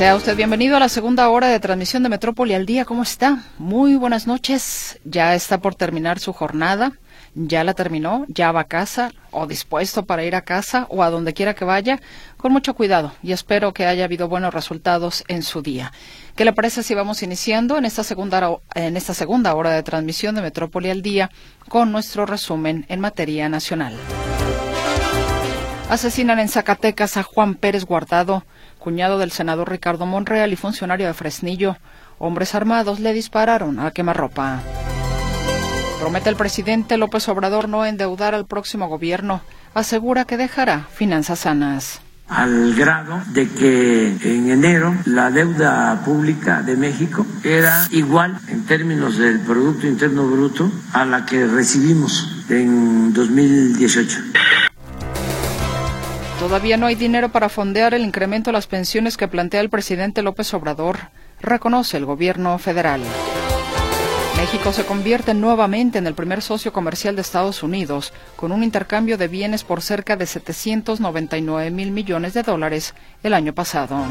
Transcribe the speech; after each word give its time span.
Sea 0.00 0.16
usted 0.16 0.34
bienvenido 0.34 0.78
a 0.78 0.80
la 0.80 0.88
segunda 0.88 1.28
hora 1.28 1.48
de 1.48 1.60
transmisión 1.60 2.02
de 2.02 2.08
Metrópoli 2.08 2.54
al 2.54 2.64
día. 2.64 2.86
¿Cómo 2.86 3.02
está? 3.02 3.44
Muy 3.58 3.96
buenas 3.96 4.26
noches. 4.26 4.98
Ya 5.04 5.34
está 5.34 5.60
por 5.60 5.74
terminar 5.74 6.18
su 6.20 6.32
jornada. 6.32 6.92
Ya 7.34 7.64
la 7.64 7.74
terminó. 7.74 8.24
Ya 8.28 8.50
va 8.50 8.62
a 8.62 8.64
casa 8.64 9.12
o 9.30 9.46
dispuesto 9.46 10.06
para 10.06 10.24
ir 10.24 10.34
a 10.34 10.40
casa 10.40 10.86
o 10.88 11.02
a 11.02 11.10
donde 11.10 11.34
quiera 11.34 11.52
que 11.52 11.66
vaya. 11.66 12.00
Con 12.38 12.50
mucho 12.50 12.72
cuidado 12.72 13.12
y 13.22 13.32
espero 13.32 13.74
que 13.74 13.84
haya 13.84 14.04
habido 14.04 14.26
buenos 14.26 14.54
resultados 14.54 15.22
en 15.28 15.42
su 15.42 15.60
día. 15.60 15.92
¿Qué 16.34 16.46
le 16.46 16.54
parece 16.54 16.82
si 16.82 16.94
vamos 16.94 17.22
iniciando 17.22 17.76
en 17.76 17.84
esta 17.84 18.02
segunda, 18.02 18.56
en 18.74 18.96
esta 18.96 19.12
segunda 19.12 19.54
hora 19.54 19.68
de 19.72 19.82
transmisión 19.82 20.34
de 20.34 20.40
Metrópoli 20.40 20.88
al 20.88 21.02
día 21.02 21.30
con 21.68 21.92
nuestro 21.92 22.24
resumen 22.24 22.86
en 22.88 23.00
materia 23.00 23.50
nacional? 23.50 23.98
Asesinan 25.90 26.38
en 26.38 26.48
Zacatecas 26.48 27.16
a 27.16 27.22
Juan 27.22 27.56
Pérez 27.56 27.84
Guardado 27.84 28.44
cuñado 28.80 29.18
del 29.18 29.30
senador 29.30 29.70
Ricardo 29.70 30.06
Monreal 30.06 30.52
y 30.52 30.56
funcionario 30.56 31.06
de 31.06 31.14
Fresnillo, 31.14 31.76
hombres 32.18 32.56
armados 32.56 32.98
le 32.98 33.12
dispararon 33.12 33.78
a 33.78 33.92
quemarropa. 33.92 34.60
Promete 36.00 36.30
el 36.30 36.36
presidente 36.36 36.96
López 36.96 37.28
Obrador 37.28 37.68
no 37.68 37.86
endeudar 37.86 38.34
al 38.34 38.46
próximo 38.46 38.88
gobierno. 38.88 39.42
Asegura 39.74 40.24
que 40.24 40.36
dejará 40.36 40.88
finanzas 40.92 41.40
sanas 41.40 42.00
al 42.30 42.74
grado 42.74 43.20
de 43.32 43.48
que 43.48 44.16
en 44.22 44.50
enero 44.50 44.94
la 45.04 45.30
deuda 45.30 46.00
pública 46.04 46.62
de 46.62 46.76
México 46.76 47.26
era 47.42 47.86
igual 47.90 48.38
en 48.46 48.64
términos 48.64 49.18
del 49.18 49.40
Producto 49.40 49.88
Interno 49.88 50.26
Bruto 50.28 50.70
a 50.92 51.04
la 51.04 51.26
que 51.26 51.44
recibimos 51.46 52.44
en 52.48 53.12
2018. 53.12 54.18
Todavía 56.40 56.78
no 56.78 56.86
hay 56.86 56.94
dinero 56.94 57.28
para 57.28 57.50
fondear 57.50 57.92
el 57.92 58.02
incremento 58.02 58.48
de 58.48 58.54
las 58.54 58.66
pensiones 58.66 59.18
que 59.18 59.28
plantea 59.28 59.60
el 59.60 59.68
presidente 59.68 60.22
López 60.22 60.54
Obrador, 60.54 61.10
reconoce 61.42 61.98
el 61.98 62.06
gobierno 62.06 62.58
federal. 62.58 63.02
México 64.38 64.72
se 64.72 64.86
convierte 64.86 65.34
nuevamente 65.34 65.98
en 65.98 66.06
el 66.06 66.14
primer 66.14 66.40
socio 66.40 66.72
comercial 66.72 67.14
de 67.14 67.20
Estados 67.20 67.62
Unidos, 67.62 68.14
con 68.36 68.52
un 68.52 68.64
intercambio 68.64 69.18
de 69.18 69.28
bienes 69.28 69.64
por 69.64 69.82
cerca 69.82 70.16
de 70.16 70.24
799 70.24 71.70
mil 71.70 71.90
millones 71.90 72.32
de 72.32 72.42
dólares 72.42 72.94
el 73.22 73.34
año 73.34 73.52
pasado. 73.52 74.02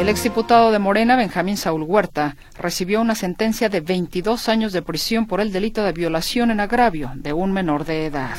El 0.00 0.08
exdiputado 0.08 0.72
de 0.72 0.80
Morena, 0.80 1.14
Benjamín 1.14 1.56
Saúl 1.56 1.84
Huerta, 1.84 2.34
recibió 2.58 3.00
una 3.00 3.14
sentencia 3.14 3.68
de 3.68 3.82
22 3.82 4.48
años 4.48 4.72
de 4.72 4.82
prisión 4.82 5.26
por 5.26 5.40
el 5.40 5.52
delito 5.52 5.84
de 5.84 5.92
violación 5.92 6.50
en 6.50 6.58
agravio 6.58 7.12
de 7.14 7.32
un 7.32 7.52
menor 7.52 7.84
de 7.84 8.06
edad. 8.06 8.36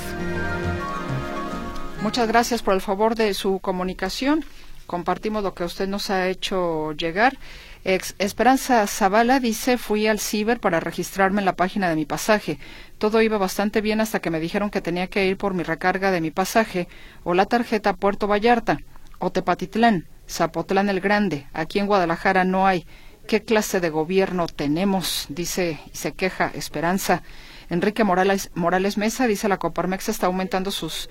Muchas 2.01 2.29
gracias 2.29 2.63
por 2.63 2.73
el 2.73 2.81
favor 2.81 3.15
de 3.15 3.33
su 3.33 3.59
comunicación. 3.59 4.45
Compartimos 4.87 5.43
lo 5.43 5.53
que 5.53 5.65
usted 5.65 5.87
nos 5.87 6.09
ha 6.09 6.29
hecho 6.29 6.93
llegar. 6.93 7.37
Esperanza 7.83 8.87
Zavala 8.87 9.41
dice, 9.41 9.77
fui 9.77 10.07
al 10.07 10.19
ciber 10.19 10.61
para 10.61 10.79
registrarme 10.79 11.41
en 11.41 11.45
la 11.45 11.57
página 11.57 11.89
de 11.89 11.95
mi 11.95 12.05
pasaje. 12.05 12.57
Todo 12.97 13.21
iba 13.21 13.37
bastante 13.37 13.81
bien 13.81 13.99
hasta 13.99 14.21
que 14.21 14.29
me 14.29 14.39
dijeron 14.39 14.69
que 14.69 14.81
tenía 14.81 15.07
que 15.07 15.27
ir 15.27 15.37
por 15.37 15.53
mi 15.53 15.63
recarga 15.63 16.09
de 16.09 16.21
mi 16.21 16.31
pasaje 16.31 16.87
o 17.23 17.33
la 17.33 17.45
tarjeta 17.45 17.93
Puerto 17.93 18.27
Vallarta 18.27 18.79
o 19.19 19.31
Tepatitlán, 19.31 20.07
Zapotlán 20.27 20.87
el 20.87 21.01
Grande. 21.01 21.47
Aquí 21.53 21.79
en 21.79 21.87
Guadalajara 21.87 22.45
no 22.45 22.65
hay. 22.65 22.87
¿Qué 23.27 23.43
clase 23.43 23.81
de 23.81 23.89
gobierno 23.89 24.47
tenemos? 24.47 25.27
Dice 25.29 25.79
y 25.93 25.97
se 25.97 26.13
queja 26.13 26.49
Esperanza. 26.55 27.21
Enrique 27.69 28.03
Morales, 28.03 28.49
Morales 28.55 28.97
Mesa 28.97 29.27
dice 29.27 29.47
la 29.47 29.57
Coparmex 29.57 30.09
está 30.09 30.25
aumentando 30.25 30.71
sus 30.71 31.09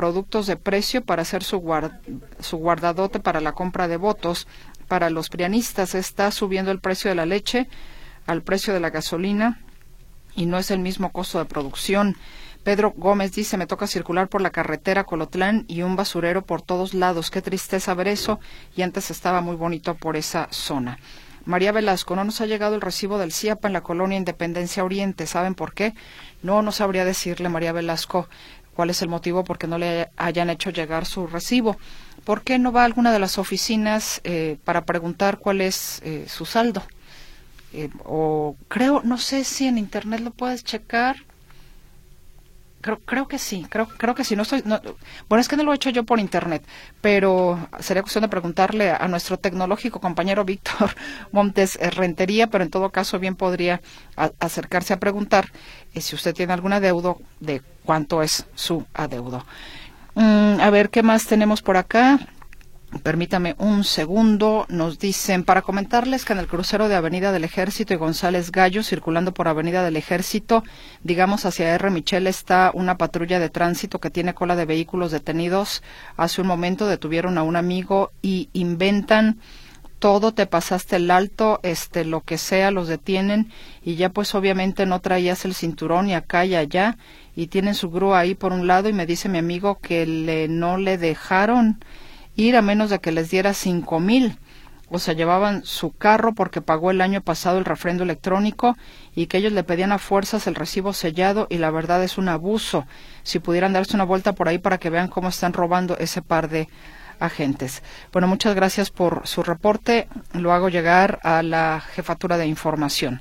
productos 0.00 0.46
de 0.46 0.56
precio 0.56 1.04
para 1.04 1.20
hacer 1.20 1.44
su, 1.44 1.62
su 2.38 2.56
guardadote 2.56 3.20
para 3.20 3.42
la 3.42 3.52
compra 3.52 3.86
de 3.86 3.98
votos. 3.98 4.48
Para 4.88 5.10
los 5.10 5.28
prianistas 5.28 5.94
está 5.94 6.30
subiendo 6.30 6.70
el 6.70 6.80
precio 6.80 7.10
de 7.10 7.16
la 7.16 7.26
leche 7.26 7.68
al 8.26 8.40
precio 8.40 8.72
de 8.72 8.80
la 8.80 8.88
gasolina 8.88 9.60
y 10.34 10.46
no 10.46 10.56
es 10.56 10.70
el 10.70 10.78
mismo 10.78 11.12
costo 11.12 11.38
de 11.38 11.44
producción. 11.44 12.16
Pedro 12.64 12.94
Gómez 12.96 13.32
dice, 13.32 13.58
me 13.58 13.66
toca 13.66 13.86
circular 13.86 14.28
por 14.28 14.40
la 14.40 14.48
carretera 14.48 15.04
Colotlán 15.04 15.66
y 15.68 15.82
un 15.82 15.96
basurero 15.96 16.46
por 16.46 16.62
todos 16.62 16.94
lados. 16.94 17.30
Qué 17.30 17.42
tristeza 17.42 17.92
ver 17.92 18.08
eso. 18.08 18.40
Y 18.74 18.80
antes 18.80 19.10
estaba 19.10 19.42
muy 19.42 19.56
bonito 19.56 19.96
por 19.96 20.16
esa 20.16 20.48
zona. 20.50 20.98
María 21.44 21.72
Velasco, 21.72 22.16
no 22.16 22.24
nos 22.24 22.40
ha 22.40 22.46
llegado 22.46 22.74
el 22.74 22.80
recibo 22.80 23.18
del 23.18 23.32
CIAPA 23.32 23.68
en 23.68 23.72
la 23.72 23.80
colonia 23.82 24.18
Independencia 24.18 24.84
Oriente. 24.84 25.26
¿Saben 25.26 25.54
por 25.54 25.74
qué? 25.74 25.94
No, 26.42 26.62
no 26.62 26.70
sabría 26.70 27.04
decirle, 27.04 27.48
María 27.48 27.72
Velasco 27.72 28.28
cuál 28.74 28.90
es 28.90 29.02
el 29.02 29.08
motivo 29.08 29.44
por 29.44 29.58
qué 29.58 29.66
no 29.66 29.78
le 29.78 30.08
hayan 30.16 30.50
hecho 30.50 30.70
llegar 30.70 31.06
su 31.06 31.26
recibo. 31.26 31.76
¿Por 32.24 32.42
qué 32.42 32.58
no 32.58 32.72
va 32.72 32.82
a 32.82 32.84
alguna 32.84 33.12
de 33.12 33.18
las 33.18 33.38
oficinas 33.38 34.20
eh, 34.24 34.58
para 34.64 34.84
preguntar 34.84 35.38
cuál 35.38 35.60
es 35.60 36.00
eh, 36.04 36.26
su 36.28 36.44
saldo? 36.44 36.82
Eh, 37.72 37.88
o 38.04 38.56
creo, 38.68 39.02
no 39.04 39.16
sé 39.18 39.44
si 39.44 39.66
en 39.66 39.78
internet 39.78 40.20
lo 40.20 40.30
puedes 40.30 40.64
checar. 40.64 41.16
Creo, 42.80 42.98
creo 43.00 43.28
que 43.28 43.38
sí, 43.38 43.66
creo, 43.68 43.86
creo 43.86 44.14
que 44.14 44.24
sí. 44.24 44.36
No 44.36 44.42
estoy, 44.42 44.62
bueno, 44.62 45.40
es 45.40 45.48
que 45.48 45.56
no 45.56 45.64
lo 45.64 45.72
he 45.72 45.76
hecho 45.76 45.90
yo 45.90 46.04
por 46.04 46.18
internet, 46.18 46.64
pero 47.02 47.68
sería 47.80 48.02
cuestión 48.02 48.22
de 48.22 48.28
preguntarle 48.28 48.90
a, 48.90 49.06
nuestro 49.08 49.38
tecnológico 49.38 50.00
compañero 50.00 50.44
Víctor 50.44 50.94
Montes 51.32 51.78
Rentería, 51.94 52.46
pero 52.46 52.64
en 52.64 52.70
todo 52.70 52.90
caso 52.90 53.18
bien 53.18 53.36
podría 53.36 53.82
acercarse 54.38 54.94
a 54.94 55.00
preguntar 55.00 55.52
eh, 55.92 56.00
si 56.00 56.14
usted 56.14 56.34
tiene 56.34 56.54
algún 56.54 56.72
adeudo, 56.72 57.20
de 57.40 57.60
cuánto 57.84 58.22
es 58.22 58.46
su 58.54 58.86
adeudo. 58.94 59.44
Mm, 60.14 60.60
a 60.60 60.70
ver, 60.70 60.88
¿qué 60.90 61.02
más 61.02 61.26
tenemos 61.26 61.60
por 61.60 61.76
acá? 61.76 62.18
Permítame 62.98 63.54
un 63.58 63.84
segundo. 63.84 64.66
Nos 64.68 64.98
dicen, 64.98 65.44
para 65.44 65.62
comentarles 65.62 66.24
que 66.24 66.32
en 66.32 66.40
el 66.40 66.48
crucero 66.48 66.88
de 66.88 66.96
Avenida 66.96 67.30
del 67.30 67.44
Ejército 67.44 67.94
y 67.94 67.96
González 67.96 68.50
Gallo, 68.50 68.82
circulando 68.82 69.32
por 69.32 69.46
Avenida 69.46 69.84
del 69.84 69.96
Ejército, 69.96 70.64
digamos 71.04 71.46
hacia 71.46 71.72
R. 71.74 71.90
Michel, 71.90 72.26
está 72.26 72.72
una 72.74 72.98
patrulla 72.98 73.38
de 73.38 73.48
tránsito 73.48 74.00
que 74.00 74.10
tiene 74.10 74.34
cola 74.34 74.56
de 74.56 74.64
vehículos 74.64 75.12
detenidos. 75.12 75.84
Hace 76.16 76.40
un 76.40 76.48
momento 76.48 76.88
detuvieron 76.88 77.38
a 77.38 77.44
un 77.44 77.54
amigo 77.54 78.10
y 78.22 78.50
inventan 78.54 79.38
todo, 80.00 80.32
te 80.32 80.46
pasaste 80.46 80.96
el 80.96 81.10
alto, 81.12 81.60
este, 81.62 82.04
lo 82.04 82.22
que 82.22 82.38
sea, 82.38 82.72
los 82.72 82.88
detienen 82.88 83.52
y 83.84 83.94
ya 83.94 84.08
pues 84.08 84.34
obviamente 84.34 84.86
no 84.86 85.00
traías 85.00 85.44
el 85.44 85.54
cinturón 85.54 86.08
y 86.08 86.14
acá 86.14 86.44
y 86.44 86.56
allá 86.56 86.96
y 87.36 87.46
tienen 87.46 87.74
su 87.74 87.90
grúa 87.90 88.18
ahí 88.18 88.34
por 88.34 88.52
un 88.52 88.66
lado 88.66 88.88
y 88.88 88.94
me 88.94 89.06
dice 89.06 89.28
mi 89.28 89.38
amigo 89.38 89.78
que 89.80 90.06
le, 90.06 90.48
no 90.48 90.78
le 90.78 90.96
dejaron 90.98 91.78
ir 92.42 92.56
a 92.56 92.62
menos 92.62 92.90
de 92.90 93.00
que 93.00 93.12
les 93.12 93.30
diera 93.30 93.54
cinco 93.54 94.00
mil. 94.00 94.38
O 94.92 94.98
sea, 94.98 95.14
llevaban 95.14 95.64
su 95.64 95.92
carro 95.92 96.34
porque 96.34 96.60
pagó 96.60 96.90
el 96.90 97.00
año 97.00 97.20
pasado 97.20 97.58
el 97.58 97.64
refrendo 97.64 98.02
electrónico 98.02 98.76
y 99.14 99.26
que 99.26 99.38
ellos 99.38 99.52
le 99.52 99.62
pedían 99.62 99.92
a 99.92 99.98
fuerzas 99.98 100.48
el 100.48 100.56
recibo 100.56 100.92
sellado 100.92 101.46
y 101.48 101.58
la 101.58 101.70
verdad 101.70 102.02
es 102.02 102.18
un 102.18 102.28
abuso. 102.28 102.86
Si 103.22 103.38
pudieran 103.38 103.72
darse 103.72 103.94
una 103.94 104.04
vuelta 104.04 104.32
por 104.32 104.48
ahí 104.48 104.58
para 104.58 104.78
que 104.78 104.90
vean 104.90 105.06
cómo 105.06 105.28
están 105.28 105.52
robando 105.52 105.96
ese 105.98 106.22
par 106.22 106.48
de 106.48 106.68
agentes. 107.20 107.84
Bueno, 108.12 108.26
muchas 108.26 108.56
gracias 108.56 108.90
por 108.90 109.28
su 109.28 109.44
reporte. 109.44 110.08
Lo 110.32 110.52
hago 110.52 110.68
llegar 110.68 111.20
a 111.22 111.44
la 111.44 111.80
jefatura 111.94 112.36
de 112.36 112.46
información. 112.46 113.20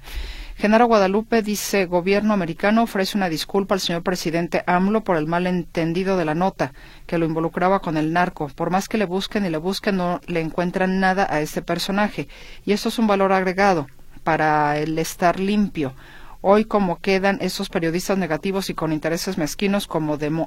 Genaro 0.59 0.87
Guadalupe 0.87 1.41
dice, 1.41 1.85
gobierno 1.85 2.33
americano 2.33 2.83
ofrece 2.83 3.15
una 3.15 3.29
disculpa 3.29 3.75
al 3.75 3.79
señor 3.79 4.03
presidente 4.03 4.61
AMLO 4.67 5.05
por 5.05 5.15
el 5.15 5.25
malentendido 5.25 6.17
de 6.17 6.25
la 6.25 6.35
nota 6.35 6.73
que 7.07 7.17
lo 7.17 7.25
involucraba 7.25 7.79
con 7.79 7.95
el 7.95 8.11
narco. 8.11 8.49
Por 8.49 8.69
más 8.69 8.89
que 8.89 8.97
le 8.97 9.05
busquen 9.05 9.45
y 9.45 9.49
le 9.49 9.57
busquen, 9.57 9.95
no 9.95 10.19
le 10.27 10.41
encuentran 10.41 10.99
nada 10.99 11.25
a 11.29 11.39
este 11.39 11.61
personaje. 11.61 12.27
Y 12.65 12.73
esto 12.73 12.89
es 12.89 12.99
un 12.99 13.07
valor 13.07 13.31
agregado 13.31 13.87
para 14.25 14.77
el 14.77 14.99
estar 14.99 15.39
limpio. 15.39 15.93
Hoy 16.41 16.65
como 16.65 16.99
quedan 16.99 17.37
esos 17.39 17.69
periodistas 17.69 18.17
negativos 18.17 18.69
y 18.69 18.73
con 18.73 18.91
intereses 18.91 19.37
mezquinos 19.37 19.87
como 19.87 20.17
de, 20.17 20.45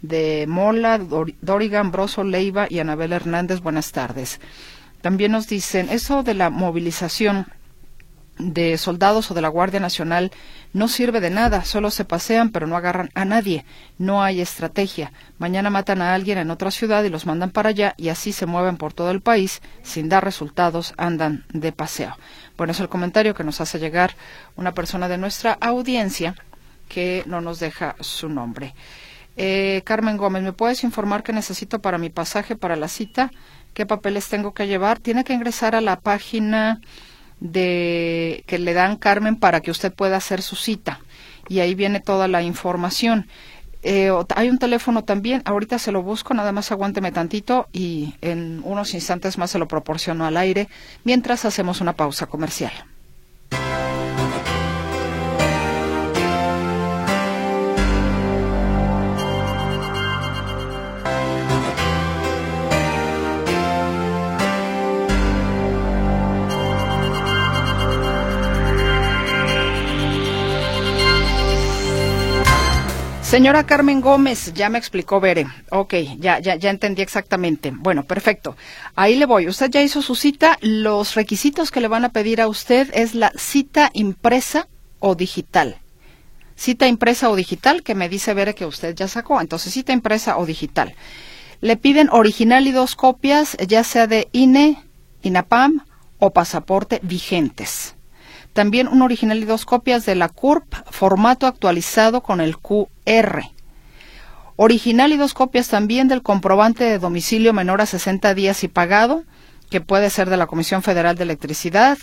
de 0.00 0.46
Mola, 0.48 0.98
Dorigan, 1.42 1.90
Broso, 1.90 2.24
Leiva 2.24 2.66
y 2.70 2.78
Anabel 2.78 3.12
Hernández, 3.12 3.60
buenas 3.60 3.92
tardes. 3.92 4.40
También 5.02 5.32
nos 5.32 5.48
dicen, 5.48 5.90
eso 5.90 6.22
de 6.22 6.32
la 6.32 6.48
movilización 6.48 7.46
de 8.38 8.76
soldados 8.78 9.30
o 9.30 9.34
de 9.34 9.42
la 9.42 9.48
Guardia 9.48 9.80
Nacional 9.80 10.32
no 10.72 10.88
sirve 10.88 11.20
de 11.20 11.30
nada, 11.30 11.64
solo 11.64 11.90
se 11.90 12.04
pasean 12.04 12.50
pero 12.50 12.66
no 12.66 12.76
agarran 12.76 13.10
a 13.14 13.24
nadie, 13.24 13.64
no 13.98 14.22
hay 14.22 14.40
estrategia. 14.40 15.12
Mañana 15.38 15.70
matan 15.70 16.02
a 16.02 16.14
alguien 16.14 16.38
en 16.38 16.50
otra 16.50 16.70
ciudad 16.70 17.04
y 17.04 17.10
los 17.10 17.26
mandan 17.26 17.50
para 17.50 17.68
allá 17.68 17.94
y 17.96 18.08
así 18.08 18.32
se 18.32 18.46
mueven 18.46 18.76
por 18.76 18.92
todo 18.92 19.10
el 19.10 19.20
país 19.20 19.62
sin 19.82 20.08
dar 20.08 20.24
resultados, 20.24 20.94
andan 20.96 21.44
de 21.52 21.72
paseo. 21.72 22.16
Bueno, 22.56 22.72
es 22.72 22.80
el 22.80 22.88
comentario 22.88 23.34
que 23.34 23.44
nos 23.44 23.60
hace 23.60 23.78
llegar 23.78 24.16
una 24.56 24.72
persona 24.72 25.08
de 25.08 25.18
nuestra 25.18 25.52
audiencia 25.60 26.34
que 26.88 27.22
no 27.26 27.40
nos 27.40 27.60
deja 27.60 27.96
su 28.00 28.28
nombre. 28.28 28.74
Eh, 29.36 29.82
Carmen 29.84 30.16
Gómez, 30.16 30.42
¿me 30.42 30.52
puedes 30.52 30.84
informar 30.84 31.22
qué 31.22 31.32
necesito 31.32 31.80
para 31.80 31.98
mi 31.98 32.10
pasaje 32.10 32.54
para 32.56 32.76
la 32.76 32.88
cita? 32.88 33.30
¿Qué 33.74 33.86
papeles 33.86 34.28
tengo 34.28 34.54
que 34.54 34.68
llevar? 34.68 35.00
Tiene 35.00 35.24
que 35.24 35.32
ingresar 35.32 35.74
a 35.74 35.80
la 35.80 35.98
página 35.98 36.80
de 37.44 38.42
que 38.46 38.58
le 38.58 38.72
dan 38.72 38.96
Carmen 38.96 39.36
para 39.36 39.60
que 39.60 39.70
usted 39.70 39.92
pueda 39.92 40.16
hacer 40.16 40.40
su 40.40 40.56
cita 40.56 41.00
y 41.46 41.60
ahí 41.60 41.74
viene 41.74 42.00
toda 42.00 42.26
la 42.26 42.42
información. 42.42 43.28
Eh, 43.82 44.10
hay 44.34 44.48
un 44.48 44.58
teléfono 44.58 45.04
también, 45.04 45.42
ahorita 45.44 45.78
se 45.78 45.92
lo 45.92 46.02
busco, 46.02 46.32
nada 46.32 46.52
más 46.52 46.72
aguánteme 46.72 47.12
tantito 47.12 47.68
y 47.70 48.14
en 48.22 48.62
unos 48.64 48.94
instantes 48.94 49.36
más 49.36 49.50
se 49.50 49.58
lo 49.58 49.68
proporciono 49.68 50.24
al 50.24 50.38
aire 50.38 50.68
mientras 51.04 51.44
hacemos 51.44 51.82
una 51.82 51.92
pausa 51.92 52.26
comercial. 52.26 52.72
Señora 73.34 73.66
Carmen 73.66 74.00
Gómez, 74.00 74.54
ya 74.54 74.68
me 74.68 74.78
explicó 74.78 75.18
Bere. 75.18 75.44
Ok, 75.72 75.94
ya, 76.20 76.38
ya, 76.38 76.54
ya 76.54 76.70
entendí 76.70 77.02
exactamente. 77.02 77.72
Bueno, 77.74 78.04
perfecto. 78.04 78.56
Ahí 78.94 79.16
le 79.16 79.26
voy. 79.26 79.48
Usted 79.48 79.70
ya 79.70 79.82
hizo 79.82 80.02
su 80.02 80.14
cita. 80.14 80.56
Los 80.60 81.16
requisitos 81.16 81.72
que 81.72 81.80
le 81.80 81.88
van 81.88 82.04
a 82.04 82.10
pedir 82.10 82.40
a 82.40 82.46
usted 82.46 82.92
es 82.94 83.16
la 83.16 83.32
cita 83.36 83.90
impresa 83.92 84.68
o 85.00 85.16
digital. 85.16 85.78
Cita 86.54 86.86
impresa 86.86 87.28
o 87.28 87.34
digital, 87.34 87.82
que 87.82 87.96
me 87.96 88.08
dice 88.08 88.34
Bere 88.34 88.54
que 88.54 88.66
usted 88.66 88.94
ya 88.94 89.08
sacó. 89.08 89.40
Entonces, 89.40 89.72
cita 89.72 89.92
impresa 89.92 90.38
o 90.38 90.46
digital. 90.46 90.94
Le 91.60 91.76
piden 91.76 92.10
original 92.12 92.68
y 92.68 92.70
dos 92.70 92.94
copias, 92.94 93.56
ya 93.66 93.82
sea 93.82 94.06
de 94.06 94.28
INE, 94.30 94.80
INAPAM 95.22 95.84
o 96.20 96.30
pasaporte 96.30 97.00
vigentes. 97.02 97.96
También 98.52 98.86
un 98.86 99.02
original 99.02 99.38
y 99.38 99.44
dos 99.44 99.66
copias 99.66 100.06
de 100.06 100.14
la 100.14 100.28
CURP, 100.28 100.72
formato 100.88 101.48
actualizado 101.48 102.22
con 102.22 102.40
el 102.40 102.58
QR. 102.58 102.93
Original 104.56 105.12
y 105.12 105.16
dos 105.16 105.34
copias 105.34 105.68
también 105.68 106.06
del 106.08 106.22
comprobante 106.22 106.84
de 106.84 106.98
domicilio 106.98 107.52
menor 107.52 107.80
a 107.80 107.86
60 107.86 108.34
días 108.34 108.62
y 108.62 108.68
pagado, 108.68 109.24
que 109.68 109.80
puede 109.80 110.10
ser 110.10 110.30
de 110.30 110.36
la 110.36 110.46
Comisión 110.46 110.82
Federal 110.82 111.16
de 111.16 111.24
Electricidad, 111.24 111.98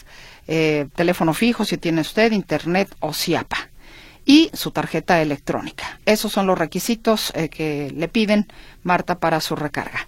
eh, 0.48 0.88
teléfono 0.96 1.34
fijo 1.34 1.64
si 1.64 1.78
tiene 1.78 2.02
usted, 2.02 2.34
internet 2.34 2.94
o 3.00 3.14
CIAPA. 3.14 3.70
Y 4.26 4.52
su 4.54 4.72
tarjeta 4.72 5.22
electrónica. 5.22 6.00
Esos 6.06 6.32
son 6.32 6.46
los 6.46 6.58
requisitos 6.58 7.32
eh, 7.34 7.50
que 7.50 7.92
le 7.96 8.08
piden 8.08 8.48
Marta 8.84 9.18
para 9.18 9.42
su 9.42 9.56
recarga. 9.56 10.08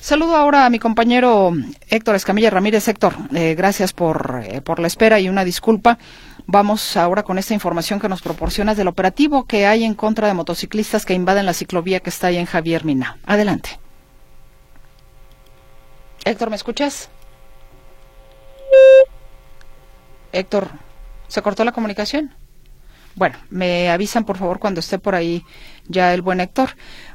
Saludo 0.00 0.36
ahora 0.36 0.66
a 0.66 0.70
mi 0.70 0.78
compañero 0.78 1.52
Héctor 1.88 2.16
Escamilla 2.16 2.50
Ramírez. 2.50 2.86
Héctor, 2.88 3.14
eh, 3.32 3.54
gracias 3.54 3.94
por, 3.94 4.42
por 4.64 4.80
la 4.80 4.86
espera 4.86 5.18
y 5.18 5.30
una 5.30 5.44
disculpa. 5.44 5.98
Vamos 6.46 6.96
ahora 6.96 7.22
con 7.22 7.38
esta 7.38 7.54
información 7.54 8.00
que 8.00 8.08
nos 8.08 8.20
proporcionas 8.20 8.76
del 8.76 8.88
operativo 8.88 9.46
que 9.46 9.66
hay 9.66 9.82
en 9.84 9.94
contra 9.94 10.28
de 10.28 10.34
motociclistas 10.34 11.06
que 11.06 11.14
invaden 11.14 11.46
la 11.46 11.54
ciclovía 11.54 12.00
que 12.00 12.10
está 12.10 12.26
ahí 12.26 12.36
en 12.36 12.46
Javier 12.46 12.84
Mina. 12.84 13.18
Adelante. 13.24 13.78
Héctor, 16.24 16.50
¿me 16.50 16.56
escuchas? 16.56 17.08
Héctor, 20.32 20.68
¿se 21.28 21.42
cortó 21.42 21.64
la 21.64 21.72
comunicación? 21.72 22.34
Bueno, 23.14 23.38
me 23.48 23.90
avisan 23.90 24.24
por 24.24 24.36
favor 24.36 24.58
cuando 24.58 24.80
esté 24.80 24.98
por 24.98 25.14
ahí 25.14 25.44
ya 25.86 26.12
el 26.12 26.20
buen 26.20 26.40
Héctor. 26.40 26.70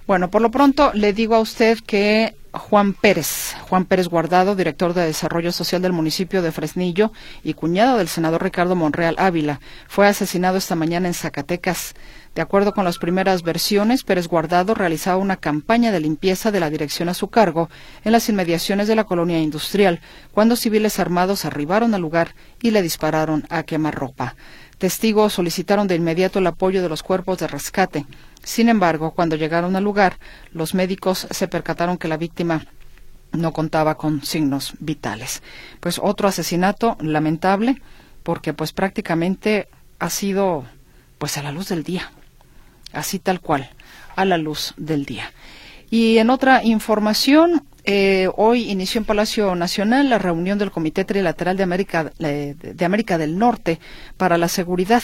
Bueno, 0.08 0.31
por 0.31 0.42
lo 0.42 0.50
pronto 0.50 0.92
le 0.94 1.14
digo 1.14 1.36
a 1.36 1.40
usted 1.40 1.78
que 1.86 2.36
Juan 2.51 2.94
Pérez, 2.94 3.56
Juan 3.69 3.86
Pérez 3.86 4.07
Guardado, 4.07 4.56
director 4.56 4.94
de 4.96 5.06
Desarrollo 5.06 5.51
Social 5.51 5.84
del 5.84 5.94
municipio 5.94 6.42
de 6.42 6.51
Fresnillo 6.51 7.12
y 7.44 7.54
cuñado 7.54 7.98
del 7.98 8.07
senador 8.07 8.44
Ricardo 8.44 8.75
Monreal 8.75 9.16
Ávila, 9.19 9.60
fue 9.88 10.07
asesinado 10.07 10.57
esta 10.57 10.75
mañana 10.75 11.07
en 11.07 11.13
Zacatecas. 11.13 11.94
De 12.34 12.42
acuerdo 12.42 12.74
con 12.74 12.86
las 12.86 12.98
primeras 12.98 13.44
versiones, 13.44 14.04
Pérez 14.04 14.28
Guardado 14.28 14.74
realizaba 14.74 15.18
una 15.18 15.38
campaña 15.38 15.92
de 15.92 16.00
limpieza 16.00 16.51
de 16.51 16.60
la 16.60 16.72
dirección 16.72 17.07
a 17.10 17.13
su 17.13 17.28
cargo 17.28 17.69
en 18.04 18.12
las 18.12 18.30
inmediaciones 18.30 18.88
de 18.88 18.95
la 18.95 19.04
colonia 19.04 19.40
industrial, 19.40 20.02
cuando 20.31 20.56
civiles 20.56 21.00
armados 21.00 21.45
arribaron 21.45 21.94
al 21.94 22.02
lugar 22.02 22.34
y 22.62 22.72
le 22.72 22.81
dispararon 22.81 23.45
a 23.50 23.63
quemarropa. 23.63 24.36
Testigos 24.80 25.34
solicitaron 25.34 25.88
de 25.88 25.95
inmediato 25.95 26.40
el 26.40 26.48
apoyo 26.48 26.81
de 26.81 26.90
los 26.90 27.04
cuerpos 27.04 27.38
de 27.38 27.48
rescate. 27.48 28.06
Sin 28.50 28.68
embargo, 28.68 29.12
cuando 29.12 29.36
llegaron 29.36 29.75
al 29.75 29.84
lugar, 29.84 30.18
los 30.54 30.74
médicos 30.74 31.28
se 31.30 31.48
percataron 31.48 32.00
que 32.00 32.07
la 32.07 32.18
víctima 32.18 32.66
no 33.31 33.54
contaba 33.54 33.96
con 33.96 34.24
signos 34.24 34.74
vitales. 34.80 35.44
Pues 35.80 36.00
otro 36.01 36.28
asesinato 36.28 36.98
lamentable 37.00 37.80
porque 38.24 38.56
pues 38.56 38.74
prácticamente 38.74 39.69
ha 40.00 40.10
sido 40.10 40.66
pues 41.19 41.38
a 41.38 41.44
la 41.44 41.51
luz 41.51 41.69
del 41.69 41.84
día. 41.84 42.12
Así 42.92 43.19
tal 43.19 43.40
cual, 43.40 43.69
a 44.16 44.25
la 44.25 44.40
luz 44.40 44.74
del 44.78 45.06
día. 45.06 45.31
Y 45.89 46.19
en 46.19 46.30
otra 46.30 46.63
información, 46.63 47.63
eh, 47.83 48.30
hoy 48.36 48.69
inició 48.69 49.00
en 49.00 49.06
Palacio 49.06 49.56
Nacional 49.56 50.09
la 50.09 50.19
reunión 50.19 50.59
del 50.59 50.69
Comité 50.69 51.03
Trilateral 51.03 51.57
de 51.57 51.63
América, 51.63 52.12
eh, 52.19 52.56
de 52.59 52.86
América 52.86 53.18
del 53.18 53.39
Norte 53.39 53.80
para 54.15 54.38
la 54.38 54.47
Seguridad. 54.47 55.01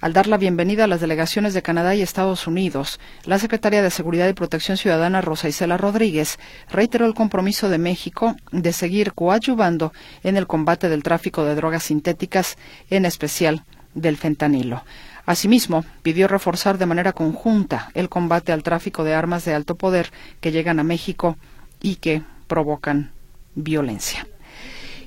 Al 0.00 0.12
dar 0.12 0.26
la 0.26 0.36
bienvenida 0.36 0.84
a 0.84 0.88
las 0.88 1.00
delegaciones 1.00 1.54
de 1.54 1.62
Canadá 1.62 1.94
y 1.94 2.02
Estados 2.02 2.48
Unidos, 2.48 2.98
la 3.24 3.38
secretaria 3.38 3.82
de 3.82 3.90
Seguridad 3.90 4.28
y 4.28 4.32
Protección 4.32 4.76
Ciudadana 4.76 5.20
Rosa 5.20 5.48
Isela 5.48 5.76
Rodríguez 5.76 6.38
reiteró 6.70 7.06
el 7.06 7.14
compromiso 7.14 7.68
de 7.68 7.78
México 7.78 8.34
de 8.50 8.72
seguir 8.72 9.12
coadyuvando 9.12 9.92
en 10.24 10.36
el 10.36 10.48
combate 10.48 10.88
del 10.88 11.04
tráfico 11.04 11.44
de 11.44 11.54
drogas 11.54 11.84
sintéticas, 11.84 12.58
en 12.90 13.04
especial 13.04 13.62
del 13.94 14.16
fentanilo. 14.16 14.82
Asimismo, 15.26 15.84
pidió 16.02 16.28
reforzar 16.28 16.78
de 16.78 16.86
manera 16.86 17.12
conjunta 17.12 17.90
el 17.94 18.08
combate 18.08 18.52
al 18.52 18.62
tráfico 18.62 19.02
de 19.04 19.14
armas 19.14 19.44
de 19.44 19.54
alto 19.54 19.74
poder 19.74 20.12
que 20.40 20.52
llegan 20.52 20.78
a 20.78 20.84
México 20.84 21.36
y 21.82 21.96
que 21.96 22.22
provocan 22.46 23.10
violencia. 23.56 24.26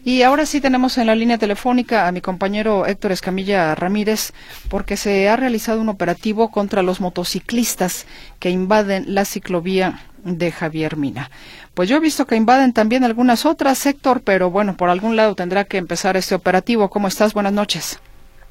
Y 0.04 0.24
ahora 0.24 0.45
sí 0.45 0.62
tenemos 0.62 0.98
en 0.98 1.07
la 1.07 1.16
línea 1.16 1.38
telefónica 1.38 2.07
a 2.07 2.12
mi 2.12 2.21
compañero 2.21 2.86
Héctor 2.86 3.12
Escamilla 3.12 3.75
Ramírez, 3.75 4.33
porque 4.69 4.98
se 4.98 5.27
ha 5.27 5.36
realizado 5.36 5.81
un 5.81 5.89
operativo 5.89 6.51
contra 6.51 6.83
los 6.83 7.01
motociclistas 7.01 8.06
que 8.39 8.50
invaden 8.50 9.13
la 9.13 9.25
ciclovía 9.25 10.01
de 10.24 10.51
Javier 10.51 10.98
Mina. 10.98 11.30
Pues 11.74 11.89
yo 11.89 11.98
he 11.98 12.00
visto 12.00 12.27
que 12.27 12.36
invaden 12.36 12.74
también 12.74 13.04
algunas 13.04 13.45
otras, 13.45 13.86
Héctor, 13.86 14.22
pero 14.22 14.50
bueno, 14.50 14.75
por 14.75 14.89
algún 14.89 15.15
lado 15.15 15.36
tendrá 15.36 15.65
que 15.65 15.77
empezar 15.77 16.17
este 16.17 16.36
operativo. 16.36 16.89
¿Cómo 16.89 17.08
estás? 17.08 17.34
Buenas 17.34 17.53
noches. 17.53 18.00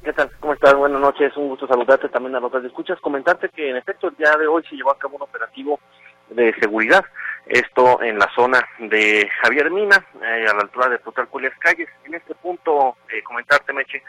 ¿Qué 0.03 0.13
tal? 0.13 0.31
¿Cómo 0.39 0.53
estás? 0.53 0.75
Buenas 0.75 1.01
noches. 1.01 1.35
Un 1.35 1.49
gusto 1.49 1.67
saludarte 1.67 2.07
también 2.09 2.35
a 2.35 2.39
los 2.39 2.51
que 2.51 2.65
escuchas. 2.65 2.99
Comentarte 3.01 3.49
que 3.49 3.69
en 3.69 3.75
efecto 3.75 4.07
el 4.07 4.15
día 4.15 4.31
de 4.39 4.47
hoy 4.47 4.63
se 4.69 4.75
llevó 4.75 4.91
a 4.91 4.97
cabo 4.97 5.17
un 5.17 5.23
operativo 5.23 5.79
de 6.29 6.53
seguridad 6.59 7.03
esto 7.49 8.01
en 8.01 8.19
la 8.19 8.29
zona 8.35 8.63
de 8.77 9.27
Javier 9.41 9.71
Mina, 9.71 10.05
eh, 10.21 10.45
a 10.47 10.53
la 10.53 10.61
altura 10.61 10.87
de 10.89 10.99
Putalculias 10.99 11.53
Calles. 11.59 11.89
En 12.05 12.13
este 12.13 12.35
punto, 12.35 12.95
eh, 13.11 13.23
comentarte, 13.23 13.73
Meche, 13.73 14.03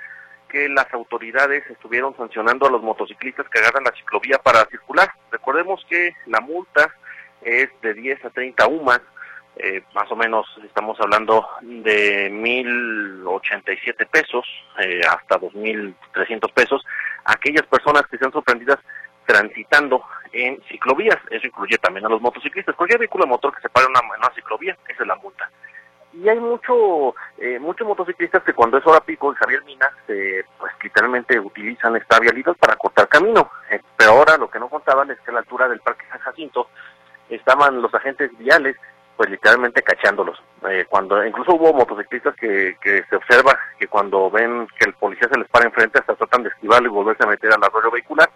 que 0.49 0.69
las 0.69 0.93
autoridades 0.93 1.65
estuvieron 1.71 2.15
sancionando 2.17 2.67
a 2.67 2.71
los 2.71 2.83
motociclistas 2.83 3.49
que 3.49 3.59
agarran 3.59 3.85
la 3.85 3.93
ciclovía 3.93 4.39
para 4.39 4.67
circular. 4.67 5.11
Recordemos 5.31 5.85
que 5.89 6.15
la 6.27 6.41
multa 6.41 6.95
es 7.41 7.71
de 7.81 7.95
10 7.95 8.25
a 8.27 8.31
30 8.31 8.67
UMAS, 8.69 9.01
eh, 9.63 9.83
más 9.95 10.11
o 10.11 10.17
menos 10.17 10.47
estamos 10.65 10.99
hablando 11.01 11.47
de 11.61 12.31
1.087 12.31 14.09
pesos 14.09 14.47
eh, 14.79 15.01
hasta 15.09 15.39
2.300 15.39 16.53
pesos. 16.53 16.85
Aquellas 17.25 17.67
personas 17.67 18.03
que 18.11 18.19
sean 18.19 18.33
sorprendidas 18.33 18.79
transitando 19.27 20.03
en 20.33 20.61
ciclovías. 20.69 21.19
Eso 21.31 21.47
incluye 21.47 21.79
también 21.79 22.07
a 22.07 22.09
los 22.09 22.21
motociclistas. 22.21 22.75
Cualquier 22.75 23.01
vehículo 23.01 23.25
de 23.25 23.31
motor 23.31 23.55
que 23.55 23.63
se 23.63 23.69
pare 23.69 23.87
en 23.87 23.93
una, 23.93 24.35
ciclovía, 24.35 24.77
es 24.89 25.07
la 25.07 25.17
multa. 25.17 25.51
Y 26.13 26.29
hay 26.29 26.41
mucho, 26.41 27.15
eh, 27.39 27.59
muchos 27.61 27.87
motociclistas 27.87 28.43
que 28.43 28.53
cuando 28.53 28.79
es 28.79 28.87
hora 28.87 29.01
pico 29.01 29.31
en 29.31 29.37
Javier 29.37 29.63
Mina, 29.65 29.89
pues 30.07 30.73
literalmente 30.83 31.39
utilizan 31.39 31.95
esta 31.97 32.19
vialidad 32.19 32.57
para 32.57 32.77
cortar 32.77 33.09
camino. 33.09 33.51
Eh, 33.71 33.81
pero 33.97 34.13
ahora 34.13 34.37
lo 34.37 34.51
que 34.51 34.59
no 34.59 34.69
contaban 34.69 35.11
es 35.11 35.21
que 35.21 35.31
a 35.31 35.35
la 35.35 35.41
altura 35.41 35.69
del 35.69 35.81
Parque 35.81 36.07
San 36.11 36.19
Jacinto 36.19 36.69
estaban 37.29 37.81
los 37.81 37.95
agentes 37.95 38.37
viales 38.39 38.77
pues 39.21 39.29
literalmente 39.29 39.83
cachándolos. 39.83 40.43
Eh, 40.67 40.87
cuando 40.89 41.23
incluso 41.23 41.53
hubo 41.53 41.75
motociclistas 41.75 42.35
que, 42.37 42.79
que 42.81 43.05
se 43.11 43.17
observa 43.17 43.55
que 43.79 43.87
cuando 43.87 44.31
ven 44.31 44.67
que 44.79 44.87
el 44.87 44.95
policía 44.95 45.29
se 45.31 45.39
les 45.39 45.47
para 45.49 45.67
enfrente 45.67 45.99
hasta 45.99 46.15
tratan 46.15 46.45
de 46.45 46.49
esquivarlo 46.49 46.89
y 46.89 46.91
volverse 46.91 47.25
a 47.25 47.27
meter 47.27 47.53
al 47.53 47.63
arroyo 47.63 47.91
vehicular 47.91 48.31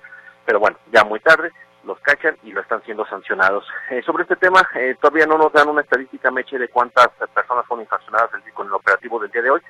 pero 0.44 0.60
bueno, 0.60 0.76
ya 0.92 1.02
muy 1.02 1.20
tarde 1.20 1.50
los 1.84 1.98
cachan 2.00 2.36
y 2.42 2.52
lo 2.52 2.60
están 2.60 2.82
siendo 2.84 3.06
sancionados. 3.06 3.66
Eh, 3.88 4.02
sobre 4.02 4.24
este 4.24 4.36
tema, 4.36 4.60
eh, 4.74 4.94
todavía 5.00 5.24
no 5.24 5.38
nos 5.38 5.54
dan 5.54 5.70
una 5.70 5.80
estadística, 5.80 6.30
Meche, 6.30 6.58
de 6.58 6.68
cuántas 6.68 7.08
personas 7.34 7.64
son 7.66 7.80
infraccionadas 7.80 8.28
con 8.52 8.66
el 8.66 8.74
operativo 8.74 9.18
del 9.20 9.30
día 9.30 9.40
de 9.40 9.50
hoy, 9.50 9.62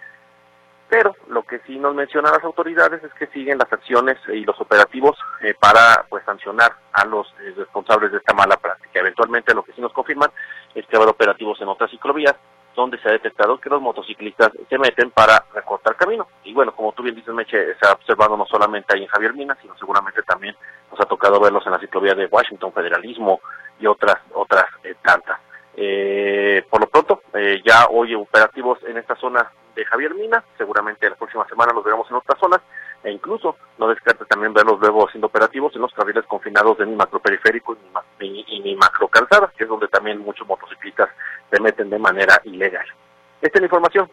pero 0.95 1.17
lo 1.27 1.43
que 1.43 1.59
sí 1.67 1.77
nos 1.77 1.93
mencionan 1.93 2.31
las 2.31 2.45
autoridades 2.45 3.03
es 3.03 3.13
que 3.15 3.27
siguen 3.27 3.59
las 3.59 3.73
acciones 3.73 4.17
y 4.29 4.45
los 4.45 4.61
operativos 4.61 5.19
eh, 5.41 5.53
para 5.59 6.07
pues 6.09 6.25
sancionar 6.25 6.73
a 6.93 7.05
los 7.05 7.27
responsables 7.57 8.13
de 8.13 8.19
esta 8.19 8.33
mala 8.33 8.57
práctica. 8.57 9.01
Eventualmente 9.01 9.53
lo 9.55 9.65
que 9.65 9.73
sí 9.73 9.81
nos 9.81 9.93
confirman 9.93 10.31
es 10.73 10.87
que 10.87 10.97
habrá 10.97 11.11
operativos 11.11 11.61
en 11.61 11.67
otras 11.67 11.91
ciclovías 11.91 12.37
donde 12.77 12.97
se 12.99 13.09
ha 13.09 13.13
detectado 13.13 13.59
que 13.59 13.71
los 13.71 13.83
motociclistas 13.83 14.53
se 14.71 14.79
meten 14.79 15.11
para 15.11 15.45
recortar 15.53 15.97
camino. 15.97 16.29
Y 16.45 16.55
bueno, 16.55 16.71
como 16.77 16.93
tú 16.93 17.03
bien 17.03 17.17
dices, 17.17 17.35
Meche, 17.35 17.75
se 17.75 17.89
ha 17.89 17.95
observado 17.95 18.37
no 18.37 18.47
solamente 18.47 18.95
ahí 18.95 19.03
en 19.03 19.09
Javier 19.09 19.35
Mina, 19.35 19.59
sino 19.61 19.77
seguramente 19.77 20.23
también 20.23 20.55
nos 20.93 21.01
ha 21.01 21.07
tocado 21.07 21.41
verlos 21.41 21.67
en 21.67 21.73
la 21.73 21.81
ciclovía 21.81 22.15
de 22.15 22.27
Washington, 22.27 22.73
Federalismo 22.73 23.41
y 23.81 23.87
otras, 23.89 24.19
otras 24.33 24.67
eh, 24.85 24.95
tantas. 25.03 25.41
Eh, 25.77 26.65
por 26.71 26.81
lo 26.81 26.87
pronto, 26.87 27.23
eh, 27.35 27.61
ya 27.67 27.87
hoy 27.91 28.15
operativos 28.15 28.79
en 28.85 28.97
esta 28.97 29.17
zona 29.17 29.51
de 29.75 29.85
Javier 29.85 30.15
Mina, 30.15 30.43
seguramente 30.57 31.09
la 31.09 31.17
próxima 31.17 31.47
semana 31.49 31.73
los 31.73 31.85
veremos 31.85 32.09
en 32.11 32.17
otras 32.17 32.39
zonas, 32.39 32.61
e 33.03 33.11
incluso 33.11 33.57
no 33.79 33.89
descarte 33.89 34.25
también 34.25 34.55
verlos 34.55 34.81
luego 34.81 35.09
siendo 35.11 35.27
operativos 35.27 35.75
en 35.75 35.83
los 35.83 35.93
carriles 35.93 36.25
confinados 36.27 36.79
de 36.79 36.87
mi 36.87 36.97
macroperiférico 36.97 37.77
y 38.21 38.25
mi, 38.25 38.45
y 38.49 38.61
mi 38.61 38.77
macrocalzada, 38.77 39.53
que 39.57 39.65
es 39.65 39.69
donde 39.69 39.89
también 39.89 40.19
muchos 40.19 40.47
motociclistas 40.47 41.11
se 41.51 41.61
meten 41.61 41.91
de 41.91 41.99
manera 41.99 42.41
ilegal. 42.45 42.87
Esta 43.43 43.59
es 43.59 43.61
la 43.61 43.67
información. 43.67 44.11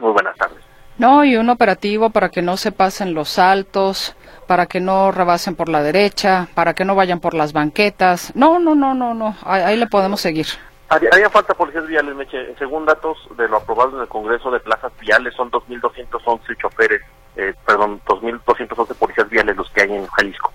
Muy 0.00 0.12
buenas 0.12 0.36
tardes. 0.36 0.58
No, 0.98 1.24
y 1.24 1.36
un 1.36 1.48
operativo 1.48 2.10
para 2.10 2.28
que 2.28 2.42
no 2.42 2.56
se 2.56 2.72
pasen 2.72 3.14
los 3.14 3.28
saltos, 3.28 4.16
para 4.48 4.66
que 4.66 4.80
no 4.80 5.12
rebasen 5.12 5.54
por 5.54 5.68
la 5.68 5.80
derecha, 5.80 6.48
para 6.54 6.74
que 6.74 6.84
no 6.84 6.96
vayan 6.96 7.20
por 7.20 7.34
las 7.34 7.52
banquetas. 7.52 8.34
No, 8.34 8.58
no, 8.58 8.74
no, 8.74 8.94
no, 8.94 9.14
no. 9.14 9.36
Ahí, 9.44 9.76
le 9.76 9.86
podemos 9.86 10.20
seguir. 10.20 10.46
Haría 10.88 11.28
falta 11.28 11.52
policías 11.52 11.86
viales, 11.86 12.14
Meche. 12.14 12.54
Según 12.58 12.86
datos 12.86 13.18
de 13.36 13.46
lo 13.46 13.58
aprobado 13.58 13.96
en 13.96 14.02
el 14.02 14.08
Congreso 14.08 14.50
de 14.50 14.60
Plazas 14.60 14.92
Viales, 14.98 15.34
son 15.34 15.50
2.211 15.50 16.56
choferes, 16.56 17.02
eh, 17.36 17.54
perdón, 17.66 18.00
2.211 18.06 18.94
policías 18.94 19.28
viales 19.28 19.54
los 19.54 19.70
que 19.70 19.82
hay 19.82 19.92
en 19.94 20.06
Jalisco. 20.06 20.50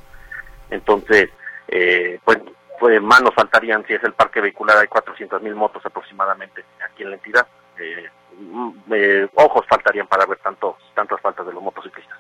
Entonces, 0.72 1.30
eh, 1.68 2.20
pues, 2.26 2.40
pues 2.80 3.00
manos 3.00 3.34
faltarían 3.36 3.86
si 3.86 3.94
es 3.94 4.04
el 4.04 4.14
parque 4.14 4.42
vehicular, 4.42 4.78
hay 4.78 4.88
400.000 4.88 5.54
motos 5.54 5.86
aproximadamente 5.86 6.66
aquí 6.84 7.04
en 7.04 7.12
la 7.12 7.16
entidad. 7.16 7.48
Eh, 7.80 8.10
mm, 8.40 8.72
eh, 8.92 9.28
ojos 9.36 9.66
faltarían 9.70 10.08
para 10.08 10.26
ver 10.26 10.40
tanto, 10.40 10.78
tantas 10.96 11.22
faltas 11.22 11.46
de 11.46 11.54
los 11.54 11.62
motociclistas. 11.62 12.18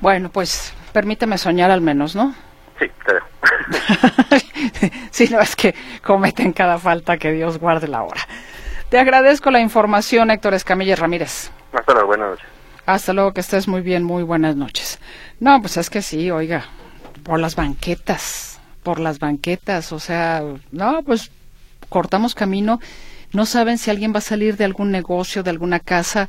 Bueno, 0.00 0.28
pues 0.28 0.72
permíteme 0.92 1.38
soñar 1.38 1.72
al 1.72 1.80
menos, 1.80 2.14
¿no? 2.14 2.34
Sí, 2.78 2.86
te 3.06 3.14
dejo. 3.14 3.26
sí, 5.10 5.28
no 5.30 5.40
es 5.40 5.56
que 5.56 5.74
cometen 6.02 6.52
cada 6.52 6.78
falta, 6.78 7.16
que 7.16 7.32
Dios 7.32 7.58
guarde 7.58 7.88
la 7.88 8.02
hora. 8.02 8.20
Te 8.88 8.98
agradezco 8.98 9.50
la 9.50 9.60
información, 9.60 10.30
Héctor 10.30 10.54
Escamilla 10.54 10.96
Ramírez. 10.96 11.50
Hasta 11.72 11.92
luego, 11.92 12.08
buenas 12.08 12.30
noches. 12.30 12.46
Hasta 12.86 13.12
luego, 13.12 13.32
que 13.32 13.40
estés 13.40 13.66
muy 13.66 13.80
bien, 13.80 14.04
muy 14.04 14.22
buenas 14.22 14.56
noches. 14.56 14.98
No, 15.40 15.60
pues 15.60 15.76
es 15.76 15.90
que 15.90 16.02
sí, 16.02 16.30
oiga, 16.30 16.64
por 17.22 17.40
las 17.40 17.56
banquetas, 17.56 18.60
por 18.82 19.00
las 19.00 19.18
banquetas, 19.18 19.92
o 19.92 19.98
sea, 19.98 20.42
no, 20.70 21.02
pues 21.02 21.30
cortamos 21.88 22.34
camino, 22.34 22.80
no 23.32 23.46
saben 23.46 23.78
si 23.78 23.90
alguien 23.90 24.12
va 24.12 24.18
a 24.18 24.22
salir 24.22 24.56
de 24.56 24.64
algún 24.64 24.90
negocio, 24.90 25.42
de 25.42 25.50
alguna 25.50 25.80
casa, 25.80 26.28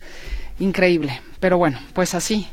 increíble, 0.60 1.22
pero 1.40 1.58
bueno, 1.58 1.80
pues 1.94 2.16
así, 2.16 2.48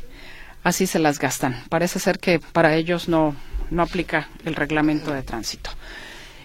así 0.63 0.85
se 0.85 0.99
las 0.99 1.19
gastan. 1.19 1.63
Parece 1.69 1.99
ser 1.99 2.19
que 2.19 2.39
para 2.39 2.75
ellos 2.75 3.07
no, 3.07 3.35
no 3.73 3.83
aplica 3.83 4.29
el 4.45 4.55
reglamento 4.55 5.11
de 5.11 5.23
tránsito. 5.23 5.71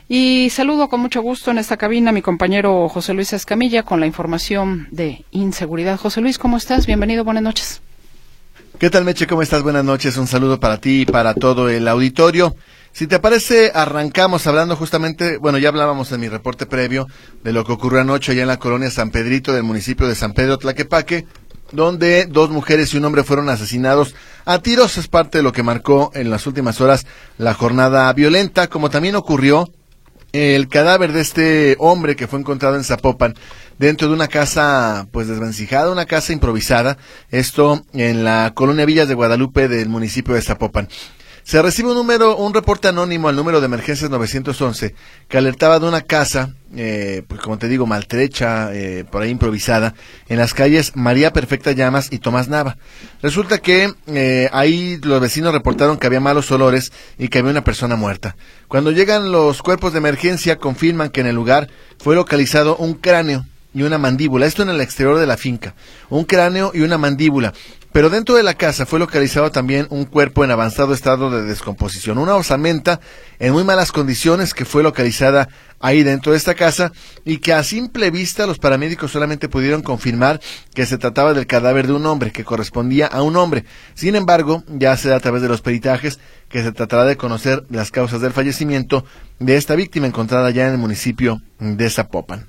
Y 0.09 0.49
saludo 0.51 0.89
con 0.89 1.01
mucho 1.01 1.21
gusto 1.21 1.51
en 1.51 1.59
esta 1.59 1.77
cabina 1.77 2.11
a 2.11 2.15
mi 2.15 2.23
compañero 2.23 2.89
José 2.89 3.13
Luis 3.13 3.35
Escamilla 3.35 3.83
con 3.83 4.01
la 4.01 4.07
información 4.07 4.89
de 4.91 5.25
inseguridad. 5.33 5.99
José 5.99 6.23
Luis, 6.23 6.39
¿cómo 6.39 6.57
estás? 6.57 6.87
Bienvenido, 6.87 7.25
buenas 7.25 7.43
noches. 7.43 7.83
¿Qué 8.79 8.89
tal, 8.91 9.05
Meche? 9.05 9.27
¿Cómo 9.27 9.43
estás? 9.43 9.63
Buenas 9.63 9.85
noches. 9.85 10.17
Un 10.17 10.27
saludo 10.27 10.59
para 10.59 10.79
ti 10.79 11.03
y 11.03 11.07
para 11.07 11.35
todo 11.35 11.69
el 11.69 11.87
auditorio. 11.89 12.57
Si 12.93 13.07
te 13.07 13.19
parece, 13.19 13.71
arrancamos 13.75 14.47
hablando 14.47 14.77
justamente, 14.77 15.37
bueno, 15.37 15.59
ya 15.59 15.69
hablábamos 15.69 16.11
en 16.13 16.21
mi 16.21 16.29
reporte 16.29 16.65
previo 16.65 17.07
de 17.45 17.53
lo 17.53 17.65
que 17.65 17.73
ocurrió 17.73 18.01
anoche 18.01 18.33
allá 18.33 18.43
en 18.43 18.49
la 18.49 18.59
colonia 18.59 18.91
San 18.91 19.11
Pedrito 19.11 19.53
del 19.53 19.63
municipio 19.63 20.09
de 20.09 20.15
San 20.15 20.33
Pedro 20.33 20.59
Tlaquepaque, 20.59 21.27
donde 21.73 22.27
dos 22.27 22.51
mujeres 22.51 22.95
y 22.95 22.97
un 22.97 23.05
hombre 23.05 23.25
fueron 23.25 23.49
asesinados 23.51 24.15
a 24.49 24.61
tiros. 24.61 24.97
Es 24.97 25.09
parte 25.09 25.39
de 25.39 25.45
lo 25.45 25.53
que 25.53 25.63
marcó 25.63 26.11
en 26.15 26.31
las 26.31 26.47
últimas 26.47 26.81
horas 26.81 27.07
la 27.37 27.53
jornada 27.53 28.11
violenta, 28.15 28.69
como 28.69 28.89
también 28.89 29.15
ocurrió 29.15 29.71
el 30.33 30.69
cadáver 30.69 31.13
de 31.13 31.21
este 31.21 31.77
hombre 31.79 32.17
que 32.17 32.27
fue 32.27 32.39
encontrado 32.39 32.77
en 32.77 32.85
Zapopan 32.85 33.35
dentro 33.79 34.09
de 34.09 34.15
una 34.15 34.29
casa 34.29 35.07
pues 35.13 35.29
desvencijada, 35.29 35.93
una 35.93 36.07
casa 36.07 36.33
improvisada, 36.33 36.97
esto 37.31 37.85
en 37.93 38.25
la 38.25 38.53
colonia 38.55 38.87
Villas 38.87 39.09
de 39.09 39.15
Guadalupe 39.15 39.69
del 39.69 39.91
municipio 39.91 40.35
de 40.35 40.43
Zapopan. 40.43 40.89
Se 41.49 41.63
recibe 41.63 41.89
un 41.89 41.95
número, 41.95 42.37
un 42.37 42.53
reporte 42.53 42.89
anónimo 42.89 43.27
al 43.31 43.35
número 43.35 43.61
de 43.61 43.65
emergencias 43.65 44.11
911 44.11 44.95
que 45.29 45.39
alertaba 45.39 45.79
de 45.79 45.89
una 45.89 46.03
casa, 46.03 46.51
eh, 46.77 47.23
pues 47.27 47.41
como 47.41 47.57
te 47.57 47.69
digo, 47.69 47.87
maltrecha, 47.87 48.69
eh, 48.75 49.07
por 49.11 49.23
ahí 49.23 49.31
improvisada, 49.31 49.95
en 50.29 50.37
las 50.37 50.53
calles 50.53 50.93
María 50.95 51.33
Perfecta 51.33 51.73
Llamas 51.73 52.09
y 52.11 52.19
Tomás 52.19 52.49
Nava. 52.49 52.77
Resulta 53.23 53.61
que 53.61 53.91
eh, 54.09 54.51
ahí 54.53 54.99
los 55.03 55.23
vecinos 55.23 55.55
reportaron 55.55 55.97
que 55.97 56.07
había 56.07 56.21
malos 56.21 56.51
olores 56.51 56.93
y 57.17 57.29
que 57.29 57.39
había 57.39 57.53
una 57.53 57.65
persona 57.65 57.97
muerta. 57.97 58.37
Cuando 58.69 58.91
llegan 58.91 59.33
los 59.33 59.63
cuerpos 59.63 59.95
de 59.95 60.01
emergencia 60.01 60.59
confirman 60.59 61.09
que 61.09 61.23
en 61.23 61.29
el 61.29 61.35
lugar 61.35 61.71
fue 61.99 62.15
localizado 62.15 62.77
un 62.77 62.93
cráneo 62.93 63.47
y 63.75 63.83
una 63.85 63.97
mandíbula. 63.99 64.47
Esto 64.47 64.63
en 64.63 64.71
el 64.71 64.81
exterior 64.81 65.19
de 65.19 65.27
la 65.27 65.37
finca. 65.37 65.75
Un 66.11 66.25
cráneo 66.25 66.73
y 66.75 66.81
una 66.81 66.99
mandíbula. 66.99 67.53
Pero 67.93 68.11
dentro 68.11 68.35
de 68.35 68.43
la 68.43 68.55
casa 68.55 68.85
fue 68.85 68.99
localizado 68.99 69.51
también 69.51 69.87
un 69.91 70.05
cuerpo 70.05 70.45
en 70.45 70.51
avanzado 70.51 70.93
estado 70.93 71.31
de 71.31 71.43
descomposición, 71.43 72.19
una 72.19 72.35
osamenta 72.35 73.01
en 73.39 73.53
muy 73.55 73.65
malas 73.65 73.93
condiciones 73.93 74.53
que 74.53 74.67
fue 74.67 74.83
localizada 74.83 75.49
ahí 75.81 76.03
dentro 76.03 76.33
de 76.33 76.39
esta 76.39 76.55
casa 76.55 76.93
y 77.25 77.39
que 77.39 77.55
a 77.55 77.63
simple 77.63 78.11
vista 78.11 78.47
los 78.47 78.59
paramédicos 78.59 79.13
solamente 79.13 79.49
pudieron 79.49 79.83
confirmar 79.83 80.41
que 80.75 80.85
se 80.85 80.99
trataba 80.99 81.33
del 81.33 81.47
cadáver 81.47 81.87
de 81.87 81.95
un 81.95 82.05
hombre, 82.05 82.31
que 82.31 82.45
correspondía 82.45 83.07
a 83.07 83.23
un 83.23 83.37
hombre. 83.37 83.65
Sin 83.95 84.17
embargo, 84.17 84.65
ya 84.69 84.97
sea 84.97 85.17
a 85.17 85.21
través 85.21 85.41
de 85.41 85.49
los 85.49 85.63
peritajes 85.63 86.19
que 86.51 86.63
se 86.63 86.73
tratará 86.73 87.05
de 87.05 87.17
conocer 87.17 87.65
las 87.71 87.91
causas 87.91 88.21
del 88.21 88.33
fallecimiento 88.33 89.05
de 89.39 89.57
esta 89.57 89.77
víctima 89.77 90.07
encontrada 90.07 90.51
ya 90.51 90.67
en 90.67 90.73
el 90.73 90.79
municipio 90.79 91.41
de 91.59 91.89
Zapopan. 91.89 92.47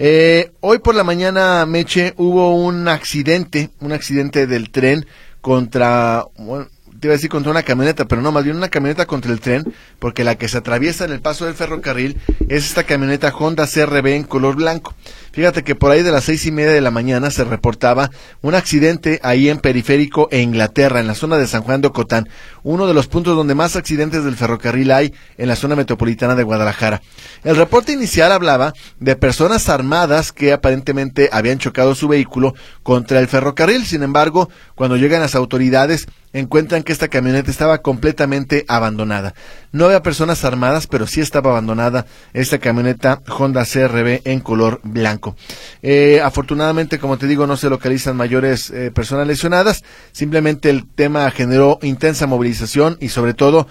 Eh, 0.00 0.52
hoy 0.60 0.78
por 0.78 0.94
la 0.94 1.02
mañana, 1.02 1.66
Meche, 1.66 2.14
hubo 2.18 2.54
un 2.54 2.86
accidente, 2.86 3.70
un 3.80 3.90
accidente 3.90 4.46
del 4.46 4.70
tren 4.70 5.04
contra, 5.40 6.24
te 6.36 7.08
iba 7.08 7.14
a 7.14 7.16
decir 7.16 7.28
contra 7.28 7.50
una 7.50 7.64
camioneta, 7.64 8.04
pero 8.04 8.22
no, 8.22 8.30
más 8.30 8.44
bien 8.44 8.54
una 8.54 8.68
camioneta 8.68 9.06
contra 9.06 9.32
el 9.32 9.40
tren, 9.40 9.64
porque 9.98 10.22
la 10.22 10.36
que 10.36 10.46
se 10.46 10.58
atraviesa 10.58 11.04
en 11.04 11.10
el 11.10 11.20
paso 11.20 11.46
del 11.46 11.56
ferrocarril 11.56 12.16
es 12.48 12.64
esta 12.66 12.84
camioneta 12.84 13.34
Honda 13.36 13.66
CRB 13.66 14.06
en 14.14 14.22
color 14.22 14.54
blanco. 14.54 14.94
Fíjate 15.38 15.62
que 15.62 15.76
por 15.76 15.92
ahí 15.92 16.02
de 16.02 16.10
las 16.10 16.24
seis 16.24 16.46
y 16.46 16.50
media 16.50 16.72
de 16.72 16.80
la 16.80 16.90
mañana 16.90 17.30
se 17.30 17.44
reportaba 17.44 18.10
un 18.42 18.56
accidente 18.56 19.20
ahí 19.22 19.48
en 19.48 19.60
Periférico 19.60 20.26
e 20.32 20.40
Inglaterra, 20.40 20.98
en 20.98 21.06
la 21.06 21.14
zona 21.14 21.36
de 21.36 21.46
San 21.46 21.62
Juan 21.62 21.80
de 21.80 21.86
Ocotán, 21.86 22.28
uno 22.64 22.88
de 22.88 22.92
los 22.92 23.06
puntos 23.06 23.36
donde 23.36 23.54
más 23.54 23.76
accidentes 23.76 24.24
del 24.24 24.34
ferrocarril 24.34 24.90
hay 24.90 25.14
en 25.36 25.46
la 25.46 25.54
zona 25.54 25.76
metropolitana 25.76 26.34
de 26.34 26.42
Guadalajara. 26.42 27.02
El 27.44 27.54
reporte 27.54 27.92
inicial 27.92 28.32
hablaba 28.32 28.72
de 28.98 29.14
personas 29.14 29.68
armadas 29.68 30.32
que 30.32 30.52
aparentemente 30.52 31.28
habían 31.30 31.58
chocado 31.58 31.94
su 31.94 32.08
vehículo 32.08 32.56
contra 32.82 33.20
el 33.20 33.28
ferrocarril. 33.28 33.86
Sin 33.86 34.02
embargo, 34.02 34.50
cuando 34.74 34.96
llegan 34.96 35.20
las 35.20 35.36
autoridades, 35.36 36.08
encuentran 36.32 36.82
que 36.82 36.92
esta 36.92 37.08
camioneta 37.08 37.50
estaba 37.50 37.78
completamente 37.78 38.64
abandonada. 38.68 39.34
No 39.72 39.86
había 39.86 40.02
personas 40.02 40.44
armadas, 40.44 40.86
pero 40.86 41.06
sí 41.06 41.20
estaba 41.20 41.50
abandonada 41.50 42.06
esta 42.32 42.58
camioneta 42.58 43.20
Honda 43.28 43.64
CRB 43.64 44.22
en 44.24 44.40
color 44.40 44.80
blanco. 44.82 45.36
Eh, 45.82 46.20
afortunadamente, 46.22 46.98
como 46.98 47.18
te 47.18 47.26
digo, 47.26 47.46
no 47.46 47.56
se 47.56 47.70
localizan 47.70 48.16
mayores 48.16 48.70
eh, 48.70 48.90
personas 48.90 49.26
lesionadas. 49.26 49.84
Simplemente 50.12 50.70
el 50.70 50.86
tema 50.86 51.30
generó 51.30 51.78
intensa 51.82 52.26
movilización 52.26 52.96
y 53.00 53.08
sobre 53.08 53.34
todo 53.34 53.66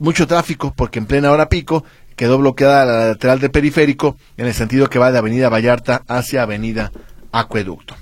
mucho 0.00 0.26
tráfico, 0.26 0.72
porque 0.76 0.98
en 0.98 1.06
plena 1.06 1.30
hora 1.30 1.48
pico 1.48 1.84
quedó 2.16 2.38
bloqueada 2.38 2.84
la 2.84 3.06
lateral 3.08 3.40
del 3.40 3.50
periférico 3.50 4.16
en 4.36 4.46
el 4.46 4.54
sentido 4.54 4.88
que 4.88 4.98
va 4.98 5.12
de 5.12 5.18
Avenida 5.18 5.48
Vallarta 5.48 6.02
hacia 6.08 6.42
Avenida 6.42 6.92
Acueducto. 7.32 7.96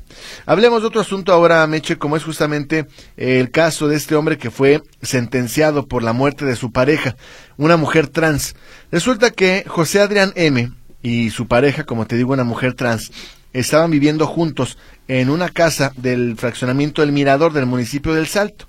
Hablemos 0.45 0.83
de 0.83 0.89
otro 0.89 1.01
asunto 1.01 1.33
ahora, 1.33 1.67
Meche, 1.69 1.97
como 1.97 2.17
es 2.17 2.25
justamente 2.25 2.87
el 3.17 3.51
caso 3.51 3.87
de 3.89 3.97
este 3.97 4.17
hombre 4.17 4.39
que 4.39 4.51
fue 4.51 4.83
sentenciado 5.03 5.87
por 5.87 6.03
la 6.03 6.13
muerte 6.13 6.45
de 6.45 6.57
su 6.57 6.73
pareja, 6.73 7.17
una 7.57 7.77
mujer 7.77 8.09
trans. 8.09 8.57
Resulta 8.91 9.31
que 9.31 9.65
José 9.67 10.01
Adrián 10.01 10.33
M. 10.35 10.73
y 11.03 11.31
su 11.31 11.47
pareja, 11.47 11.85
como 11.85 12.07
te 12.07 12.17
digo, 12.17 12.33
una 12.33 12.45
mujer 12.45 12.75
trans, 12.75 13.13
estaban 13.53 13.91
viviendo 13.91 14.27
juntos 14.27 14.79
en 15.09 15.31
una 15.31 15.49
casa 15.49 15.93
del 15.97 16.37
fraccionamiento 16.37 17.03
del 17.03 17.13
Mirador 17.13 17.53
del 17.53 17.67
municipio 17.67 18.15
del 18.15 18.27
Salto. 18.27 18.67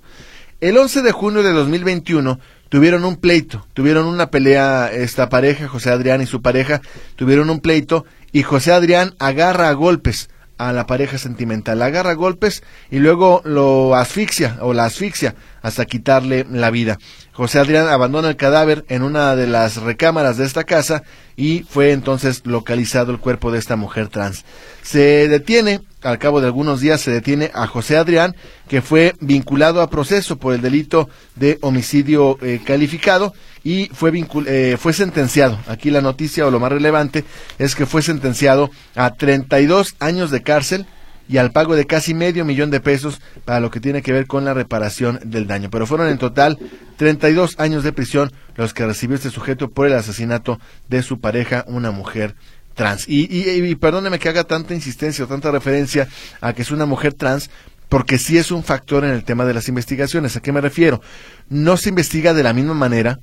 El 0.60 0.78
11 0.78 1.02
de 1.02 1.12
junio 1.12 1.42
de 1.42 1.52
2021 1.52 2.38
tuvieron 2.68 3.04
un 3.04 3.16
pleito, 3.16 3.66
tuvieron 3.74 4.06
una 4.06 4.30
pelea 4.30 4.90
esta 4.92 5.28
pareja, 5.28 5.66
José 5.66 5.90
Adrián 5.90 6.22
y 6.22 6.26
su 6.26 6.40
pareja, 6.40 6.80
tuvieron 7.16 7.50
un 7.50 7.60
pleito 7.60 8.04
y 8.30 8.44
José 8.44 8.72
Adrián 8.72 9.14
agarra 9.18 9.68
a 9.68 9.72
golpes 9.72 10.30
a 10.68 10.72
la 10.72 10.86
pareja 10.86 11.18
sentimental. 11.18 11.82
Agarra 11.82 12.14
golpes 12.14 12.62
y 12.90 12.98
luego 12.98 13.42
lo 13.44 13.94
asfixia 13.94 14.58
o 14.60 14.72
la 14.72 14.84
asfixia 14.84 15.34
hasta 15.62 15.86
quitarle 15.86 16.46
la 16.50 16.70
vida. 16.70 16.98
José 17.32 17.58
Adrián 17.58 17.88
abandona 17.88 18.28
el 18.28 18.36
cadáver 18.36 18.84
en 18.88 19.02
una 19.02 19.36
de 19.36 19.46
las 19.46 19.76
recámaras 19.76 20.36
de 20.36 20.44
esta 20.44 20.64
casa 20.64 21.02
y 21.36 21.64
fue 21.68 21.92
entonces 21.92 22.42
localizado 22.44 23.12
el 23.12 23.18
cuerpo 23.18 23.50
de 23.50 23.58
esta 23.58 23.76
mujer 23.76 24.08
trans. 24.08 24.44
Se 24.82 25.28
detiene, 25.28 25.80
al 26.02 26.18
cabo 26.18 26.40
de 26.40 26.46
algunos 26.46 26.80
días 26.80 27.00
se 27.00 27.10
detiene 27.10 27.50
a 27.54 27.66
José 27.66 27.96
Adrián, 27.96 28.34
que 28.68 28.82
fue 28.82 29.14
vinculado 29.20 29.80
a 29.80 29.90
proceso 29.90 30.36
por 30.38 30.54
el 30.54 30.60
delito 30.60 31.08
de 31.36 31.58
homicidio 31.62 32.38
eh, 32.42 32.60
calificado 32.64 33.32
y 33.64 33.86
fue, 33.92 34.12
eh, 34.46 34.76
fue 34.78 34.92
sentenciado. 34.92 35.58
Aquí 35.66 35.90
la 35.90 36.00
noticia 36.00 36.46
o 36.46 36.50
lo 36.50 36.60
más 36.60 36.72
relevante 36.72 37.24
es 37.58 37.74
que 37.74 37.86
fue 37.86 38.02
sentenciado 38.02 38.70
a 38.94 39.10
32 39.10 39.96
años 40.00 40.30
de 40.30 40.42
cárcel 40.42 40.86
y 41.32 41.38
al 41.38 41.50
pago 41.50 41.74
de 41.74 41.86
casi 41.86 42.12
medio 42.12 42.44
millón 42.44 42.70
de 42.70 42.78
pesos 42.78 43.22
para 43.46 43.58
lo 43.58 43.70
que 43.70 43.80
tiene 43.80 44.02
que 44.02 44.12
ver 44.12 44.26
con 44.26 44.44
la 44.44 44.52
reparación 44.52 45.18
del 45.24 45.46
daño. 45.46 45.70
Pero 45.70 45.86
fueron 45.86 46.08
en 46.08 46.18
total 46.18 46.58
32 46.98 47.58
años 47.58 47.82
de 47.84 47.92
prisión 47.94 48.30
los 48.54 48.74
que 48.74 48.84
recibió 48.84 49.16
este 49.16 49.30
sujeto 49.30 49.70
por 49.70 49.86
el 49.86 49.94
asesinato 49.94 50.60
de 50.90 51.02
su 51.02 51.20
pareja, 51.20 51.64
una 51.68 51.90
mujer 51.90 52.34
trans. 52.74 53.08
Y, 53.08 53.28
y, 53.30 53.74
perdóneme 53.76 54.18
que 54.18 54.28
haga 54.28 54.44
tanta 54.44 54.74
insistencia 54.74 55.24
o 55.24 55.26
tanta 55.26 55.50
referencia 55.50 56.06
a 56.42 56.52
que 56.52 56.60
es 56.60 56.70
una 56.70 56.84
mujer 56.84 57.14
trans, 57.14 57.48
porque 57.88 58.18
sí 58.18 58.36
es 58.36 58.50
un 58.50 58.62
factor 58.62 59.02
en 59.02 59.12
el 59.12 59.24
tema 59.24 59.46
de 59.46 59.54
las 59.54 59.68
investigaciones. 59.68 60.36
¿A 60.36 60.40
qué 60.40 60.52
me 60.52 60.60
refiero? 60.60 61.00
No 61.48 61.78
se 61.78 61.88
investiga 61.88 62.34
de 62.34 62.42
la 62.42 62.52
misma 62.52 62.74
manera. 62.74 63.20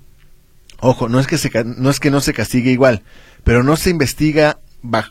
Ojo, 0.80 1.10
no 1.10 1.20
es 1.20 1.28
que, 1.28 1.38
se, 1.38 1.52
no, 1.64 1.92
es 1.92 2.00
que 2.00 2.10
no 2.10 2.22
se 2.22 2.34
castigue 2.34 2.72
igual, 2.72 3.04
pero 3.44 3.62
no 3.62 3.76
se 3.76 3.92
investiga 3.92 4.58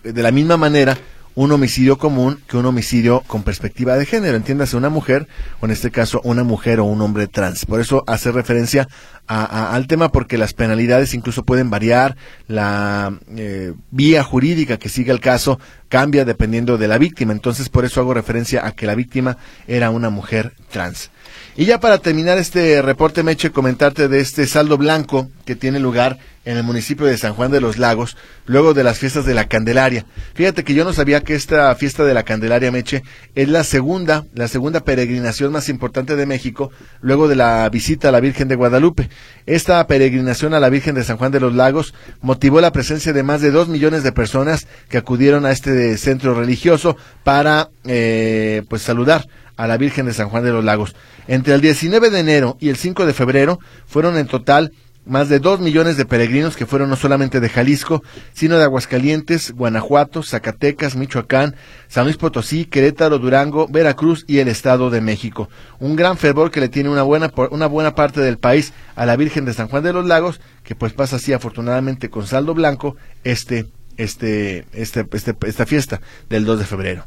de 0.03 0.23
la 0.23 0.33
misma 0.33 0.57
manera 0.57 0.99
un 1.39 1.53
homicidio 1.53 1.99
común 1.99 2.43
que 2.49 2.57
un 2.57 2.67
homicidio 2.67 3.23
con 3.29 3.45
perspectiva 3.45 3.97
de 3.97 4.07
género. 4.07 4.37
Entiéndase, 4.37 4.77
una 4.77 4.89
mujer, 4.89 5.29
o 5.61 5.67
en 5.67 5.71
este 5.71 5.93
caso 5.93 6.21
una 6.25 6.43
mujer 6.43 6.81
o 6.81 6.85
un 6.85 7.01
hombre 7.01 7.29
trans. 7.29 7.65
Por 7.65 7.81
eso 7.81 8.03
hace 8.09 8.33
referencia 8.33 8.89
al 9.29 9.87
tema 9.87 10.11
porque 10.11 10.37
las 10.37 10.53
penalidades 10.53 11.15
incluso 11.15 11.45
pueden 11.45 11.71
variar, 11.71 12.17
la 12.49 13.17
eh, 13.37 13.73
vía 13.93 14.25
jurídica 14.25 14.79
que 14.79 14.89
sigue 14.89 15.13
el 15.13 15.21
caso 15.21 15.61
cambia 15.89 16.25
dependiendo 16.25 16.77
de 16.77 16.89
la 16.89 16.99
víctima. 16.99 17.33
Entonces, 17.33 17.69
por 17.69 17.85
eso 17.85 18.01
hago 18.01 18.15
referencia 18.15 18.67
a 18.67 18.73
que 18.73 18.87
la 18.87 18.97
víctima 18.97 19.37
era 19.69 19.91
una 19.91 20.11
mujer 20.11 20.55
trans. 20.73 21.11
Y 21.57 21.67
ya 21.67 21.79
para 21.79 21.99
terminar 21.99 22.39
este 22.39 22.83
reporte, 22.83 23.23
Meche, 23.23 23.53
comentarte 23.53 24.09
de 24.09 24.19
este 24.19 24.45
saldo 24.49 24.77
blanco 24.77 25.29
que 25.45 25.55
tiene 25.55 25.79
lugar 25.79 26.19
en 26.49 26.57
el 26.57 26.63
municipio 26.63 27.05
de 27.05 27.19
San 27.19 27.35
Juan 27.35 27.51
de 27.51 27.61
los 27.61 27.77
Lagos, 27.77 28.17
luego 28.47 28.73
de 28.73 28.83
las 28.83 28.99
fiestas 28.99 29.27
de 29.27 29.35
la 29.35 29.49
Candelaria. 29.49 30.07
Fíjate 30.33 30.65
que 30.65 30.73
yo 30.73 30.83
no 30.83 30.95
sabía 30.95 31.21
que 31.21 31.35
esta 31.35 31.75
fiesta 31.75 32.05
de 32.05 32.15
la 32.15 32.23
Candelaria, 32.23 32.73
Meche, 32.73 33.03
es 33.35 33.51
la 33.51 33.65
segunda, 33.65 34.25
la 34.33 34.49
segunda 34.49 34.81
peregrinación 34.81 35.53
más 35.53 35.69
importante 35.69 36.17
de 36.17 36.25
México, 36.25 36.71
luego 37.03 37.29
de 37.29 37.37
la 37.37 37.69
visita 37.69 38.09
a 38.09 38.13
la 38.13 38.21
Virgen 38.21 38.49
de 38.49 38.55
Guadalupe. 38.55 39.11
Esta 39.45 39.87
peregrinación 39.87 40.55
a 40.55 40.61
la 40.61 40.71
Virgen 40.71 40.95
de 40.95 41.05
San 41.05 41.19
Juan 41.19 41.33
de 41.33 41.41
los 41.41 41.55
Lagos 41.55 41.93
motivó 42.23 42.63
la 42.63 42.73
presencia 42.73 43.13
de 43.13 43.23
más 43.23 43.43
de 43.43 43.51
dos 43.51 43.69
millones 43.69 44.03
de 44.03 44.13
personas 44.13 44.67
que 44.89 44.97
acudieron 44.97 45.45
a 45.45 45.53
este 45.53 45.99
centro 45.99 46.33
religioso 46.33 46.97
para, 47.25 47.69
eh, 47.85 48.63
pues, 48.71 48.81
saludar 48.81 49.29
a 49.59 49.67
la 49.67 49.77
Virgen 49.77 50.07
de 50.07 50.15
San 50.15 50.31
Juan 50.31 50.45
de 50.45 50.53
los 50.53 50.65
Lagos. 50.65 50.97
Entre 51.27 51.53
el 51.53 51.61
19 51.61 52.09
de 52.09 52.21
enero 52.21 52.57
y 52.59 52.71
el 52.71 52.77
5 52.77 53.05
de 53.05 53.13
febrero 53.13 53.59
fueron 53.87 54.17
en 54.17 54.29
total 54.29 54.73
más 55.09 55.29
de 55.29 55.39
dos 55.39 55.61
millones 55.61 55.97
de 55.97 56.05
peregrinos 56.05 56.57
que 56.57 56.67
fueron 56.67 56.91
no 56.91 56.97
solamente 56.97 57.41
de 57.41 57.49
Jalisco, 57.49 58.03
sino 58.33 58.59
de 58.59 58.65
Aguascalientes, 58.65 59.53
Guanajuato, 59.53 60.23
Zacatecas, 60.23 60.97
Michoacán, 60.97 61.57
San 61.89 62.05
Luis 62.05 62.17
Potosí, 62.17 62.65
Querétaro, 62.65 63.19
Durango, 63.19 63.67
Veracruz 63.69 64.25
y 64.27 64.39
el 64.39 64.49
Estado 64.49 64.91
de 64.91 65.01
México. 65.01 65.49
Un 65.81 65.97
gran 65.97 66.17
fervor 66.17 66.51
que 66.51 66.61
le 66.61 66.69
tiene 66.69 66.89
una 66.89 67.03
buena, 67.03 67.33
una 67.51 67.67
buena 67.67 67.95
parte 67.95 68.21
del 68.21 68.39
país 68.39 68.73
a 68.95 69.07
la 69.07 69.17
Virgen 69.17 69.45
de 69.45 69.55
San 69.55 69.69
Juan 69.69 69.83
de 69.83 69.93
los 69.93 70.07
Lagos, 70.07 70.41
que 70.63 70.75
pues 70.75 70.93
pasa 70.93 71.17
así 71.17 71.33
afortunadamente 71.33 72.11
con 72.11 72.27
saldo 72.27 72.55
blanco 72.55 72.97
este, 73.25 73.67
este, 73.97 74.67
este, 74.73 75.07
este 75.13 75.37
esta 75.47 75.67
fiesta 75.67 76.01
del 76.29 76.45
2 76.45 76.59
de 76.61 76.65
febrero. 76.65 77.07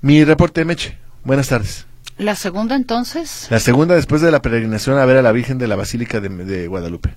Mi 0.00 0.24
reporte, 0.24 0.64
Meche. 0.64 0.96
Buenas 1.24 1.48
tardes. 1.48 1.86
¿La 2.18 2.34
segunda 2.34 2.74
entonces? 2.74 3.46
La 3.48 3.60
segunda 3.60 3.94
después 3.94 4.20
de 4.20 4.32
la 4.32 4.42
peregrinación 4.42 4.98
a 4.98 5.04
ver 5.04 5.18
a 5.18 5.22
la 5.22 5.30
Virgen 5.30 5.58
de 5.58 5.68
la 5.68 5.76
Basílica 5.76 6.20
de, 6.20 6.66
Guadalupe. 6.66 7.14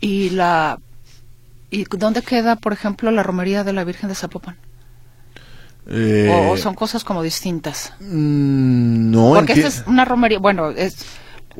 ¿Y 0.00 0.30
la 0.30 0.78
y 1.70 1.84
dónde 1.84 2.22
queda, 2.22 2.56
por 2.56 2.72
ejemplo, 2.72 3.10
la 3.10 3.22
romería 3.22 3.62
de 3.62 3.72
la 3.72 3.84
Virgen 3.84 4.08
de 4.08 4.14
Zapopan? 4.14 4.56
Eh, 5.88 6.48
¿O 6.50 6.56
son 6.56 6.74
cosas 6.74 7.04
como 7.04 7.22
distintas? 7.22 7.92
Mm, 8.00 9.10
no. 9.10 9.34
Porque 9.34 9.52
esta 9.52 9.68
es 9.68 9.84
una 9.86 10.04
romería, 10.04 10.38
bueno, 10.38 10.70
es 10.70 11.06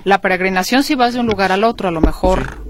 la 0.04 0.20
peregrinación 0.20 0.82
si 0.82 0.94
vas 0.94 1.14
de 1.14 1.20
un 1.20 1.26
lugar 1.26 1.52
al 1.52 1.64
otro, 1.64 1.88
a 1.88 1.92
lo 1.92 2.00
mejor 2.00 2.58
Sí, 2.64 2.69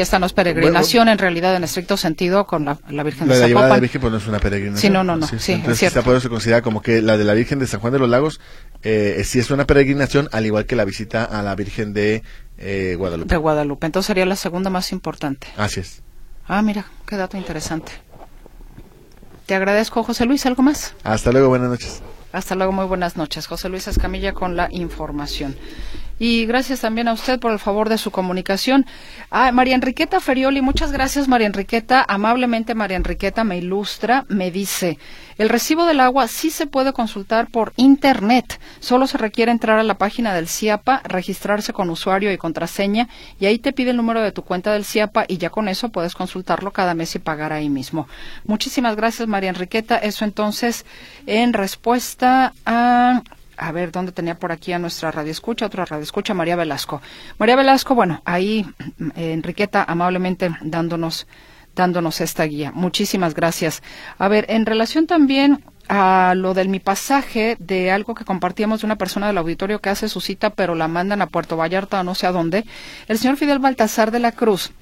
esta 0.00 0.18
no 0.18 0.26
es 0.26 0.32
peregrinación 0.32 1.08
en 1.08 1.18
realidad 1.18 1.54
en 1.54 1.64
estricto 1.64 1.96
sentido 1.96 2.46
con 2.46 2.64
la, 2.64 3.02
Virgen 3.02 3.28
de 3.28 3.34
Zapopan. 3.34 3.54
La 3.54 3.62
de 3.62 3.68
la 3.74 3.80
Virgen 3.80 4.00
pues 4.00 4.12
no 4.12 4.18
es 4.18 4.26
una 4.26 4.38
peregrinación. 4.38 4.80
Sí, 4.80 4.90
no, 4.90 5.04
no, 5.04 5.16
no. 5.16 5.26
Sí, 5.26 5.52
entonces 5.52 5.92
se 5.92 6.02
puede 6.02 6.26
considerar 6.28 6.62
como 6.62 6.82
que 6.82 7.02
la 7.02 7.16
de 7.16 7.24
la 7.24 7.34
Virgen 7.34 7.58
de 7.58 7.66
San 7.66 7.80
Juan 7.80 7.92
de 7.92 7.98
los 7.98 8.08
Lagos 8.08 8.40
eh, 8.82 9.22
sí 9.24 9.38
es 9.38 9.50
una 9.50 9.66
peregrinación, 9.66 10.28
al 10.32 10.46
igual 10.46 10.66
que 10.66 10.76
la 10.76 10.84
visita 10.84 11.24
a 11.24 11.42
la 11.42 11.54
Virgen 11.54 11.92
de 11.92 12.22
eh, 12.58 12.94
Guadalupe. 12.98 13.28
De 13.28 13.36
Guadalupe. 13.36 13.86
Entonces 13.86 14.06
sería 14.06 14.26
la 14.26 14.36
segunda 14.36 14.70
más 14.70 14.92
importante. 14.92 15.48
Así 15.56 15.80
es. 15.80 16.02
Ah, 16.48 16.62
mira, 16.62 16.86
qué 17.06 17.16
dato 17.16 17.36
interesante. 17.36 17.92
Te 19.46 19.54
agradezco, 19.54 20.02
José 20.02 20.24
Luis. 20.26 20.46
¿Algo 20.46 20.62
más? 20.62 20.94
Hasta 21.04 21.32
luego, 21.32 21.48
buenas 21.48 21.70
noches. 21.70 22.02
Hasta 22.32 22.54
luego, 22.54 22.72
muy 22.72 22.86
buenas 22.86 23.16
noches. 23.16 23.46
José 23.46 23.68
Luis 23.68 23.86
Escamilla 23.88 24.32
con 24.32 24.56
la 24.56 24.68
información. 24.70 25.56
Y 26.18 26.46
gracias 26.46 26.80
también 26.80 27.08
a 27.08 27.12
usted 27.12 27.38
por 27.38 27.52
el 27.52 27.58
favor 27.58 27.88
de 27.88 27.98
su 27.98 28.10
comunicación. 28.10 28.86
Ah, 29.30 29.52
María 29.52 29.74
Enriqueta 29.74 30.20
Ferioli, 30.20 30.62
muchas 30.62 30.92
gracias 30.92 31.28
María 31.28 31.46
Enriqueta. 31.46 32.04
Amablemente 32.08 32.74
María 32.74 32.96
Enriqueta 32.96 33.44
me 33.44 33.58
ilustra, 33.58 34.24
me 34.28 34.50
dice, 34.50 34.98
el 35.36 35.50
recibo 35.50 35.84
del 35.84 36.00
agua 36.00 36.28
sí 36.28 36.50
se 36.50 36.66
puede 36.66 36.94
consultar 36.94 37.48
por 37.48 37.74
Internet. 37.76 38.58
Solo 38.80 39.06
se 39.06 39.18
requiere 39.18 39.52
entrar 39.52 39.78
a 39.78 39.82
la 39.82 39.98
página 39.98 40.32
del 40.32 40.48
CIAPA, 40.48 41.02
registrarse 41.04 41.74
con 41.74 41.90
usuario 41.90 42.32
y 42.32 42.38
contraseña 42.38 43.08
y 43.38 43.46
ahí 43.46 43.58
te 43.58 43.72
pide 43.72 43.90
el 43.90 43.96
número 43.98 44.22
de 44.22 44.32
tu 44.32 44.42
cuenta 44.42 44.72
del 44.72 44.86
CIAPA 44.86 45.26
y 45.28 45.36
ya 45.36 45.50
con 45.50 45.68
eso 45.68 45.90
puedes 45.90 46.14
consultarlo 46.14 46.72
cada 46.72 46.94
mes 46.94 47.14
y 47.14 47.18
pagar 47.18 47.52
ahí 47.52 47.68
mismo. 47.68 48.08
Muchísimas 48.44 48.96
gracias 48.96 49.28
María 49.28 49.50
Enriqueta. 49.50 49.98
Eso 49.98 50.24
entonces 50.24 50.86
en 51.26 51.52
respuesta 51.52 52.54
a 52.64 53.22
a 53.56 53.72
ver, 53.72 53.92
¿dónde 53.92 54.12
tenía 54.12 54.38
por 54.38 54.52
aquí 54.52 54.72
a 54.72 54.78
nuestra 54.78 55.10
radio 55.10 55.30
escucha? 55.30 55.66
Otra 55.66 55.84
radio 55.84 56.02
escucha, 56.02 56.34
María 56.34 56.56
Velasco. 56.56 57.00
María 57.38 57.56
Velasco, 57.56 57.94
bueno, 57.94 58.22
ahí 58.24 58.66
eh, 59.16 59.32
Enriqueta 59.32 59.84
amablemente 59.86 60.50
dándonos, 60.62 61.26
dándonos 61.74 62.20
esta 62.20 62.44
guía. 62.44 62.72
Muchísimas 62.72 63.34
gracias. 63.34 63.82
A 64.18 64.28
ver, 64.28 64.46
en 64.48 64.66
relación 64.66 65.06
también 65.06 65.64
a 65.88 66.34
lo 66.36 66.54
del 66.54 66.68
mi 66.68 66.80
pasaje 66.80 67.56
de 67.60 67.90
algo 67.90 68.14
que 68.14 68.24
compartíamos 68.24 68.80
de 68.80 68.86
una 68.86 68.96
persona 68.96 69.28
del 69.28 69.38
auditorio 69.38 69.80
que 69.80 69.88
hace 69.88 70.08
su 70.08 70.20
cita 70.20 70.50
pero 70.50 70.74
la 70.74 70.88
mandan 70.88 71.22
a 71.22 71.28
Puerto 71.28 71.56
Vallarta 71.56 72.00
o 72.00 72.02
no 72.02 72.16
sé 72.16 72.26
a 72.26 72.32
dónde, 72.32 72.64
el 73.06 73.18
señor 73.18 73.36
Fidel 73.36 73.60
Baltasar 73.60 74.10
de 74.10 74.18
la 74.18 74.32
Cruz 74.32 74.72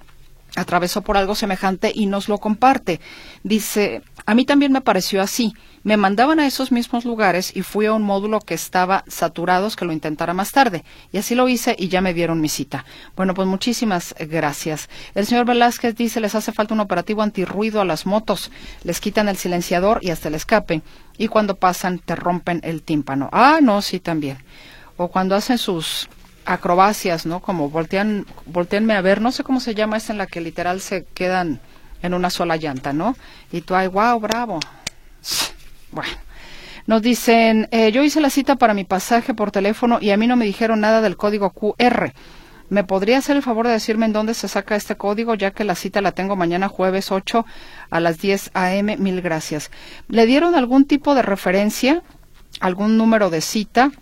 atravesó 0.56 1.02
por 1.02 1.16
algo 1.16 1.34
semejante 1.34 1.92
y 1.94 2.06
nos 2.06 2.28
lo 2.28 2.38
comparte. 2.38 3.00
Dice, 3.42 4.02
a 4.26 4.34
mí 4.34 4.44
también 4.44 4.72
me 4.72 4.80
pareció 4.80 5.20
así. 5.20 5.52
Me 5.84 5.98
mandaban 5.98 6.40
a 6.40 6.46
esos 6.46 6.72
mismos 6.72 7.04
lugares 7.04 7.54
y 7.54 7.60
fui 7.60 7.84
a 7.84 7.92
un 7.92 8.02
módulo 8.02 8.40
que 8.40 8.54
estaba 8.54 9.04
saturados 9.06 9.76
que 9.76 9.84
lo 9.84 9.92
intentara 9.92 10.32
más 10.32 10.50
tarde. 10.50 10.82
Y 11.12 11.18
así 11.18 11.34
lo 11.34 11.46
hice 11.46 11.76
y 11.78 11.88
ya 11.88 12.00
me 12.00 12.14
dieron 12.14 12.40
mi 12.40 12.48
cita. 12.48 12.86
Bueno, 13.16 13.34
pues 13.34 13.46
muchísimas 13.46 14.14
gracias. 14.18 14.88
El 15.14 15.26
señor 15.26 15.44
Velázquez 15.44 15.94
dice, 15.94 16.20
les 16.20 16.34
hace 16.34 16.52
falta 16.52 16.72
un 16.72 16.80
operativo 16.80 17.20
antirruido 17.20 17.82
a 17.82 17.84
las 17.84 18.06
motos. 18.06 18.50
Les 18.82 18.98
quitan 18.98 19.28
el 19.28 19.36
silenciador 19.36 19.98
y 20.02 20.08
hasta 20.08 20.28
el 20.28 20.36
escape. 20.36 20.80
Y 21.18 21.28
cuando 21.28 21.56
pasan 21.56 21.98
te 21.98 22.16
rompen 22.16 22.60
el 22.64 22.82
tímpano. 22.82 23.28
Ah, 23.30 23.58
no, 23.60 23.82
sí 23.82 24.00
también. 24.00 24.38
O 24.96 25.08
cuando 25.08 25.34
hacen 25.36 25.58
sus 25.58 26.08
acrobacias, 26.46 27.26
¿no? 27.26 27.40
Como 27.40 27.68
voltean, 27.68 28.24
volteenme 28.46 28.94
a 28.94 29.02
ver, 29.02 29.20
no 29.20 29.32
sé 29.32 29.44
cómo 29.44 29.60
se 29.60 29.74
llama 29.74 29.98
esta 29.98 30.12
en 30.12 30.18
la 30.18 30.26
que 30.26 30.40
literal 30.40 30.80
se 30.80 31.04
quedan 31.04 31.60
en 32.00 32.14
una 32.14 32.30
sola 32.30 32.56
llanta, 32.56 32.94
¿no? 32.94 33.16
Y 33.52 33.60
tú, 33.60 33.74
ay, 33.74 33.88
wow, 33.88 34.18
bravo. 34.18 34.60
Bueno, 35.94 36.10
nos 36.88 37.02
dicen, 37.02 37.68
eh, 37.70 37.92
yo 37.92 38.02
hice 38.02 38.20
la 38.20 38.28
cita 38.28 38.56
para 38.56 38.74
mi 38.74 38.82
pasaje 38.82 39.32
por 39.32 39.52
teléfono 39.52 39.98
y 40.00 40.10
a 40.10 40.16
mí 40.16 40.26
no 40.26 40.34
me 40.34 40.44
dijeron 40.44 40.80
nada 40.80 41.00
del 41.00 41.16
código 41.16 41.50
QR. 41.50 42.12
¿Me 42.68 42.82
podría 42.82 43.18
hacer 43.18 43.36
el 43.36 43.42
favor 43.42 43.68
de 43.68 43.74
decirme 43.74 44.06
en 44.06 44.12
dónde 44.12 44.34
se 44.34 44.48
saca 44.48 44.74
este 44.74 44.96
código, 44.96 45.36
ya 45.36 45.52
que 45.52 45.62
la 45.62 45.76
cita 45.76 46.00
la 46.00 46.10
tengo 46.10 46.34
mañana 46.34 46.66
jueves 46.66 47.12
8 47.12 47.46
a 47.90 48.00
las 48.00 48.18
10 48.18 48.50
a.m.? 48.54 48.96
Mil 48.96 49.22
gracias. 49.22 49.70
¿Le 50.08 50.26
dieron 50.26 50.56
algún 50.56 50.84
tipo 50.84 51.14
de 51.14 51.22
referencia, 51.22 52.02
algún 52.58 52.96
número 52.98 53.30
de 53.30 53.40
cita? 53.40 53.92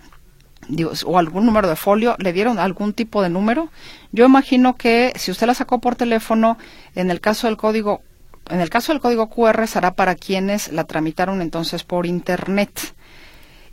o 1.07 1.19
algún 1.19 1.45
número 1.45 1.69
de 1.69 1.75
folio, 1.75 2.15
le 2.21 2.33
dieron 2.33 2.61
algún 2.61 2.93
tipo 2.93 3.21
de 3.21 3.29
número. 3.29 3.69
Yo 4.13 4.25
imagino 4.25 4.77
que 4.77 5.13
si 5.17 5.33
usted 5.33 5.49
la 5.49 5.55
sacó 5.55 5.81
por 5.81 5.97
teléfono, 5.97 6.57
en 6.95 7.11
el 7.11 7.21
caso 7.21 7.49
del 7.49 7.57
código, 7.57 8.01
en 8.53 8.61
el 8.61 8.69
caso 8.69 8.93
del 8.93 9.01
código 9.01 9.31
QR 9.31 9.67
será 9.67 9.95
para 9.95 10.15
quienes 10.15 10.71
la 10.73 10.85
tramitaron 10.85 11.41
entonces 11.41 11.85
por 11.85 12.05
internet. 12.05 12.95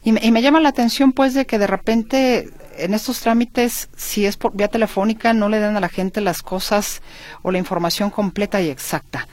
Y 0.03 0.13
me, 0.13 0.41
llama 0.41 0.61
la 0.61 0.69
atención 0.69 1.11
pues 1.11 1.33
de 1.33 1.45
que 1.45 1.59
de 1.59 1.67
repente 1.67 2.49
en 2.77 2.93
estos 2.93 3.19
trámites, 3.19 3.89
si 3.97 4.25
es 4.25 4.37
por 4.37 4.55
vía 4.55 4.69
telefónica, 4.69 5.33
no 5.33 5.49
le 5.49 5.59
dan 5.59 5.75
a 5.75 5.81
la 5.81 5.89
gente 5.89 6.21
las 6.21 6.41
cosas 6.41 7.01
o 7.41 7.51
la 7.51 7.57
información 7.57 8.09
completa 8.09 8.61
y 8.61 8.69
exacta. 8.69 9.27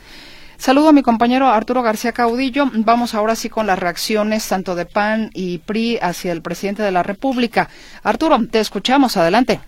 Saludo 0.56 0.88
a 0.88 0.92
mi 0.92 1.02
compañero 1.02 1.46
Arturo 1.46 1.82
García 1.82 2.10
Caudillo. 2.10 2.64
Vamos 2.72 3.14
ahora 3.14 3.36
sí 3.36 3.48
con 3.48 3.68
las 3.68 3.78
reacciones 3.78 4.48
tanto 4.48 4.74
de 4.74 4.86
PAN 4.86 5.30
y 5.32 5.58
PRI 5.58 5.98
hacia 6.02 6.32
el 6.32 6.42
presidente 6.42 6.82
de 6.82 6.90
la 6.90 7.04
República. 7.04 7.68
Arturo, 8.02 8.36
te 8.50 8.58
escuchamos. 8.58 9.16
Adelante. 9.16 9.60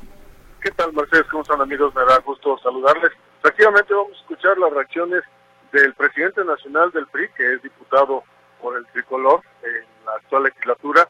¿Qué 0.60 0.72
tal, 0.72 0.92
Mercedes? 0.92 1.26
¿Cómo 1.30 1.42
están, 1.42 1.60
amigos? 1.60 1.94
Me 1.94 2.02
da 2.02 2.18
gusto 2.26 2.58
saludarles. 2.64 3.12
Efectivamente, 3.44 3.94
vamos 3.94 4.16
a 4.16 4.20
escuchar 4.22 4.58
las 4.58 4.72
reacciones 4.72 5.22
del 5.72 5.94
presidente 5.94 6.44
nacional 6.44 6.90
del 6.92 7.06
PRI, 7.06 7.28
que 7.36 7.54
es 7.54 7.62
diputado 7.62 8.24
por 8.60 8.76
el 8.76 8.86
tricolor 8.86 9.42
en 9.62 9.84
la 10.06 10.12
actual 10.12 10.44
legislatura, 10.44 11.08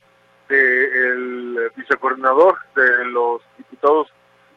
del 0.48 1.70
vicecoordinador 1.76 2.58
de 2.74 3.04
los 3.06 3.42
diputados 3.58 4.08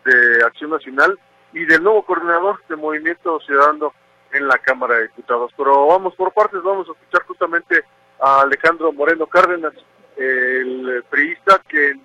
de 0.06 0.44
Acción 0.46 0.72
Nacional 0.72 1.20
y 1.54 1.66
del 1.66 1.84
nuevo 1.84 2.04
coordinador 2.06 2.62
de 2.68 2.76
Movimiento 2.78 3.40
Ciudadano 3.42 3.94
en 4.32 4.48
la 4.48 4.58
Cámara 4.58 4.96
de 4.96 5.04
Diputados. 5.04 5.52
Pero 5.58 5.88
vamos 5.88 6.16
por 6.16 6.34
partes, 6.34 6.64
vamos 6.64 6.88
a 6.88 6.94
escuchar 6.94 7.26
justamente 7.26 7.84
a 8.20 8.42
Alejandro 8.42 8.94
Moreno 8.94 9.28
Cárdenas, 9.28 9.74
el 10.16 11.04
priista 11.10 11.62
que 11.68 12.00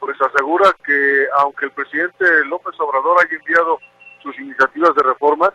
pues 0.00 0.16
asegura 0.20 0.74
que 0.84 1.26
aunque 1.38 1.66
el 1.66 1.72
presidente 1.72 2.24
López 2.46 2.78
Obrador 2.78 3.18
haya 3.20 3.36
enviado 3.36 3.78
sus 4.22 4.38
iniciativas 4.38 4.94
de 4.94 5.02
reformas, 5.02 5.50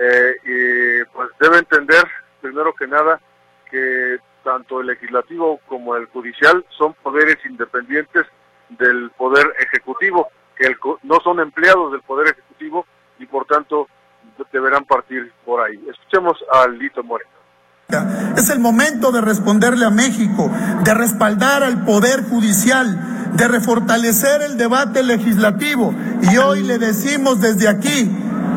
eh, 0.00 1.04
pues 1.12 1.28
debe 1.38 1.58
entender 1.58 2.04
primero 2.40 2.74
que 2.74 2.86
nada 2.86 3.20
que 3.70 4.18
tanto 4.42 4.80
el 4.80 4.88
legislativo 4.88 5.60
como 5.68 5.94
el 5.96 6.06
judicial 6.06 6.64
son 6.76 6.94
poderes 7.02 7.36
independientes 7.44 8.26
del 8.70 9.10
poder 9.10 9.46
ejecutivo, 9.58 10.28
que 10.56 10.74
no 11.02 11.20
son 11.22 11.40
empleados 11.40 11.92
del 11.92 12.02
poder 12.02 12.28
ejecutivo 12.28 12.86
y 13.18 13.26
por 13.26 13.44
tanto 13.46 13.88
deberán 14.52 14.84
partir 14.84 15.32
por 15.44 15.60
ahí. 15.60 15.78
Escuchemos 15.90 16.38
a 16.52 16.66
Lito 16.68 17.02
Moreno. 17.02 17.30
Es 18.36 18.48
el 18.50 18.60
momento 18.60 19.10
de 19.10 19.20
responderle 19.20 19.84
a 19.84 19.90
México, 19.90 20.50
de 20.84 20.94
respaldar 20.94 21.64
al 21.64 21.84
Poder 21.84 22.22
Judicial, 22.22 23.36
de 23.36 23.48
refortalecer 23.48 24.42
el 24.42 24.56
debate 24.56 25.02
legislativo. 25.02 25.92
Y 26.22 26.38
hoy 26.38 26.62
le 26.62 26.78
decimos 26.78 27.40
desde 27.40 27.68
aquí 27.68 28.08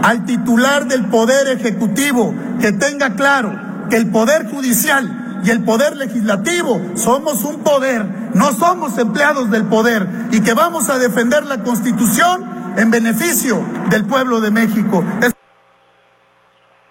al 0.03 0.25
titular 0.25 0.85
del 0.85 1.05
Poder 1.05 1.47
Ejecutivo 1.47 2.35
que 2.59 2.73
tenga 2.73 3.15
claro 3.15 3.51
que 3.89 3.95
el 3.95 4.11
Poder 4.11 4.45
Judicial 4.49 5.41
y 5.45 5.49
el 5.49 5.63
Poder 5.63 5.95
Legislativo 5.95 6.79
somos 6.95 7.43
un 7.45 7.63
poder, 7.63 8.03
no 8.35 8.51
somos 8.51 8.97
empleados 8.97 9.49
del 9.49 9.65
poder 9.65 10.05
y 10.31 10.43
que 10.43 10.53
vamos 10.53 10.89
a 10.89 10.99
defender 10.99 11.45
la 11.45 11.63
Constitución 11.63 12.75
en 12.77 12.91
beneficio 12.91 13.63
del 13.89 14.05
pueblo 14.05 14.41
de 14.41 14.51
México. 14.51 15.03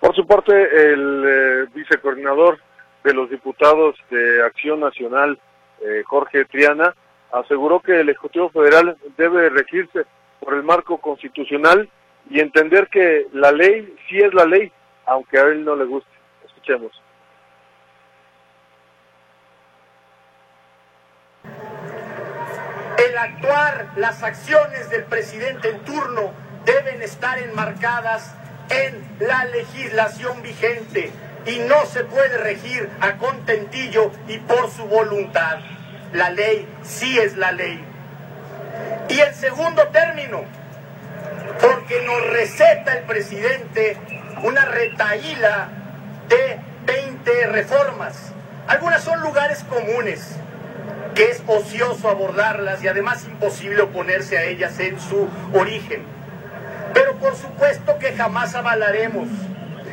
Por 0.01 0.15
su 0.17 0.27
parte, 0.27 0.53
el 0.53 1.25
eh, 1.27 1.67
vicecoordinador 1.75 2.59
de 3.05 3.15
los 3.15 3.29
diputados 3.29 3.95
de 4.11 4.43
Acción 4.43 4.81
Nacional, 4.81 5.39
eh, 5.81 6.03
Jorge 6.07 6.47
Triana, 6.47 6.95
aseguró 7.31 7.81
que 7.81 8.01
el 8.01 8.09
Ejecutivo 8.09 8.49
Federal 8.51 8.97
debe 9.17 9.51
regirse 9.51 10.07
por 10.41 10.55
el 10.55 10.63
marco 10.63 10.99
constitucional 10.99 11.89
y 12.31 12.41
entender 12.41 12.89
que 12.89 13.27
la 13.33 13.53
ley 13.53 13.95
sí 14.09 14.21
es 14.21 14.33
la 14.35 14.45
ley, 14.45 14.73
aunque 15.07 15.39
a 15.39 15.43
él 15.43 15.65
no 15.65 15.77
le 15.77 15.85
guste. 15.85 16.11
Escuchemos. 16.47 16.91
El 23.07 23.19
actuar, 23.19 23.89
las 23.97 24.23
acciones 24.23 24.89
del 24.91 25.05
presidente 25.05 25.71
en 25.71 25.81
turno 25.81 26.33
deben 26.65 27.03
estar 27.03 27.39
enmarcadas 27.39 28.35
en 28.71 29.05
la 29.21 29.45
legislación 29.47 30.43
vigente 30.43 31.11
y 31.47 31.59
no 31.59 31.85
se 31.87 32.05
puede 32.05 32.39
regir 32.39 32.89
a 33.01 33.17
contentillo 33.19 34.13
y 34.29 34.39
por 34.39 34.71
su 34.71 34.85
voluntad. 34.85 35.59
La 36.13 36.31
ley 36.31 36.67
sí 36.83 37.19
es 37.19 37.37
la 37.37 37.53
ley. 37.53 37.85
Y 39.09 39.19
el 39.19 39.35
segundo 39.35 39.89
término, 39.89 40.45
porque 41.63 42.03
nos 42.03 42.27
receta 42.31 42.95
el 42.99 43.05
presidente 43.05 43.97
una 44.43 44.65
retaíla 44.65 45.69
de 46.29 46.59
20 46.85 47.47
reformas. 47.47 48.33
Algunas 48.67 49.03
son 49.03 49.21
lugares 49.21 49.65
comunes, 49.65 50.37
que 51.15 51.31
es 51.31 51.43
ocioso 51.47 52.09
abordarlas 52.09 52.83
y 52.83 52.89
además 52.89 53.25
imposible 53.25 53.83
oponerse 53.83 54.37
a 54.39 54.45
ellas 54.45 54.79
en 54.81 54.99
su 54.99 55.29
origen. 55.55 56.03
Pero 56.93 57.17
por 57.17 57.37
supuesto 57.37 57.99
que 57.99 58.13
jamás 58.13 58.55
avalaremos 58.55 59.29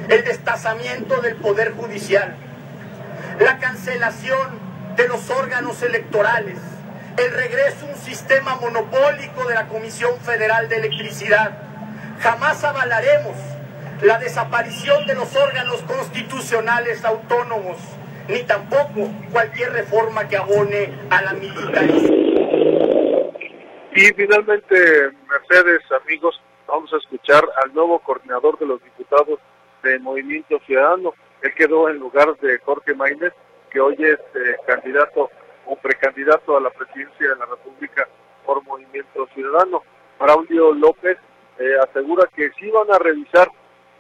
el 0.10 0.24
destazamiento 0.24 1.22
del 1.22 1.36
Poder 1.36 1.74
Judicial, 1.74 2.36
la 3.40 3.60
cancelación 3.60 4.60
de 4.96 5.08
los 5.08 5.30
órganos 5.30 5.84
electorales, 5.84 6.58
el 7.20 7.34
regreso 7.34 7.86
a 7.86 7.90
un 7.90 7.96
sistema 7.98 8.56
monopólico 8.56 9.46
de 9.46 9.54
la 9.54 9.68
Comisión 9.68 10.18
Federal 10.22 10.70
de 10.70 10.78
Electricidad. 10.78 11.52
Jamás 12.22 12.64
avalaremos 12.64 13.36
la 14.02 14.18
desaparición 14.20 15.06
de 15.06 15.16
los 15.16 15.36
órganos 15.36 15.82
constitucionales 15.82 17.04
autónomos, 17.04 17.78
ni 18.30 18.44
tampoco 18.44 19.10
cualquier 19.32 19.74
reforma 19.74 20.30
que 20.30 20.38
abone 20.38 20.94
a 21.10 21.22
la 21.22 21.34
militarización. 21.34 22.20
Y 23.96 24.06
finalmente, 24.14 25.12
Mercedes, 25.28 25.82
amigos, 26.02 26.42
vamos 26.68 26.94
a 26.94 26.98
escuchar 26.98 27.44
al 27.62 27.74
nuevo 27.74 28.00
coordinador 28.00 28.58
de 28.60 28.66
los 28.66 28.82
diputados 28.82 29.40
de 29.84 30.00
Movimiento 30.00 30.58
Ciudadano. 30.66 31.14
Él 31.42 31.54
quedó 31.56 31.90
en 31.90 31.98
lugar 31.98 32.34
de 32.38 32.60
Jorge 32.60 32.94
Maínez, 32.94 33.34
que 33.72 33.82
hoy 33.82 33.96
es 34.00 34.20
eh, 34.36 34.56
candidato 34.66 35.30
o 35.70 35.76
precandidato 35.76 36.58
a 36.58 36.62
la 36.62 36.72
presidencia 36.72 37.30
de 37.30 37.36
la 37.36 37.46
República 37.46 38.08
por 38.46 38.64
Movimiento 38.64 39.28
Ciudadano. 39.34 39.84
Braulio 40.20 40.74
López 40.74 41.18
eh, 41.60 41.76
asegura 41.88 42.28
que 42.36 42.50
sí 42.60 42.70
van 42.72 42.92
a 42.92 42.98
revisar 42.98 43.50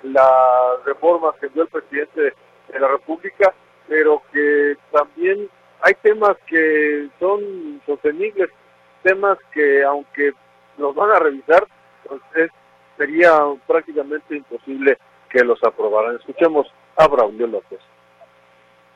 las 0.01 0.83
reformas 0.85 1.35
que 1.39 1.49
dio 1.49 1.63
el 1.63 1.69
presidente 1.69 2.33
de 2.69 2.79
la 2.79 2.87
República, 2.87 3.53
pero 3.87 4.23
que 4.31 4.77
también 4.91 5.47
hay 5.81 5.93
temas 6.01 6.37
que 6.47 7.07
son 7.19 7.81
sostenibles, 7.85 8.49
temas 9.03 9.37
que 9.53 9.83
aunque 9.83 10.33
los 10.77 10.95
van 10.95 11.11
a 11.11 11.19
revisar, 11.19 11.67
pues 12.07 12.49
sería 12.97 13.39
prácticamente 13.67 14.35
imposible 14.35 14.97
que 15.29 15.43
los 15.43 15.63
aprobaran. 15.63 16.15
Escuchemos 16.15 16.67
a 16.95 17.07
Braulio 17.07 17.47
López 17.47 17.79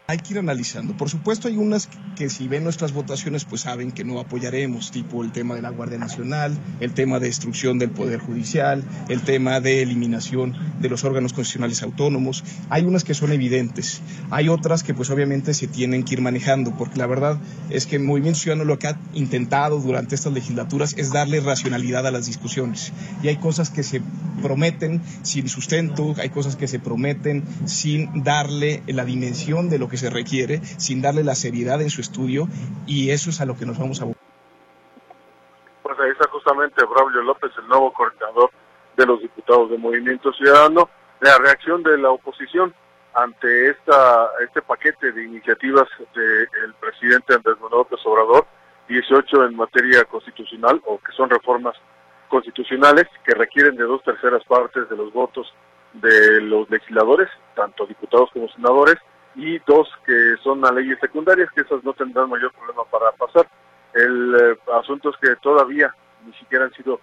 hay 0.06 0.18
que 0.18 0.34
ir 0.34 0.40
analizando. 0.40 0.98
Por 0.98 1.10
supuesto, 1.10 1.48
hay 1.48 1.56
unas 1.56 1.88
que 2.18 2.30
si 2.30 2.50
ven 2.50 2.66
nuestras 2.66 2.92
votaciones, 2.92 3.46
pues 3.46 3.62
saben 3.62 3.92
que 3.92 4.04
no 4.04 4.20
apoyaremos, 4.20 4.92
tipo 4.92 5.24
el 5.24 5.32
tema 5.32 5.56
de 5.56 5.62
la 5.62 5.70
Guardia 5.70 5.98
Nacional, 5.98 6.58
el 6.82 6.94
tema 6.94 7.20
de 7.20 7.28
destrucción 7.28 7.80
del 7.80 7.90
Poder 7.90 8.20
Judicial, 8.20 8.84
el 9.08 9.22
tema 9.22 9.62
de 9.62 9.82
eliminación 9.82 10.56
de 10.82 10.90
los 10.90 11.06
órganos 11.06 11.32
constitucionales 11.32 11.84
autónomos. 11.84 12.44
Hay 12.70 12.84
unas 12.84 13.06
que 13.06 13.14
son 13.14 13.32
evidentes, 13.32 14.02
hay 14.30 14.50
otras 14.50 14.84
que 14.84 14.94
pues 14.94 15.10
obviamente 15.10 15.54
se 15.54 15.68
tienen 15.68 16.04
que 16.04 16.16
ir 16.16 16.22
manejando, 16.22 16.76
porque 16.76 17.00
la 17.00 17.08
verdad 17.08 17.40
es 17.70 17.86
que 17.86 17.96
el 17.96 18.04
Movimiento 18.04 18.40
Ciudadano 18.40 18.66
lo 18.66 18.80
que 18.80 18.88
ha 18.88 19.00
intentado 19.14 19.80
durante 19.80 20.16
estas 20.16 20.34
legislaturas 20.34 20.96
es 20.98 21.14
darle 21.14 21.40
racionalidad 21.40 22.06
a 22.06 22.12
las 22.12 22.26
discusiones. 22.26 22.92
Y 23.24 23.30
hay 23.30 23.38
cosas 23.38 23.70
que 23.70 23.84
se 23.84 24.02
prometen 24.42 25.02
sin 25.22 25.48
sustento, 25.48 26.14
hay 26.18 26.30
cosas 26.30 26.58
que 26.58 26.68
se 26.68 26.80
prometen 26.80 27.44
sin 27.66 28.24
darle 28.24 28.84
la 28.88 29.06
dimensión 29.06 29.70
de 29.70 29.80
lo 29.80 29.88
que 29.88 29.93
que 29.94 29.98
se 29.98 30.10
requiere 30.10 30.58
sin 30.66 31.04
darle 31.04 31.24
la 31.24 31.36
seriedad 31.36 31.80
en 31.80 31.92
su 31.92 32.02
estudio 32.02 32.48
y 32.88 33.12
eso 33.12 33.30
es 33.30 33.40
a 33.42 33.46
lo 33.46 33.56
que 33.56 33.68
nos 33.68 33.78
vamos 33.78 34.02
a 34.02 34.06
Pues 35.84 36.00
ahí 36.00 36.10
está 36.10 36.28
justamente 36.32 36.84
Braulio 36.84 37.22
López, 37.22 37.52
el 37.60 37.68
nuevo 37.68 37.94
coordinador 37.94 38.50
de 38.98 39.06
los 39.06 39.22
diputados 39.22 39.70
de 39.70 39.78
Movimiento 39.78 40.34
Ciudadano, 40.34 40.90
la 41.22 41.38
reacción 41.38 41.84
de 41.84 42.00
la 42.00 42.10
oposición 42.10 42.74
ante 43.14 43.70
esta 43.70 44.32
este 44.44 44.64
paquete 44.64 45.12
de 45.12 45.26
iniciativas 45.26 45.88
del 46.16 46.74
presidente 46.80 47.36
Andrés 47.36 47.58
Manuel 47.62 47.86
López 47.86 48.00
Obrador, 48.06 48.48
18 48.88 49.46
en 49.46 49.56
materia 49.56 50.06
constitucional 50.06 50.82
o 50.88 50.98
que 50.98 51.12
son 51.12 51.30
reformas 51.30 51.76
constitucionales 52.30 53.06
que 53.24 53.36
requieren 53.36 53.76
de 53.76 53.84
dos 53.84 54.02
terceras 54.02 54.44
partes 54.46 54.90
de 54.90 54.98
los 54.98 55.14
votos 55.14 55.54
de 55.94 56.42
los 56.42 56.68
legisladores, 56.72 57.30
tanto 57.54 57.86
diputados 57.86 58.32
como 58.34 58.50
senadores, 58.50 58.96
y 59.36 59.60
dos 59.60 59.90
que 60.06 60.36
son 60.44 60.66
a 60.66 60.72
leyes 60.72 61.00
secundarias, 61.00 61.50
que 61.52 61.62
esas 61.62 61.84
no 61.84 61.94
tendrán 61.94 62.30
mayor 62.30 62.52
problema 62.54 62.84
para 62.86 63.12
pasar. 63.12 63.48
El 63.94 64.36
eh, 64.36 64.58
asunto 64.74 65.10
es 65.10 65.18
que 65.18 65.36
todavía 65.38 65.94
ni 66.26 66.34
siquiera 66.34 66.66
han 66.66 66.74
sido 66.74 67.00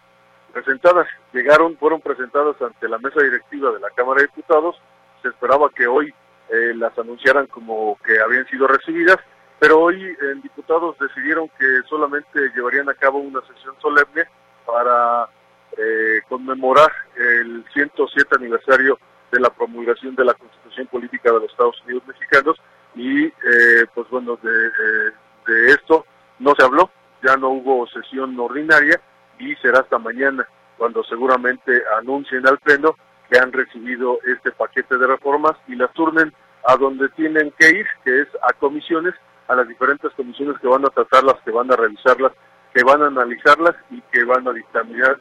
presentadas, 0.52 1.06
llegaron, 1.32 1.76
fueron 1.76 2.00
presentadas 2.00 2.60
ante 2.60 2.88
la 2.88 2.98
mesa 2.98 3.22
directiva 3.22 3.70
de 3.70 3.80
la 3.80 3.90
Cámara 3.90 4.20
de 4.20 4.26
Diputados, 4.26 4.80
se 5.22 5.28
esperaba 5.28 5.70
que 5.70 5.86
hoy 5.86 6.12
eh, 6.48 6.72
las 6.74 6.98
anunciaran 6.98 7.46
como 7.46 7.98
que 8.04 8.20
habían 8.20 8.46
sido 8.46 8.66
recibidas 8.66 9.18
pero 9.60 9.78
hoy 9.78 10.16
en 10.22 10.40
diputados 10.40 10.96
decidieron 10.98 11.48
que 11.58 11.66
solamente 11.86 12.40
llevarían 12.56 12.88
a 12.88 12.94
cabo 12.94 13.18
una 13.18 13.42
sesión 13.42 13.74
solemne 13.78 14.24
para 14.64 15.28
eh, 15.76 16.22
conmemorar 16.30 16.90
el 17.14 17.62
107 17.74 18.36
aniversario 18.36 18.98
de 19.30 19.38
la 19.38 19.50
promulgación 19.50 20.16
de 20.16 20.24
la 20.24 20.32
Constitución 20.32 20.59
Política 20.90 21.32
de 21.32 21.40
los 21.40 21.50
Estados 21.50 21.80
Unidos 21.84 22.02
Mexicanos 22.06 22.56
y 22.94 23.26
eh, 23.26 23.86
pues 23.94 24.08
bueno, 24.10 24.38
de, 24.42 24.50
de 24.50 25.66
esto 25.72 26.06
no 26.38 26.54
se 26.56 26.64
habló, 26.64 26.90
ya 27.22 27.36
no 27.36 27.50
hubo 27.50 27.86
sesión 27.88 28.38
ordinaria 28.38 29.00
y 29.38 29.54
será 29.56 29.80
hasta 29.80 29.98
mañana 29.98 30.46
cuando 30.76 31.04
seguramente 31.04 31.82
anuncien 31.98 32.46
al 32.46 32.58
Pleno 32.58 32.96
que 33.30 33.38
han 33.38 33.52
recibido 33.52 34.18
este 34.26 34.50
paquete 34.50 34.96
de 34.98 35.06
reformas 35.06 35.52
y 35.68 35.76
las 35.76 35.92
turnen 35.92 36.32
a 36.66 36.76
donde 36.76 37.08
tienen 37.10 37.52
que 37.58 37.68
ir, 37.68 37.86
que 38.04 38.22
es 38.22 38.28
a 38.42 38.52
comisiones, 38.54 39.14
a 39.48 39.54
las 39.54 39.68
diferentes 39.68 40.12
comisiones 40.12 40.58
que 40.60 40.68
van 40.68 40.84
a 40.84 40.90
tratarlas, 40.90 41.36
que 41.44 41.50
van 41.50 41.70
a 41.72 41.76
revisarlas, 41.76 42.32
que 42.74 42.82
van 42.82 43.02
a 43.02 43.06
analizarlas 43.06 43.74
y 43.90 44.00
que 44.12 44.24
van 44.24 44.46
a 44.46 44.52
dictaminar, 44.52 45.18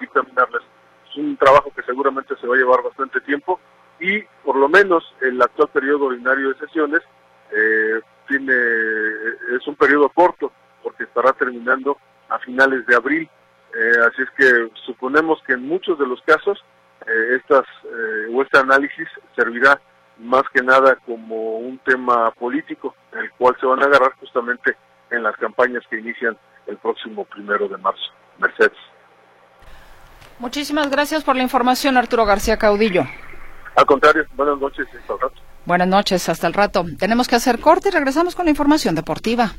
dictaminarlas. 0.00 0.62
Es 1.08 1.16
un 1.16 1.36
trabajo 1.36 1.72
que 1.74 1.82
seguramente 1.82 2.34
se 2.40 2.46
va 2.46 2.54
a 2.54 2.58
llevar 2.58 2.82
bastante 2.82 3.20
tiempo 3.22 3.60
y 4.00 4.22
por 4.44 4.56
lo 4.56 4.68
menos 4.68 5.04
el 5.20 5.40
actual 5.40 5.68
periodo 5.68 6.06
ordinario 6.06 6.50
de 6.50 6.58
sesiones 6.58 7.00
eh, 7.52 8.00
tiene 8.28 8.52
es 9.56 9.66
un 9.66 9.76
periodo 9.76 10.08
corto 10.08 10.52
porque 10.82 11.04
estará 11.04 11.32
terminando 11.32 11.98
a 12.28 12.38
finales 12.38 12.86
de 12.86 12.96
abril. 12.96 13.28
Eh, 13.76 13.92
así 14.08 14.22
es 14.22 14.30
que 14.36 14.70
suponemos 14.86 15.40
que 15.46 15.54
en 15.54 15.66
muchos 15.66 15.98
de 15.98 16.06
los 16.06 16.20
casos 16.22 16.62
eh, 17.06 17.36
estas 17.36 17.64
eh, 17.84 18.32
o 18.32 18.42
este 18.42 18.58
análisis 18.58 19.08
servirá 19.34 19.80
más 20.18 20.44
que 20.52 20.62
nada 20.62 20.96
como 21.06 21.58
un 21.58 21.78
tema 21.78 22.30
político, 22.32 22.94
el 23.12 23.30
cual 23.32 23.56
se 23.60 23.66
van 23.66 23.82
a 23.82 23.86
agarrar 23.86 24.12
justamente 24.20 24.76
en 25.10 25.22
las 25.22 25.36
campañas 25.36 25.82
que 25.90 25.98
inician 25.98 26.36
el 26.66 26.76
próximo 26.78 27.24
primero 27.24 27.68
de 27.68 27.76
marzo. 27.78 28.12
Mercedes. 28.38 28.78
Muchísimas 30.38 30.90
gracias 30.90 31.24
por 31.24 31.36
la 31.36 31.42
información, 31.42 31.96
Arturo 31.96 32.24
García 32.24 32.58
Caudillo. 32.58 33.04
Al 33.76 33.86
contrario, 33.86 34.24
buenas 34.36 34.58
noches 34.58 34.86
hasta 34.88 35.12
el 35.14 35.20
rato. 35.20 35.34
Buenas 35.66 35.88
noches, 35.88 36.28
hasta 36.28 36.46
el 36.46 36.52
rato. 36.52 36.84
Tenemos 36.98 37.26
que 37.26 37.36
hacer 37.36 37.58
corte 37.58 37.88
y 37.88 37.92
regresamos 37.92 38.34
con 38.34 38.44
la 38.44 38.50
información 38.50 38.94
deportiva. 38.94 39.52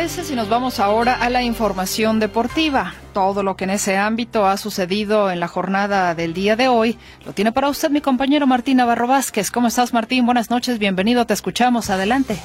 Parece 0.00 0.24
si 0.24 0.34
nos 0.34 0.48
vamos 0.48 0.80
ahora 0.80 1.12
a 1.12 1.28
la 1.28 1.42
información 1.42 2.20
deportiva? 2.20 2.94
Todo 3.12 3.42
lo 3.42 3.54
que 3.54 3.64
en 3.64 3.70
ese 3.70 3.98
ámbito 3.98 4.46
ha 4.46 4.56
sucedido 4.56 5.30
en 5.30 5.40
la 5.40 5.46
jornada 5.46 6.14
del 6.14 6.32
día 6.32 6.56
de 6.56 6.68
hoy 6.68 6.96
lo 7.26 7.34
tiene 7.34 7.52
para 7.52 7.68
usted 7.68 7.90
mi 7.90 8.00
compañero 8.00 8.46
Martín 8.46 8.78
Navarro 8.78 9.06
Vázquez. 9.06 9.50
¿Cómo 9.50 9.68
estás, 9.68 9.92
Martín? 9.92 10.24
Buenas 10.24 10.48
noches, 10.48 10.78
bienvenido, 10.78 11.26
te 11.26 11.34
escuchamos. 11.34 11.90
Adelante. 11.90 12.38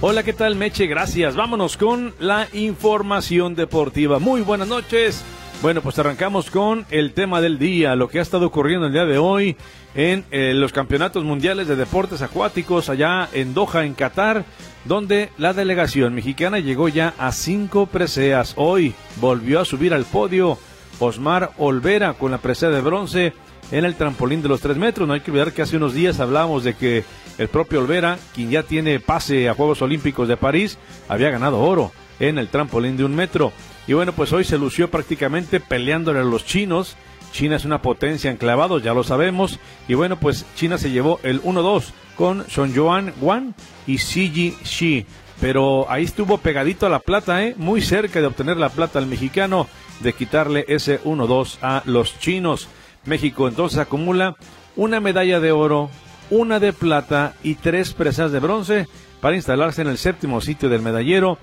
Hola, 0.00 0.22
¿qué 0.22 0.32
tal, 0.32 0.56
Meche? 0.56 0.86
Gracias. 0.86 1.36
Vámonos 1.36 1.76
con 1.76 2.14
la 2.20 2.48
información 2.54 3.54
deportiva. 3.54 4.18
Muy 4.18 4.40
buenas 4.40 4.68
noches. 4.68 5.22
Bueno, 5.60 5.82
pues 5.82 5.98
arrancamos 5.98 6.52
con 6.52 6.86
el 6.88 7.12
tema 7.12 7.40
del 7.40 7.58
día, 7.58 7.96
lo 7.96 8.08
que 8.08 8.20
ha 8.20 8.22
estado 8.22 8.46
ocurriendo 8.46 8.86
el 8.86 8.92
día 8.92 9.04
de 9.06 9.18
hoy 9.18 9.56
en 9.96 10.24
eh, 10.30 10.52
los 10.54 10.72
campeonatos 10.72 11.24
mundiales 11.24 11.66
de 11.66 11.74
deportes 11.74 12.22
acuáticos 12.22 12.88
allá 12.88 13.28
en 13.32 13.54
Doha, 13.54 13.84
en 13.84 13.94
Qatar, 13.94 14.44
donde 14.84 15.30
la 15.36 15.54
delegación 15.54 16.14
mexicana 16.14 16.60
llegó 16.60 16.88
ya 16.88 17.12
a 17.18 17.32
cinco 17.32 17.86
preseas. 17.86 18.54
Hoy 18.56 18.94
volvió 19.20 19.58
a 19.58 19.64
subir 19.64 19.92
al 19.94 20.04
podio 20.04 20.58
Osmar 21.00 21.50
Olvera 21.58 22.14
con 22.14 22.30
la 22.30 22.38
presea 22.38 22.68
de 22.68 22.80
bronce 22.80 23.32
en 23.72 23.84
el 23.84 23.96
trampolín 23.96 24.42
de 24.42 24.48
los 24.48 24.60
tres 24.60 24.76
metros. 24.76 25.08
No 25.08 25.14
hay 25.14 25.22
que 25.22 25.32
olvidar 25.32 25.52
que 25.52 25.62
hace 25.62 25.76
unos 25.76 25.92
días 25.92 26.20
hablábamos 26.20 26.62
de 26.62 26.74
que 26.74 27.02
el 27.36 27.48
propio 27.48 27.80
Olvera, 27.80 28.16
quien 28.32 28.50
ya 28.50 28.62
tiene 28.62 29.00
pase 29.00 29.48
a 29.48 29.54
Juegos 29.54 29.82
Olímpicos 29.82 30.28
de 30.28 30.36
París, 30.36 30.78
había 31.08 31.30
ganado 31.30 31.58
oro 31.58 31.90
en 32.20 32.38
el 32.38 32.46
trampolín 32.46 32.96
de 32.96 33.04
un 33.04 33.16
metro. 33.16 33.52
Y 33.88 33.94
bueno, 33.94 34.12
pues 34.12 34.34
hoy 34.34 34.44
se 34.44 34.58
lució 34.58 34.90
prácticamente 34.90 35.60
peleándole 35.60 36.20
a 36.20 36.24
los 36.24 36.44
chinos. 36.44 36.94
China 37.32 37.56
es 37.56 37.64
una 37.64 37.80
potencia 37.80 38.30
en 38.30 38.36
clavados, 38.36 38.82
ya 38.82 38.92
lo 38.92 39.02
sabemos. 39.02 39.58
Y 39.88 39.94
bueno, 39.94 40.20
pues 40.20 40.44
China 40.54 40.76
se 40.76 40.90
llevó 40.90 41.20
el 41.22 41.42
1-2 41.42 41.92
con 42.14 42.48
Son 42.50 42.76
Joan 42.76 43.14
Wan 43.22 43.54
y 43.86 43.96
Ji 43.96 44.54
Shi. 44.62 45.06
Pero 45.40 45.90
ahí 45.90 46.04
estuvo 46.04 46.36
pegadito 46.36 46.84
a 46.84 46.90
la 46.90 46.98
plata, 46.98 47.42
¿eh? 47.42 47.54
muy 47.56 47.80
cerca 47.80 48.20
de 48.20 48.26
obtener 48.26 48.58
la 48.58 48.68
plata 48.68 48.98
al 48.98 49.06
mexicano, 49.06 49.66
de 50.00 50.12
quitarle 50.12 50.66
ese 50.68 51.00
1-2 51.04 51.56
a 51.62 51.82
los 51.86 52.18
chinos. 52.18 52.68
México 53.06 53.48
entonces 53.48 53.78
acumula 53.78 54.36
una 54.76 55.00
medalla 55.00 55.40
de 55.40 55.52
oro, 55.52 55.88
una 56.28 56.60
de 56.60 56.74
plata 56.74 57.34
y 57.42 57.54
tres 57.54 57.94
presas 57.94 58.32
de 58.32 58.40
bronce 58.40 58.86
para 59.22 59.36
instalarse 59.36 59.80
en 59.80 59.88
el 59.88 59.96
séptimo 59.96 60.42
sitio 60.42 60.68
del 60.68 60.82
medallero 60.82 61.38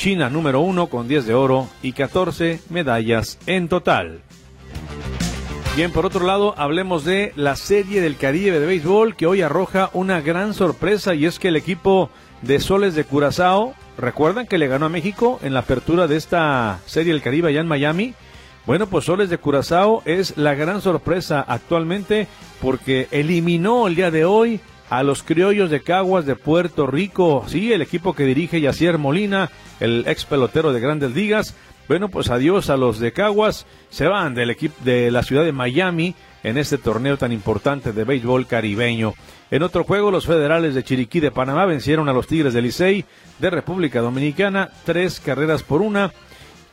China 0.00 0.30
número 0.30 0.62
uno 0.62 0.86
con 0.86 1.08
10 1.08 1.26
de 1.26 1.34
oro 1.34 1.68
y 1.82 1.92
14 1.92 2.62
medallas 2.70 3.38
en 3.44 3.68
total. 3.68 4.22
Bien, 5.76 5.92
por 5.92 6.06
otro 6.06 6.24
lado, 6.24 6.54
hablemos 6.56 7.04
de 7.04 7.34
la 7.36 7.54
Serie 7.54 8.00
del 8.00 8.16
Caribe 8.16 8.60
de 8.60 8.66
Béisbol 8.66 9.14
que 9.14 9.26
hoy 9.26 9.42
arroja 9.42 9.90
una 9.92 10.22
gran 10.22 10.54
sorpresa 10.54 11.14
y 11.14 11.26
es 11.26 11.38
que 11.38 11.48
el 11.48 11.56
equipo 11.56 12.08
de 12.40 12.60
Soles 12.60 12.94
de 12.94 13.04
Curazao, 13.04 13.74
recuerdan 13.98 14.46
que 14.46 14.56
le 14.56 14.68
ganó 14.68 14.86
a 14.86 14.88
México 14.88 15.38
en 15.42 15.52
la 15.52 15.60
apertura 15.60 16.06
de 16.06 16.16
esta 16.16 16.80
Serie 16.86 17.12
del 17.12 17.20
Caribe 17.20 17.50
allá 17.50 17.60
en 17.60 17.68
Miami. 17.68 18.14
Bueno, 18.64 18.86
pues 18.86 19.04
Soles 19.04 19.28
de 19.28 19.36
Curazao 19.36 20.00
es 20.06 20.38
la 20.38 20.54
gran 20.54 20.80
sorpresa 20.80 21.44
actualmente 21.46 22.26
porque 22.62 23.06
eliminó 23.10 23.86
el 23.86 23.96
día 23.96 24.10
de 24.10 24.24
hoy 24.24 24.60
a 24.88 25.02
los 25.02 25.22
criollos 25.22 25.70
de 25.70 25.82
Caguas 25.82 26.24
de 26.24 26.36
Puerto 26.36 26.86
Rico. 26.86 27.44
Sí, 27.46 27.70
el 27.72 27.82
equipo 27.82 28.14
que 28.14 28.24
dirige 28.24 28.62
Yacier 28.62 28.96
Molina, 28.96 29.50
el 29.80 30.04
ex 30.06 30.24
pelotero 30.24 30.72
de 30.72 30.80
Grandes 30.80 31.14
Ligas. 31.14 31.54
Bueno, 31.88 32.08
pues 32.08 32.30
adiós 32.30 32.70
a 32.70 32.76
los 32.76 33.00
de 33.00 33.12
Caguas. 33.12 33.66
Se 33.88 34.06
van 34.06 34.34
del 34.34 34.50
equipo 34.50 34.76
de 34.84 35.10
la 35.10 35.24
ciudad 35.24 35.44
de 35.44 35.52
Miami 35.52 36.14
en 36.44 36.56
este 36.56 36.78
torneo 36.78 37.16
tan 37.16 37.32
importante 37.32 37.92
de 37.92 38.04
béisbol 38.04 38.46
caribeño. 38.46 39.14
En 39.50 39.64
otro 39.64 39.82
juego, 39.82 40.12
los 40.12 40.26
federales 40.26 40.74
de 40.74 40.84
Chiriquí 40.84 41.18
de 41.18 41.32
Panamá 41.32 41.66
vencieron 41.66 42.08
a 42.08 42.12
los 42.12 42.28
Tigres 42.28 42.54
del 42.54 42.64
Licey 42.64 43.04
de 43.40 43.50
República 43.50 44.00
Dominicana, 44.00 44.70
tres 44.84 45.18
carreras 45.18 45.64
por 45.64 45.82
una. 45.82 46.12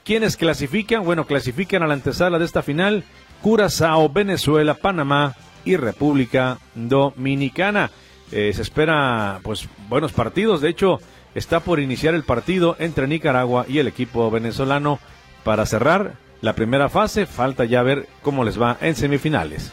¿Quiénes 0.06 0.38
clasifican? 0.38 1.04
Bueno, 1.04 1.26
clasifican 1.26 1.82
a 1.82 1.88
la 1.88 1.96
antesala 1.96 2.38
de 2.38 2.46
esta 2.46 2.62
final 2.62 3.04
Curazao, 3.42 4.10
Venezuela, 4.10 4.76
Panamá 4.76 5.36
y 5.66 5.76
República 5.76 6.60
Dominicana. 6.76 7.90
Eh, 8.32 8.52
se 8.54 8.62
espera 8.62 9.40
pues 9.42 9.68
buenos 9.90 10.12
partidos. 10.12 10.62
De 10.62 10.70
hecho, 10.70 11.00
está 11.38 11.60
por 11.60 11.80
iniciar 11.80 12.16
el 12.16 12.24
partido 12.24 12.76
entre 12.80 13.08
Nicaragua 13.08 13.66
y 13.70 13.78
el 13.78 13.88
equipo 13.88 14.32
venezolano 14.32 15.00
para 15.44 15.68
cerrar 15.68 16.14
la 16.42 16.54
primera 16.54 16.90
fase. 16.90 17.28
Falta 17.28 17.64
ya 17.64 17.84
ver 17.84 18.08
cómo 18.24 18.44
les 18.44 18.60
va 18.60 18.78
en 18.82 18.96
semifinales. 18.96 19.72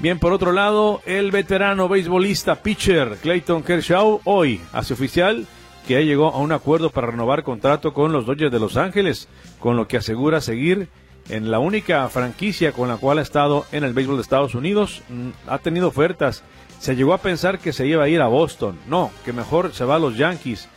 Bien, 0.00 0.18
por 0.18 0.32
otro 0.32 0.52
lado, 0.52 1.02
el 1.04 1.30
veterano 1.30 1.88
beisbolista 1.88 2.62
pitcher 2.62 3.18
Clayton 3.20 3.62
Kershaw 3.62 4.22
hoy 4.24 4.62
hace 4.72 4.94
oficial 4.94 5.46
que 5.86 6.04
llegó 6.06 6.28
a 6.28 6.38
un 6.38 6.52
acuerdo 6.52 6.88
para 6.88 7.08
renovar 7.08 7.42
contrato 7.42 7.92
con 7.92 8.12
los 8.12 8.24
Dodgers 8.24 8.50
de 8.50 8.60
Los 8.60 8.78
Ángeles, 8.78 9.28
con 9.58 9.76
lo 9.76 9.88
que 9.88 9.98
asegura 9.98 10.40
seguir 10.40 10.88
en 11.28 11.50
la 11.50 11.58
única 11.58 12.08
franquicia 12.08 12.72
con 12.72 12.88
la 12.88 12.96
cual 12.96 13.18
ha 13.18 13.22
estado 13.22 13.66
en 13.72 13.84
el 13.84 13.92
béisbol 13.92 14.16
de 14.16 14.22
Estados 14.22 14.54
Unidos. 14.54 15.02
Mm, 15.10 15.28
ha 15.46 15.58
tenido 15.58 15.88
ofertas 15.88 16.42
se 16.82 16.96
llegó 16.96 17.14
a 17.14 17.18
pensar 17.18 17.60
que 17.60 17.72
se 17.72 17.86
iba 17.86 18.02
a 18.02 18.08
ir 18.08 18.20
a 18.20 18.26
Boston. 18.26 18.76
No, 18.88 19.12
que 19.24 19.32
mejor 19.32 19.72
se 19.72 19.84
va 19.84 19.94
a 19.94 19.98
los 20.00 20.16
Yankees, 20.16 20.68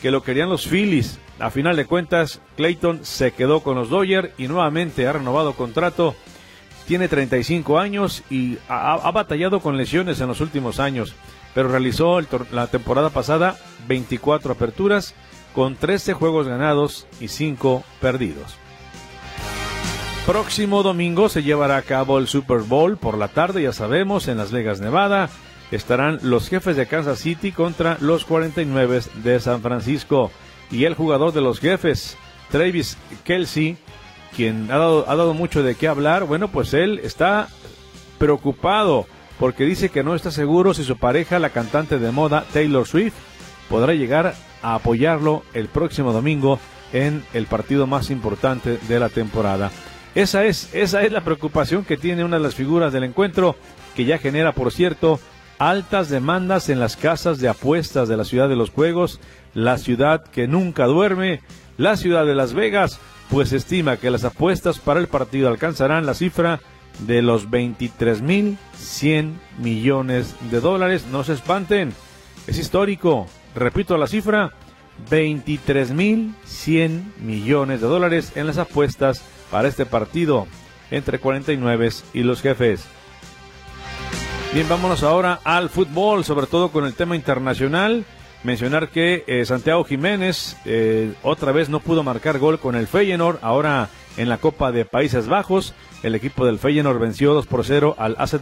que 0.00 0.10
lo 0.10 0.22
querían 0.22 0.48
los 0.48 0.66
Phillies. 0.66 1.18
A 1.38 1.50
final 1.50 1.76
de 1.76 1.84
cuentas, 1.84 2.40
Clayton 2.56 3.04
se 3.04 3.32
quedó 3.32 3.60
con 3.60 3.74
los 3.74 3.90
Dodgers 3.90 4.30
y 4.38 4.48
nuevamente 4.48 5.06
ha 5.06 5.12
renovado 5.12 5.52
contrato. 5.52 6.14
Tiene 6.86 7.06
35 7.06 7.78
años 7.78 8.22
y 8.30 8.56
ha, 8.66 9.10
batallado 9.10 9.60
con 9.60 9.76
lesiones 9.76 10.22
en 10.22 10.28
los 10.28 10.40
últimos 10.40 10.80
años, 10.80 11.14
pero 11.52 11.68
realizó 11.68 12.18
la 12.50 12.68
temporada 12.68 13.10
pasada 13.10 13.56
24 13.88 14.52
aperturas 14.52 15.14
con 15.54 15.76
13 15.76 16.14
juegos 16.14 16.48
ganados 16.48 17.06
y 17.20 17.28
5 17.28 17.84
perdidos. 18.00 18.56
Próximo 20.26 20.82
domingo 20.82 21.28
se 21.28 21.42
llevará 21.42 21.76
a 21.76 21.82
cabo 21.82 22.18
el 22.18 22.26
Super 22.26 22.60
Bowl 22.60 22.96
por 22.96 23.18
la 23.18 23.28
tarde, 23.28 23.64
ya 23.64 23.72
sabemos, 23.74 24.28
en 24.28 24.38
Las 24.38 24.50
Vegas, 24.50 24.80
Nevada. 24.80 25.28
Estarán 25.72 26.20
los 26.22 26.48
jefes 26.48 26.76
de 26.76 26.86
Kansas 26.86 27.18
City 27.18 27.50
contra 27.50 27.96
los 28.00 28.24
49 28.24 29.00
de 29.24 29.40
San 29.40 29.62
Francisco. 29.62 30.30
y 30.70 30.84
el 30.84 30.94
jugador 30.94 31.32
de 31.32 31.42
los 31.42 31.60
jefes, 31.60 32.16
Travis 32.50 32.96
Kelsey, 33.24 33.76
quien 34.34 34.70
ha 34.70 34.78
dado, 34.78 35.04
ha 35.06 35.16
dado 35.16 35.34
mucho 35.34 35.62
de 35.62 35.74
qué 35.74 35.86
hablar, 35.86 36.24
bueno, 36.24 36.48
pues 36.48 36.72
él 36.72 37.00
está 37.02 37.48
preocupado 38.18 39.06
porque 39.38 39.64
dice 39.64 39.88
que 39.88 40.02
no 40.02 40.14
está 40.14 40.30
seguro 40.30 40.72
si 40.72 40.84
su 40.84 40.96
pareja, 40.96 41.38
la 41.38 41.50
cantante 41.50 41.98
de 41.98 42.10
moda 42.10 42.46
Taylor 42.52 42.86
Swift, 42.86 43.14
podrá 43.68 43.94
llegar 43.94 44.34
a 44.62 44.74
apoyarlo 44.74 45.42
el 45.52 45.68
próximo 45.68 46.12
domingo 46.12 46.58
en 46.92 47.24
el 47.34 47.46
partido 47.46 47.86
más 47.86 48.10
importante 48.10 48.78
de 48.88 49.00
la 49.00 49.08
temporada. 49.08 49.70
Esa 50.14 50.44
es, 50.44 50.72
esa 50.74 51.02
es 51.02 51.12
la 51.12 51.22
preocupación 51.22 51.84
que 51.84 51.96
tiene 51.96 52.24
una 52.24 52.36
de 52.36 52.42
las 52.42 52.54
figuras 52.54 52.92
del 52.92 53.04
encuentro, 53.04 53.56
que 53.96 54.04
ya 54.04 54.18
genera, 54.18 54.52
por 54.52 54.70
cierto, 54.72 55.18
altas 55.70 56.08
demandas 56.08 56.68
en 56.68 56.80
las 56.80 56.96
casas 56.96 57.38
de 57.38 57.48
apuestas 57.48 58.08
de 58.08 58.16
la 58.16 58.24
ciudad 58.24 58.48
de 58.48 58.56
los 58.56 58.70
juegos, 58.70 59.20
la 59.54 59.78
ciudad 59.78 60.24
que 60.24 60.48
nunca 60.48 60.86
duerme, 60.86 61.40
la 61.76 61.96
ciudad 61.96 62.26
de 62.26 62.34
Las 62.34 62.52
Vegas, 62.52 62.98
pues 63.30 63.52
estima 63.52 63.96
que 63.96 64.10
las 64.10 64.24
apuestas 64.24 64.80
para 64.80 64.98
el 64.98 65.06
partido 65.06 65.48
alcanzarán 65.48 66.04
la 66.04 66.14
cifra 66.14 66.58
de 67.06 67.22
los 67.22 67.48
23.100 67.48 69.34
millones 69.58 70.34
de 70.50 70.58
dólares. 70.60 71.06
No 71.12 71.22
se 71.22 71.34
espanten, 71.34 71.92
es 72.48 72.58
histórico. 72.58 73.28
Repito 73.54 73.96
la 73.96 74.08
cifra, 74.08 74.52
23.100 75.10 77.02
millones 77.20 77.80
de 77.80 77.86
dólares 77.86 78.32
en 78.34 78.48
las 78.48 78.58
apuestas 78.58 79.22
para 79.50 79.68
este 79.68 79.86
partido 79.86 80.48
entre 80.90 81.20
49 81.20 81.88
y 82.14 82.24
los 82.24 82.42
jefes. 82.42 82.88
Bien, 84.54 84.68
vámonos 84.68 85.02
ahora 85.02 85.40
al 85.44 85.70
fútbol, 85.70 86.24
sobre 86.26 86.46
todo 86.46 86.70
con 86.70 86.84
el 86.84 86.92
tema 86.92 87.16
internacional. 87.16 88.04
Mencionar 88.44 88.90
que 88.90 89.24
eh, 89.26 89.46
Santiago 89.46 89.82
Jiménez 89.82 90.58
eh, 90.66 91.14
otra 91.22 91.52
vez 91.52 91.70
no 91.70 91.80
pudo 91.80 92.02
marcar 92.02 92.38
gol 92.38 92.60
con 92.60 92.74
el 92.74 92.86
Feyenoord, 92.86 93.38
ahora 93.40 93.88
en 94.18 94.28
la 94.28 94.36
Copa 94.36 94.70
de 94.70 94.84
Países 94.84 95.26
Bajos. 95.26 95.72
El 96.02 96.14
equipo 96.14 96.44
del 96.44 96.58
Feyenoord 96.58 96.98
venció 96.98 97.32
2 97.32 97.46
por 97.46 97.64
0 97.64 97.94
al 97.96 98.14
AZ 98.18 98.34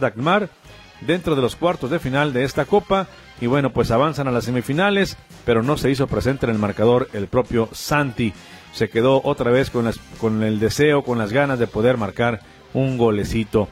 dentro 0.99 1.35
de 1.37 1.41
los 1.41 1.55
cuartos 1.55 1.89
de 1.89 1.99
final 1.99 2.33
de 2.33 2.43
esta 2.43 2.65
Copa 2.65 3.07
y 3.39 3.47
bueno, 3.47 3.71
pues 3.71 3.89
avanzan 3.89 4.27
a 4.27 4.31
las 4.31 4.43
semifinales, 4.43 5.15
pero 5.45 5.63
no 5.63 5.77
se 5.77 5.91
hizo 5.91 6.07
presente 6.07 6.45
en 6.45 6.51
el 6.51 6.59
marcador 6.59 7.07
el 7.13 7.27
propio 7.27 7.69
Santi. 7.71 8.33
Se 8.73 8.89
quedó 8.89 9.21
otra 9.23 9.49
vez 9.49 9.69
con, 9.69 9.89
con 10.19 10.43
el 10.43 10.59
deseo, 10.59 11.03
con 11.03 11.17
las 11.17 11.31
ganas 11.31 11.57
de 11.57 11.67
poder 11.67 11.95
marcar 11.95 12.41
un 12.73 12.97
golecito. 12.97 13.69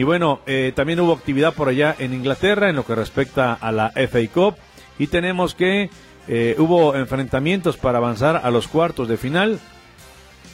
Y 0.00 0.02
bueno, 0.02 0.40
eh, 0.46 0.72
también 0.74 0.98
hubo 1.00 1.12
actividad 1.12 1.52
por 1.52 1.68
allá 1.68 1.94
en 1.98 2.14
Inglaterra 2.14 2.70
en 2.70 2.76
lo 2.76 2.86
que 2.86 2.94
respecta 2.94 3.52
a 3.52 3.70
la 3.70 3.92
FA 3.94 4.26
Cup 4.32 4.54
y 4.98 5.08
tenemos 5.08 5.54
que 5.54 5.90
eh, 6.26 6.54
hubo 6.56 6.96
enfrentamientos 6.96 7.76
para 7.76 7.98
avanzar 7.98 8.40
a 8.42 8.50
los 8.50 8.66
cuartos 8.66 9.08
de 9.08 9.18
final 9.18 9.60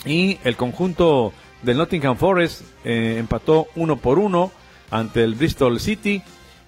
y 0.05 0.41
el 0.43 0.57
conjunto 0.57 1.33
del 1.63 1.77
Nottingham 1.77 2.17
Forest 2.17 2.63
eh, 2.85 3.19
empató 3.21 3.69
uno 3.77 3.99
por 3.99 4.19
uno 4.19 4.51
ante 4.91 5.23
el 5.23 5.37
Bristol 5.37 5.79
City 5.79 6.25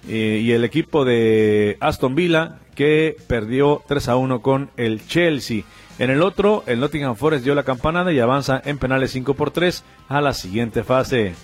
y 0.06 0.52
el 0.52 0.62
equipo 0.62 1.04
de 1.04 1.78
Aston 1.80 2.14
Villa 2.14 2.60
que 2.76 3.16
perdió 3.26 3.82
3 3.88 4.08
a 4.08 4.16
1 4.16 4.40
con 4.40 4.70
el 4.76 5.04
Chelsea. 5.04 5.64
En 5.98 6.10
el 6.10 6.22
otro, 6.22 6.62
el 6.68 6.78
Nottingham 6.78 7.16
Forest 7.16 7.42
dio 7.42 7.56
la 7.56 7.64
campanada 7.64 8.12
y 8.12 8.20
avanza 8.20 8.62
en 8.64 8.78
penales 8.78 9.10
5 9.10 9.34
por 9.34 9.50
3 9.50 9.82
a 10.08 10.20
la 10.20 10.32
siguiente 10.32 10.84
fase. 10.84 11.34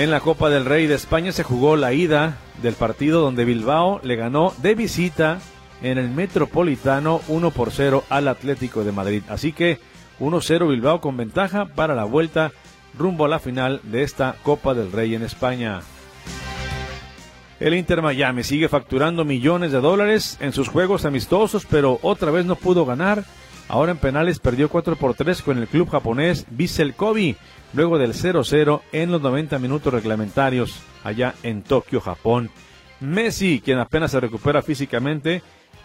En 0.00 0.10
la 0.10 0.20
Copa 0.20 0.48
del 0.48 0.64
Rey 0.64 0.86
de 0.86 0.94
España 0.94 1.30
se 1.30 1.42
jugó 1.42 1.76
la 1.76 1.92
ida 1.92 2.38
del 2.62 2.72
partido 2.72 3.20
donde 3.20 3.44
Bilbao 3.44 4.00
le 4.02 4.16
ganó 4.16 4.54
de 4.62 4.74
visita 4.74 5.40
en 5.82 5.98
el 5.98 6.08
Metropolitano 6.08 7.20
1 7.28 7.50
por 7.50 7.70
0 7.70 8.04
al 8.08 8.28
Atlético 8.28 8.82
de 8.82 8.92
Madrid. 8.92 9.22
Así 9.28 9.52
que 9.52 9.78
1-0 10.18 10.70
Bilbao 10.70 11.02
con 11.02 11.18
ventaja 11.18 11.66
para 11.66 11.94
la 11.94 12.04
vuelta 12.04 12.50
rumbo 12.96 13.26
a 13.26 13.28
la 13.28 13.40
final 13.40 13.82
de 13.82 14.02
esta 14.02 14.36
Copa 14.42 14.72
del 14.72 14.90
Rey 14.90 15.14
en 15.14 15.22
España. 15.22 15.80
El 17.60 17.74
Inter 17.74 18.00
Miami 18.00 18.42
sigue 18.42 18.70
facturando 18.70 19.26
millones 19.26 19.70
de 19.70 19.82
dólares 19.82 20.38
en 20.40 20.54
sus 20.54 20.68
juegos 20.68 21.04
amistosos, 21.04 21.66
pero 21.68 21.98
otra 22.00 22.30
vez 22.30 22.46
no 22.46 22.56
pudo 22.56 22.86
ganar. 22.86 23.24
Ahora 23.70 23.92
en 23.92 23.98
penales 23.98 24.40
perdió 24.40 24.68
4 24.68 24.96
por 24.96 25.14
3 25.14 25.42
con 25.42 25.56
el 25.56 25.68
club 25.68 25.88
japonés 25.88 26.44
Vissel 26.50 26.94
Kobe, 26.94 27.36
luego 27.72 27.98
del 27.98 28.14
0-0 28.14 28.80
en 28.90 29.12
los 29.12 29.22
90 29.22 29.60
minutos 29.60 29.94
reglamentarios 29.94 30.80
allá 31.04 31.34
en 31.44 31.62
Tokio, 31.62 32.00
Japón. 32.00 32.50
Messi, 32.98 33.62
quien 33.64 33.78
apenas 33.78 34.10
se 34.10 34.18
recupera 34.18 34.60
físicamente, 34.62 35.44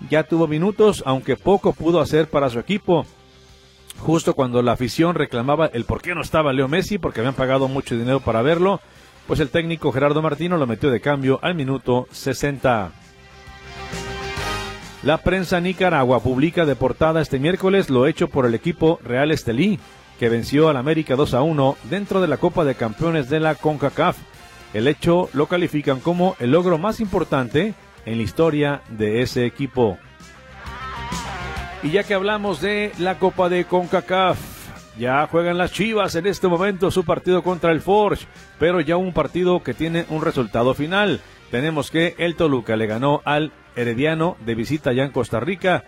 ya 0.09 0.23
tuvo 0.23 0.47
minutos, 0.47 1.03
aunque 1.05 1.37
poco 1.37 1.73
pudo 1.73 2.01
hacer 2.01 2.27
para 2.27 2.49
su 2.49 2.57
equipo 2.57 3.05
justo 3.99 4.33
cuando 4.33 4.63
la 4.63 4.71
afición 4.71 5.13
reclamaba 5.13 5.67
el 5.67 5.85
por 5.85 6.01
qué 6.01 6.15
no 6.15 6.21
estaba 6.21 6.53
Leo 6.53 6.67
Messi, 6.67 6.97
porque 6.97 7.19
habían 7.19 7.35
pagado 7.35 7.67
mucho 7.67 7.95
dinero 7.95 8.19
para 8.19 8.41
verlo, 8.41 8.81
pues 9.27 9.39
el 9.39 9.49
técnico 9.49 9.91
Gerardo 9.91 10.23
Martino 10.23 10.57
lo 10.57 10.65
metió 10.65 10.89
de 10.89 11.01
cambio 11.01 11.39
al 11.43 11.53
minuto 11.53 12.07
60. 12.09 13.04
La 15.05 15.19
prensa 15.19 15.61
Nicaragua 15.61 16.19
publica 16.19 16.65
de 16.65 16.75
portada 16.75 17.21
este 17.21 17.37
miércoles 17.37 17.91
lo 17.91 18.07
hecho 18.07 18.27
por 18.27 18.47
el 18.47 18.55
equipo 18.55 18.99
Real 19.03 19.29
Estelí, 19.29 19.79
que 20.17 20.29
venció 20.29 20.67
al 20.67 20.77
América 20.77 21.15
2 21.15 21.35
a 21.35 21.43
1 21.43 21.77
dentro 21.91 22.21
de 22.21 22.27
la 22.27 22.37
Copa 22.37 22.65
de 22.65 22.73
Campeones 22.73 23.29
de 23.29 23.39
la 23.39 23.53
CONCACAF. 23.53 24.17
El 24.73 24.87
hecho 24.87 25.29
lo 25.33 25.45
califican 25.45 25.99
como 25.99 26.35
el 26.39 26.49
logro 26.49 26.79
más 26.79 26.99
importante 26.99 27.75
en 28.07 28.17
la 28.17 28.23
historia 28.23 28.81
de 28.89 29.21
ese 29.21 29.45
equipo. 29.45 29.99
Y 31.83 31.91
ya 31.91 32.03
que 32.03 32.15
hablamos 32.15 32.59
de 32.59 32.91
la 32.97 33.19
Copa 33.19 33.47
de 33.47 33.65
CONCACAF, 33.65 34.39
ya 34.97 35.27
juegan 35.27 35.59
las 35.59 35.71
Chivas 35.71 36.15
en 36.15 36.25
este 36.25 36.47
momento 36.47 36.89
su 36.89 37.05
partido 37.05 37.43
contra 37.43 37.71
el 37.71 37.81
Forge, 37.81 38.25
pero 38.57 38.81
ya 38.81 38.97
un 38.97 39.13
partido 39.13 39.61
que 39.61 39.75
tiene 39.75 40.07
un 40.09 40.23
resultado 40.23 40.73
final. 40.73 41.21
Tenemos 41.51 41.91
que 41.91 42.15
el 42.17 42.35
Toluca 42.35 42.75
le 42.75 42.87
ganó 42.87 43.21
al 43.25 43.51
Herediano 43.75 44.37
de 44.45 44.55
visita 44.55 44.91
allá 44.91 45.03
en 45.03 45.11
Costa 45.11 45.39
Rica 45.39 45.83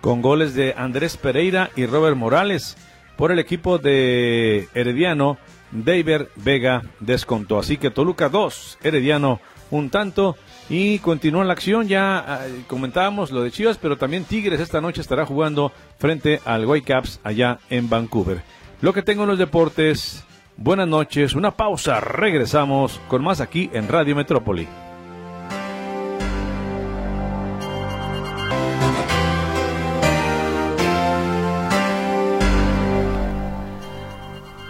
con 0.00 0.22
goles 0.22 0.54
de 0.54 0.74
Andrés 0.76 1.16
Pereira 1.16 1.70
y 1.76 1.86
Robert 1.86 2.16
Morales. 2.16 2.76
Por 3.16 3.32
el 3.32 3.38
equipo 3.38 3.78
de 3.78 4.68
Herediano, 4.74 5.38
David 5.72 6.28
Vega 6.36 6.82
descontó. 7.00 7.58
Así 7.58 7.76
que 7.76 7.90
Toluca 7.90 8.28
2, 8.28 8.78
Herediano 8.82 9.40
un 9.70 9.90
tanto. 9.90 10.36
Y 10.70 10.98
continúa 10.98 11.44
la 11.44 11.54
acción, 11.54 11.88
ya 11.88 12.18
ah, 12.18 12.40
comentábamos 12.66 13.30
lo 13.30 13.42
de 13.42 13.50
Chivas, 13.50 13.78
pero 13.78 13.96
también 13.96 14.24
Tigres 14.24 14.60
esta 14.60 14.80
noche 14.80 15.00
estará 15.00 15.24
jugando 15.24 15.72
frente 15.98 16.40
al 16.44 16.66
Whitecaps 16.66 17.20
allá 17.24 17.58
en 17.70 17.88
Vancouver. 17.88 18.42
Lo 18.82 18.92
que 18.92 19.02
tengo 19.02 19.22
en 19.22 19.30
los 19.30 19.38
deportes, 19.38 20.24
buenas 20.56 20.86
noches, 20.86 21.34
una 21.34 21.56
pausa, 21.56 22.00
regresamos 22.00 23.00
con 23.08 23.24
más 23.24 23.40
aquí 23.40 23.70
en 23.72 23.88
Radio 23.88 24.14
Metrópoli. 24.14 24.68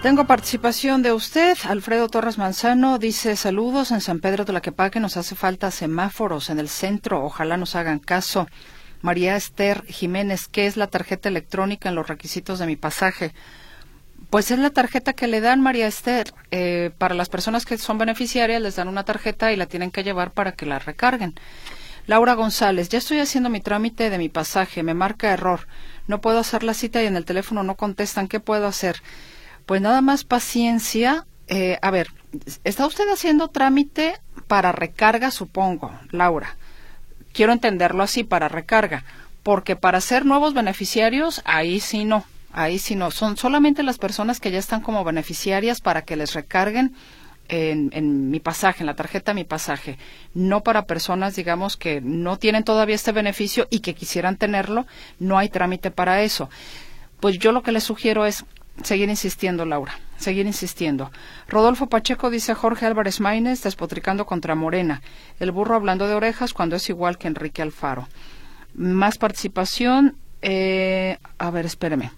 Tengo 0.03 0.29
participación 0.29 1.03
de 1.03 1.13
usted. 1.13 1.59
Alfredo 1.65 2.09
Torres 2.09 2.39
Manzano 2.39 2.99
dice 2.99 3.35
saludos 3.35 3.91
en 3.91 4.01
San 4.01 4.21
Pedro 4.21 4.45
de 4.45 4.53
la 4.53 4.61
Quepaque. 4.61 5.01
Nos 5.01 5.17
hace 5.17 5.35
falta 5.35 5.73
semáforos 5.73 6.51
en 6.51 6.61
el 6.61 6.69
centro. 6.69 7.25
Ojalá 7.25 7.57
nos 7.57 7.75
hagan 7.75 7.99
caso. 7.99 8.47
María 9.03 9.35
Esther 9.35 9.85
Jiménez, 9.87 10.47
¿qué 10.47 10.67
es 10.67 10.77
la 10.77 10.87
tarjeta 10.87 11.29
electrónica 11.29 11.89
en 11.89 11.97
los 11.97 12.07
requisitos 12.07 12.61
de 12.61 12.67
mi 12.67 12.77
pasaje? 12.77 13.33
Pues 14.31 14.53
es 14.53 14.61
la 14.61 14.71
tarjeta 14.71 15.15
que 15.15 15.27
le 15.27 15.41
dan, 15.41 15.61
María 15.61 15.89
Esther. 15.89 16.33
Eh, 16.53 16.93
para 16.97 17.17
las 17.17 17.29
personas 17.29 17.67
que 17.67 17.77
son 17.77 17.99
beneficiarias 17.99 18.63
les 18.63 18.77
dan 18.77 18.87
una 18.87 19.05
tarjeta 19.05 19.53
y 19.53 19.57
la 19.57 19.67
tienen 19.67 19.91
que 19.91 20.05
llevar 20.05 20.31
para 20.31 20.53
que 20.53 20.65
la 20.65 20.79
recarguen. 20.79 21.35
Laura 22.07 22.35
González, 22.35 22.89
ya 22.89 22.99
estoy 22.99 23.19
haciendo 23.19 23.51
mi 23.51 23.61
trámite 23.61 24.11
de 24.11 24.19
mi 24.19 24.29
pasaje. 24.29 24.85
Me 24.85 24.95
marca 24.95 25.33
error. 25.33 25.67
No 26.07 26.21
puedo 26.21 26.39
hacer 26.39 26.63
la 26.63 26.75
cita 26.75 27.03
y 27.03 27.07
en 27.07 27.17
el 27.17 27.25
teléfono 27.25 27.65
no 27.65 27.75
contestan. 27.75 28.29
¿Qué 28.29 28.39
puedo 28.39 28.69
hacer? 28.69 29.03
Pues 29.69 29.83
nada 29.83 30.01
más 30.01 30.25
paciencia. 30.25 31.27
Eh, 31.47 31.79
a 31.83 31.91
ver, 31.91 32.09
¿está 32.65 32.87
usted 32.87 33.07
haciendo 33.13 33.49
trámite 33.49 34.15
para 34.47 34.73
recarga, 34.73 35.31
supongo, 35.31 35.93
Laura? 36.11 36.57
Quiero 37.35 37.53
entenderlo 37.53 38.03
así, 38.03 38.25
para 38.25 38.49
recarga. 38.49 39.05
Porque 39.43 39.77
para 39.77 40.01
ser 40.01 40.25
nuevos 40.25 40.55
beneficiarios, 40.55 41.43
ahí 41.45 41.81
sí 41.81 42.07
no. 42.07 42.25
Ahí 42.51 42.79
sí 42.79 42.95
no. 42.95 43.11
Son 43.11 43.37
solamente 43.37 43.83
las 43.83 43.99
personas 43.99 44.41
que 44.41 44.51
ya 44.51 44.59
están 44.59 44.81
como 44.81 45.05
beneficiarias 45.05 45.83
para 45.83 46.01
que 46.01 46.17
les 46.17 46.33
recarguen 46.33 46.95
en, 47.49 47.91
en, 47.93 48.31
mi 48.31 48.41
pasaje, 48.41 48.81
en 48.81 48.87
la 48.87 48.97
tarjeta 48.97 49.35
mi 49.35 49.45
pasaje, 49.45 49.99
no 50.33 50.63
para 50.63 50.87
personas, 50.87 51.37
digamos, 51.37 51.77
que 51.77 52.01
no 52.01 52.39
tienen 52.39 52.65
todavía 52.65 52.95
este 52.95 53.13
beneficio 53.13 53.67
y 53.69 53.81
que 53.81 53.95
quisieran 53.95 54.37
tenerlo, 54.37 54.87
no 55.19 55.37
hay 55.37 55.51
trámite 55.51 55.91
para 55.91 56.23
eso. 56.23 56.49
Pues 57.21 57.39
yo 57.39 57.53
lo 57.53 57.63
que 57.63 57.73
les 57.73 57.85
sugiero 57.85 58.25
es 58.25 58.47
Seguir 58.83 59.09
insistiendo, 59.09 59.65
Laura. 59.65 59.99
Seguir 60.17 60.47
insistiendo. 60.47 61.11
Rodolfo 61.49 61.89
Pacheco 61.89 62.31
dice 62.31 62.55
Jorge 62.55 62.87
Álvarez 62.87 63.21
Maínez 63.21 63.63
despotricando 63.63 64.27
contra 64.27 64.55
Morena. 64.55 65.03
El 65.41 65.53
burro 65.53 65.75
hablando 65.75 66.07
de 66.07 66.15
orejas 66.15 66.53
cuando 66.53 66.77
es 66.77 66.89
igual 66.89 67.19
que 67.19 67.29
Enrique 67.29 67.63
Alfaro. 67.63 68.09
Más 68.75 69.19
participación. 69.19 70.17
eh, 70.41 71.19
a 71.39 71.51
ver, 71.51 71.67
espéreme. 71.67 72.13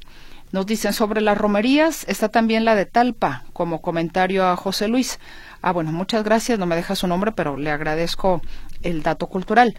Nos 0.53 0.67
dicen 0.67 0.93
sobre 0.93 1.21
las 1.21 1.39
romerías, 1.39 2.05
está 2.09 2.29
también 2.29 2.65
la 2.65 2.75
de 2.75 2.85
Talpa, 2.85 3.45
como 3.53 3.81
comentario 3.81 4.47
a 4.47 4.57
José 4.57 4.89
Luis. 4.89 5.21
Ah, 5.63 5.73
bueno, 5.73 5.93
muchas 5.93 6.25
gracias, 6.25 6.59
no 6.59 6.67
me 6.67 6.75
deja 6.75 6.97
su 6.97 7.07
nombre, 7.07 7.31
pero 7.31 7.57
le 7.57 7.71
agradezco 7.71 8.43
el 8.83 9.03
dato 9.05 9.29
cultural. 9.29 9.77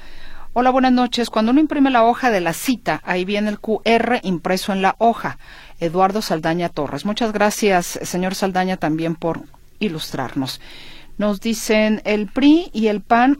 Hola, 0.53 0.69
buenas 0.69 0.93
noches. 0.93 1.29
Cuando 1.29 1.51
uno 1.51 1.61
imprime 1.61 1.91
la 1.91 2.03
hoja 2.05 2.29
de 2.29 2.41
la 2.41 2.53
cita, 2.53 3.01
ahí 3.03 3.25
viene 3.25 3.49
el 3.49 3.59
QR 3.59 4.19
impreso 4.23 4.73
en 4.73 4.81
la 4.81 4.95
hoja. 4.97 5.37
Eduardo 5.81 6.21
Saldaña 6.21 6.69
Torres. 6.69 7.05
Muchas 7.05 7.33
gracias, 7.33 7.99
señor 8.03 8.35
Saldaña, 8.35 8.77
también 8.77 9.15
por 9.15 9.41
ilustrarnos. 9.79 10.61
Nos 11.17 11.41
dicen 11.41 12.01
el 12.05 12.27
PRI 12.27 12.69
y 12.71 12.87
el 12.87 13.01
PAN. 13.01 13.39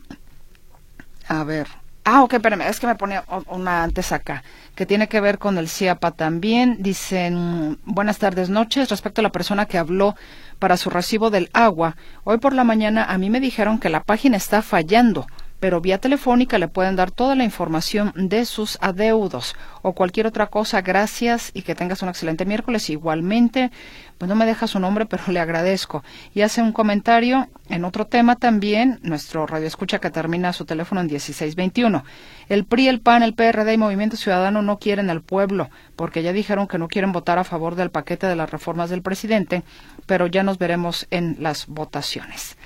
A 1.27 1.43
ver. 1.45 1.67
Ah, 2.03 2.23
ok, 2.23 2.33
espérame, 2.33 2.61
es 2.61 2.79
que 2.79 2.87
me 2.87 2.95
pone 2.95 3.21
una 3.47 3.83
antes 3.83 4.11
acá, 4.11 4.43
que 4.73 4.87
tiene 4.87 5.07
que 5.07 5.21
ver 5.21 5.37
con 5.37 5.59
el 5.59 5.69
CIAPA 5.69 6.11
también. 6.11 6.77
Dicen, 6.79 7.77
buenas 7.85 8.17
tardes, 8.17 8.49
noches. 8.49 8.89
Respecto 8.89 9.21
a 9.21 9.23
la 9.23 9.31
persona 9.31 9.67
que 9.67 9.77
habló 9.77 10.15
para 10.57 10.77
su 10.77 10.89
recibo 10.89 11.29
del 11.29 11.51
agua, 11.53 11.95
hoy 12.23 12.39
por 12.39 12.53
la 12.53 12.63
mañana 12.63 13.05
a 13.05 13.19
mí 13.19 13.29
me 13.29 13.39
dijeron 13.39 13.77
que 13.77 13.89
la 13.89 14.03
página 14.03 14.37
está 14.37 14.63
fallando 14.63 15.27
pero 15.61 15.79
vía 15.79 15.99
telefónica 15.99 16.57
le 16.57 16.67
pueden 16.67 16.95
dar 16.95 17.11
toda 17.11 17.35
la 17.35 17.43
información 17.43 18.11
de 18.15 18.45
sus 18.45 18.79
adeudos 18.81 19.55
o 19.83 19.93
cualquier 19.93 20.25
otra 20.25 20.47
cosa. 20.47 20.81
Gracias 20.81 21.51
y 21.53 21.61
que 21.61 21.75
tengas 21.75 22.01
un 22.01 22.09
excelente 22.09 22.45
miércoles. 22.45 22.89
Igualmente, 22.89 23.69
pues 24.17 24.27
no 24.27 24.33
me 24.33 24.47
deja 24.47 24.65
su 24.65 24.79
nombre, 24.79 25.05
pero 25.09 25.23
le 25.27 25.39
agradezco. 25.39 26.03
Y 26.33 26.41
hace 26.41 26.63
un 26.63 26.71
comentario 26.71 27.47
en 27.69 27.85
otro 27.85 28.07
tema 28.07 28.37
también, 28.37 28.99
nuestro 29.03 29.45
radio 29.45 29.67
escucha 29.67 29.99
que 29.99 30.09
termina 30.09 30.51
su 30.51 30.65
teléfono 30.65 30.99
en 30.99 31.07
1621. 31.07 32.03
El 32.49 32.65
PRI, 32.65 32.87
el 32.87 32.99
PAN, 32.99 33.21
el 33.21 33.35
PRD 33.35 33.73
y 33.73 33.77
Movimiento 33.77 34.17
Ciudadano 34.17 34.63
no 34.63 34.79
quieren 34.79 35.11
al 35.11 35.21
pueblo, 35.21 35.69
porque 35.95 36.23
ya 36.23 36.33
dijeron 36.33 36.67
que 36.67 36.79
no 36.79 36.87
quieren 36.87 37.11
votar 37.11 37.37
a 37.37 37.43
favor 37.43 37.75
del 37.75 37.91
paquete 37.91 38.25
de 38.25 38.35
las 38.35 38.49
reformas 38.49 38.89
del 38.89 39.03
presidente, 39.03 39.61
pero 40.07 40.25
ya 40.25 40.41
nos 40.41 40.57
veremos 40.57 41.05
en 41.11 41.37
las 41.39 41.67
votaciones. 41.67 42.57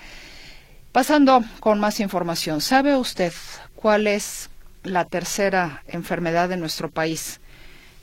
Pasando 0.95 1.43
con 1.59 1.77
más 1.77 1.99
información, 1.99 2.61
¿sabe 2.61 2.95
usted 2.95 3.33
cuál 3.75 4.07
es 4.07 4.49
la 4.83 5.03
tercera 5.03 5.83
enfermedad 5.87 6.47
de 6.47 6.55
nuestro 6.55 6.89
país 6.89 7.41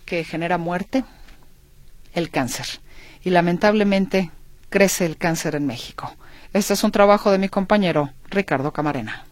que 0.04 0.24
genera 0.24 0.58
muerte? 0.58 1.02
El 2.12 2.28
cáncer. 2.28 2.66
Y 3.24 3.30
lamentablemente 3.30 4.30
crece 4.68 5.06
el 5.06 5.16
cáncer 5.16 5.54
en 5.54 5.66
México. 5.66 6.14
Este 6.52 6.74
es 6.74 6.84
un 6.84 6.92
trabajo 6.92 7.30
de 7.30 7.38
mi 7.38 7.48
compañero 7.48 8.10
Ricardo 8.28 8.74
Camarena. 8.74 9.24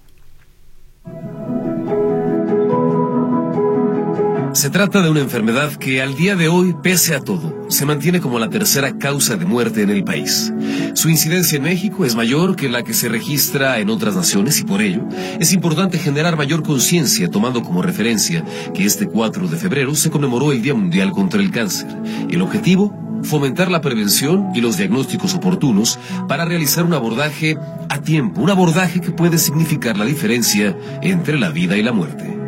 Se 4.52 4.68
trata 4.68 5.00
de 5.00 5.08
una 5.08 5.20
enfermedad 5.20 5.72
que 5.74 6.02
al 6.02 6.16
día 6.16 6.34
de 6.34 6.48
hoy, 6.48 6.74
pese 6.82 7.14
a 7.14 7.20
todo, 7.20 7.66
se 7.68 7.86
mantiene 7.86 8.20
como 8.20 8.40
la 8.40 8.50
tercera 8.50 8.98
causa 8.98 9.36
de 9.36 9.44
muerte 9.44 9.82
en 9.82 9.90
el 9.90 10.02
país. 10.02 10.52
Su 10.94 11.08
incidencia 11.08 11.56
en 11.56 11.62
México 11.62 12.04
es 12.04 12.16
mayor 12.16 12.56
que 12.56 12.68
la 12.68 12.82
que 12.82 12.92
se 12.92 13.08
registra 13.08 13.78
en 13.78 13.90
otras 13.90 14.16
naciones 14.16 14.58
y 14.60 14.64
por 14.64 14.82
ello 14.82 15.06
es 15.38 15.52
importante 15.52 15.98
generar 15.98 16.36
mayor 16.36 16.64
conciencia 16.64 17.30
tomando 17.30 17.62
como 17.62 17.80
referencia 17.80 18.44
que 18.74 18.84
este 18.84 19.06
4 19.06 19.46
de 19.46 19.56
febrero 19.56 19.94
se 19.94 20.10
conmemoró 20.10 20.50
el 20.50 20.62
Día 20.62 20.74
Mundial 20.74 21.12
contra 21.12 21.40
el 21.40 21.52
Cáncer. 21.52 21.86
El 22.28 22.42
objetivo, 22.42 22.92
fomentar 23.22 23.70
la 23.70 23.80
prevención 23.80 24.48
y 24.52 24.60
los 24.60 24.76
diagnósticos 24.76 25.32
oportunos 25.34 25.98
para 26.28 26.44
realizar 26.44 26.84
un 26.84 26.94
abordaje 26.94 27.56
a 27.88 28.00
tiempo, 28.00 28.40
un 28.40 28.50
abordaje 28.50 29.00
que 29.00 29.12
puede 29.12 29.38
significar 29.38 29.96
la 29.96 30.06
diferencia 30.06 30.76
entre 31.02 31.38
la 31.38 31.50
vida 31.50 31.76
y 31.76 31.82
la 31.84 31.92
muerte. 31.92 32.39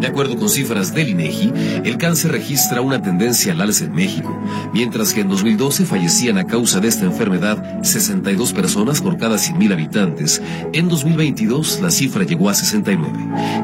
De 0.00 0.06
acuerdo 0.06 0.36
con 0.38 0.48
cifras 0.48 0.94
del 0.94 1.10
INEGI, 1.10 1.52
el 1.84 1.98
cáncer 1.98 2.32
registra 2.32 2.80
una 2.80 3.02
tendencia 3.02 3.52
al 3.52 3.60
alza 3.60 3.84
en 3.84 3.92
México, 3.92 4.34
mientras 4.72 5.12
que 5.12 5.20
en 5.20 5.28
2012 5.28 5.84
fallecían 5.84 6.38
a 6.38 6.46
causa 6.46 6.80
de 6.80 6.88
esta 6.88 7.04
enfermedad 7.04 7.82
62 7.82 8.54
personas 8.54 9.02
por 9.02 9.18
cada 9.18 9.36
100.000 9.36 9.72
habitantes. 9.74 10.40
En 10.72 10.88
2022 10.88 11.80
la 11.82 11.90
cifra 11.90 12.24
llegó 12.24 12.48
a 12.48 12.54
69. 12.54 13.12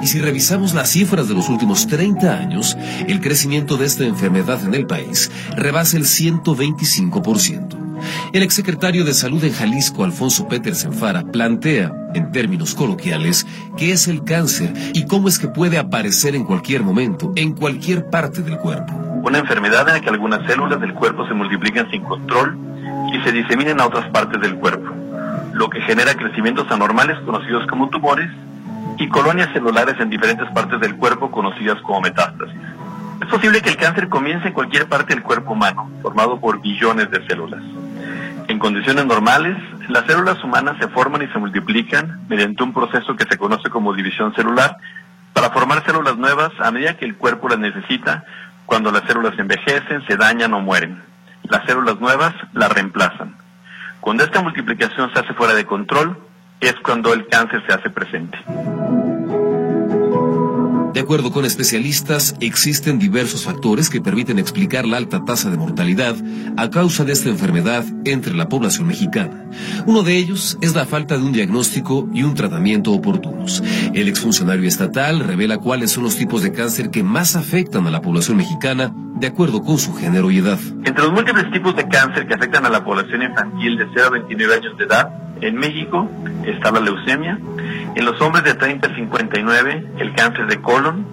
Y 0.02 0.06
si 0.08 0.20
revisamos 0.20 0.74
las 0.74 0.90
cifras 0.90 1.26
de 1.26 1.34
los 1.34 1.48
últimos 1.48 1.86
30 1.86 2.36
años, 2.36 2.76
el 3.08 3.22
crecimiento 3.22 3.78
de 3.78 3.86
esta 3.86 4.04
enfermedad 4.04 4.62
en 4.62 4.74
el 4.74 4.86
país 4.86 5.30
rebasa 5.56 5.96
el 5.96 6.04
125%. 6.04 7.85
El 8.32 8.42
exsecretario 8.42 9.04
de 9.04 9.14
Salud 9.14 9.42
en 9.44 9.52
Jalisco, 9.52 10.04
Alfonso 10.04 10.48
Petersen 10.48 10.92
Fara, 10.92 11.22
plantea, 11.22 11.92
en 12.14 12.32
términos 12.32 12.74
coloquiales, 12.74 13.46
qué 13.76 13.92
es 13.92 14.08
el 14.08 14.24
cáncer 14.24 14.72
y 14.94 15.06
cómo 15.06 15.28
es 15.28 15.38
que 15.38 15.48
puede 15.48 15.78
aparecer 15.78 16.34
en 16.34 16.44
cualquier 16.44 16.82
momento, 16.82 17.32
en 17.36 17.54
cualquier 17.54 18.08
parte 18.10 18.42
del 18.42 18.58
cuerpo. 18.58 18.92
Una 19.22 19.38
enfermedad 19.38 19.88
en 19.88 19.94
la 19.94 20.00
que 20.00 20.08
algunas 20.08 20.46
células 20.46 20.80
del 20.80 20.94
cuerpo 20.94 21.26
se 21.26 21.34
multiplican 21.34 21.90
sin 21.90 22.02
control 22.02 22.56
y 23.12 23.20
se 23.24 23.32
diseminen 23.32 23.80
a 23.80 23.86
otras 23.86 24.08
partes 24.10 24.40
del 24.40 24.56
cuerpo, 24.56 24.92
lo 25.52 25.68
que 25.68 25.80
genera 25.82 26.14
crecimientos 26.14 26.70
anormales 26.70 27.18
conocidos 27.20 27.66
como 27.66 27.88
tumores 27.88 28.30
y 28.98 29.08
colonias 29.08 29.52
celulares 29.52 29.96
en 30.00 30.10
diferentes 30.10 30.48
partes 30.52 30.80
del 30.80 30.96
cuerpo 30.96 31.30
conocidas 31.30 31.80
como 31.82 32.00
metástasis. 32.00 32.56
Es 33.20 33.28
posible 33.28 33.62
que 33.62 33.70
el 33.70 33.76
cáncer 33.76 34.08
comience 34.08 34.48
en 34.48 34.54
cualquier 34.54 34.88
parte 34.88 35.14
del 35.14 35.22
cuerpo 35.22 35.52
humano, 35.52 35.90
formado 36.02 36.38
por 36.38 36.60
billones 36.60 37.10
de 37.10 37.26
células. 37.26 37.62
En 38.48 38.58
condiciones 38.60 39.06
normales, 39.06 39.56
las 39.88 40.06
células 40.06 40.42
humanas 40.44 40.76
se 40.78 40.88
forman 40.88 41.22
y 41.22 41.26
se 41.28 41.38
multiplican 41.38 42.26
mediante 42.28 42.62
un 42.62 42.72
proceso 42.72 43.16
que 43.16 43.24
se 43.24 43.36
conoce 43.36 43.70
como 43.70 43.92
división 43.92 44.34
celular 44.34 44.76
para 45.32 45.50
formar 45.50 45.84
células 45.84 46.16
nuevas 46.16 46.52
a 46.60 46.70
medida 46.70 46.96
que 46.96 47.04
el 47.04 47.16
cuerpo 47.16 47.48
las 47.48 47.58
necesita 47.58 48.24
cuando 48.66 48.90
las 48.90 49.02
células 49.02 49.38
envejecen, 49.38 50.06
se 50.06 50.16
dañan 50.16 50.52
o 50.54 50.60
mueren. 50.60 51.02
Las 51.44 51.64
células 51.66 52.00
nuevas 52.00 52.34
las 52.52 52.70
reemplazan. 52.72 53.36
Cuando 54.00 54.24
esta 54.24 54.42
multiplicación 54.42 55.12
se 55.12 55.20
hace 55.20 55.34
fuera 55.34 55.54
de 55.54 55.64
control, 55.64 56.18
es 56.60 56.74
cuando 56.84 57.12
el 57.12 57.26
cáncer 57.28 57.62
se 57.66 57.72
hace 57.72 57.90
presente. 57.90 58.38
De 60.96 61.02
acuerdo 61.02 61.30
con 61.30 61.44
especialistas, 61.44 62.34
existen 62.40 62.98
diversos 62.98 63.44
factores 63.44 63.90
que 63.90 64.00
permiten 64.00 64.38
explicar 64.38 64.86
la 64.86 64.96
alta 64.96 65.26
tasa 65.26 65.50
de 65.50 65.58
mortalidad 65.58 66.16
a 66.56 66.70
causa 66.70 67.04
de 67.04 67.12
esta 67.12 67.28
enfermedad 67.28 67.84
entre 68.06 68.32
la 68.32 68.48
población 68.48 68.86
mexicana. 68.86 69.44
Uno 69.84 70.02
de 70.02 70.16
ellos 70.16 70.56
es 70.62 70.74
la 70.74 70.86
falta 70.86 71.18
de 71.18 71.22
un 71.22 71.32
diagnóstico 71.32 72.08
y 72.14 72.22
un 72.22 72.32
tratamiento 72.32 72.92
oportunos. 72.92 73.62
El 73.92 74.08
exfuncionario 74.08 74.66
estatal 74.66 75.20
revela 75.20 75.58
cuáles 75.58 75.90
son 75.90 76.04
los 76.04 76.16
tipos 76.16 76.42
de 76.42 76.52
cáncer 76.52 76.88
que 76.88 77.02
más 77.02 77.36
afectan 77.36 77.86
a 77.86 77.90
la 77.90 78.00
población 78.00 78.38
mexicana 78.38 78.94
de 79.16 79.26
acuerdo 79.26 79.62
con 79.62 79.76
su 79.76 79.92
género 79.92 80.30
y 80.30 80.38
edad. 80.38 80.58
Entre 80.82 81.04
los 81.04 81.12
múltiples 81.12 81.50
tipos 81.52 81.76
de 81.76 81.86
cáncer 81.88 82.26
que 82.26 82.32
afectan 82.32 82.64
a 82.64 82.70
la 82.70 82.82
población 82.82 83.20
infantil 83.20 83.76
de 83.76 83.86
0 83.92 84.06
a 84.06 84.10
29 84.12 84.54
años 84.54 84.78
de 84.78 84.84
edad, 84.84 85.10
en 85.40 85.56
México 85.56 86.10
está 86.44 86.70
la 86.70 86.80
leucemia, 86.80 87.38
en 87.94 88.04
los 88.04 88.20
hombres 88.20 88.44
de 88.44 88.54
30 88.54 88.88
a 88.88 88.94
59 88.94 89.86
el 89.98 90.14
cáncer 90.14 90.46
de 90.46 90.60
colon, 90.60 91.06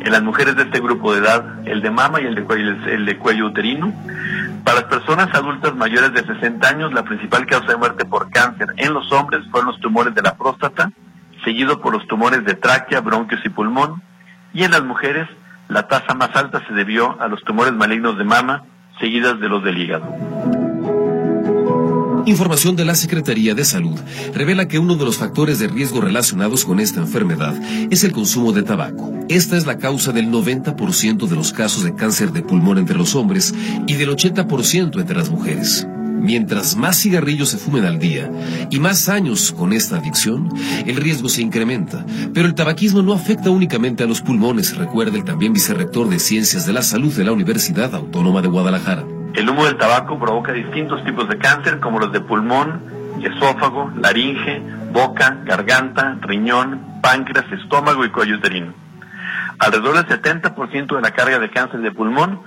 en 0.00 0.12
las 0.12 0.22
mujeres 0.22 0.56
de 0.56 0.62
este 0.62 0.80
grupo 0.80 1.12
de 1.12 1.20
edad 1.20 1.66
el 1.66 1.82
de 1.82 1.90
mama 1.90 2.20
y 2.20 2.26
el 2.26 2.34
de, 2.34 2.44
cuello, 2.44 2.70
el 2.86 3.04
de 3.04 3.18
cuello 3.18 3.46
uterino. 3.46 3.92
Para 4.64 4.80
las 4.80 4.88
personas 4.88 5.34
adultas 5.34 5.74
mayores 5.74 6.12
de 6.12 6.24
60 6.24 6.68
años, 6.68 6.92
la 6.92 7.02
principal 7.02 7.46
causa 7.46 7.68
de 7.68 7.76
muerte 7.76 8.04
por 8.04 8.30
cáncer 8.30 8.68
en 8.76 8.92
los 8.92 9.10
hombres 9.12 9.42
fueron 9.50 9.70
los 9.70 9.80
tumores 9.80 10.14
de 10.14 10.22
la 10.22 10.36
próstata, 10.36 10.92
seguido 11.44 11.80
por 11.80 11.92
los 11.92 12.06
tumores 12.06 12.44
de 12.44 12.54
tráquea, 12.54 13.00
bronquios 13.00 13.40
y 13.44 13.48
pulmón, 13.48 14.02
y 14.52 14.64
en 14.64 14.72
las 14.72 14.84
mujeres 14.84 15.28
la 15.68 15.86
tasa 15.86 16.14
más 16.14 16.34
alta 16.34 16.62
se 16.66 16.74
debió 16.74 17.20
a 17.20 17.28
los 17.28 17.42
tumores 17.44 17.72
malignos 17.72 18.18
de 18.18 18.24
mama, 18.24 18.64
seguidas 19.00 19.38
de 19.40 19.48
los 19.48 19.62
del 19.62 19.78
hígado. 19.78 20.57
Información 22.28 22.76
de 22.76 22.84
la 22.84 22.94
Secretaría 22.94 23.54
de 23.54 23.64
Salud 23.64 23.98
revela 24.34 24.68
que 24.68 24.78
uno 24.78 24.96
de 24.96 25.04
los 25.06 25.16
factores 25.16 25.60
de 25.60 25.66
riesgo 25.66 26.02
relacionados 26.02 26.66
con 26.66 26.78
esta 26.78 27.00
enfermedad 27.00 27.58
es 27.90 28.04
el 28.04 28.12
consumo 28.12 28.52
de 28.52 28.62
tabaco. 28.62 29.14
Esta 29.30 29.56
es 29.56 29.64
la 29.64 29.78
causa 29.78 30.12
del 30.12 30.30
90% 30.30 31.26
de 31.26 31.34
los 31.34 31.54
casos 31.54 31.84
de 31.84 31.94
cáncer 31.94 32.32
de 32.32 32.42
pulmón 32.42 32.76
entre 32.76 32.98
los 32.98 33.14
hombres 33.14 33.54
y 33.86 33.94
del 33.94 34.10
80% 34.10 35.00
entre 35.00 35.16
las 35.16 35.30
mujeres. 35.30 35.86
Mientras 36.20 36.76
más 36.76 37.00
cigarrillos 37.00 37.48
se 37.48 37.56
fumen 37.56 37.86
al 37.86 37.98
día 37.98 38.30
y 38.70 38.78
más 38.78 39.08
años 39.08 39.50
con 39.50 39.72
esta 39.72 39.96
adicción, 39.96 40.50
el 40.84 40.96
riesgo 40.96 41.30
se 41.30 41.40
incrementa. 41.40 42.04
Pero 42.34 42.46
el 42.46 42.54
tabaquismo 42.54 43.00
no 43.00 43.14
afecta 43.14 43.48
únicamente 43.48 44.04
a 44.04 44.06
los 44.06 44.20
pulmones, 44.20 44.76
recuerda 44.76 45.16
el 45.16 45.24
también 45.24 45.54
vicerrector 45.54 46.10
de 46.10 46.18
Ciencias 46.18 46.66
de 46.66 46.74
la 46.74 46.82
Salud 46.82 47.14
de 47.14 47.24
la 47.24 47.32
Universidad 47.32 47.94
Autónoma 47.94 48.42
de 48.42 48.48
Guadalajara. 48.48 49.17
El 49.38 49.48
humo 49.48 49.66
del 49.66 49.76
tabaco 49.76 50.18
provoca 50.18 50.50
distintos 50.50 51.04
tipos 51.04 51.28
de 51.28 51.38
cáncer 51.38 51.78
como 51.78 52.00
los 52.00 52.10
de 52.10 52.20
pulmón, 52.20 52.82
esófago, 53.22 53.88
laringe, 53.94 54.60
boca, 54.90 55.38
garganta, 55.44 56.18
riñón, 56.22 57.00
páncreas, 57.00 57.44
estómago 57.52 58.04
y 58.04 58.10
cuello 58.10 58.34
uterino. 58.34 58.74
Alrededor 59.60 60.04
del 60.04 60.20
70% 60.20 60.96
de 60.96 61.00
la 61.00 61.12
carga 61.12 61.38
de 61.38 61.50
cáncer 61.50 61.78
de 61.82 61.92
pulmón 61.92 62.40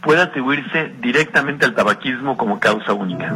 puede 0.00 0.22
atribuirse 0.22 0.94
directamente 1.00 1.64
al 1.64 1.74
tabaquismo 1.74 2.36
como 2.36 2.60
causa 2.60 2.92
única. 2.92 3.34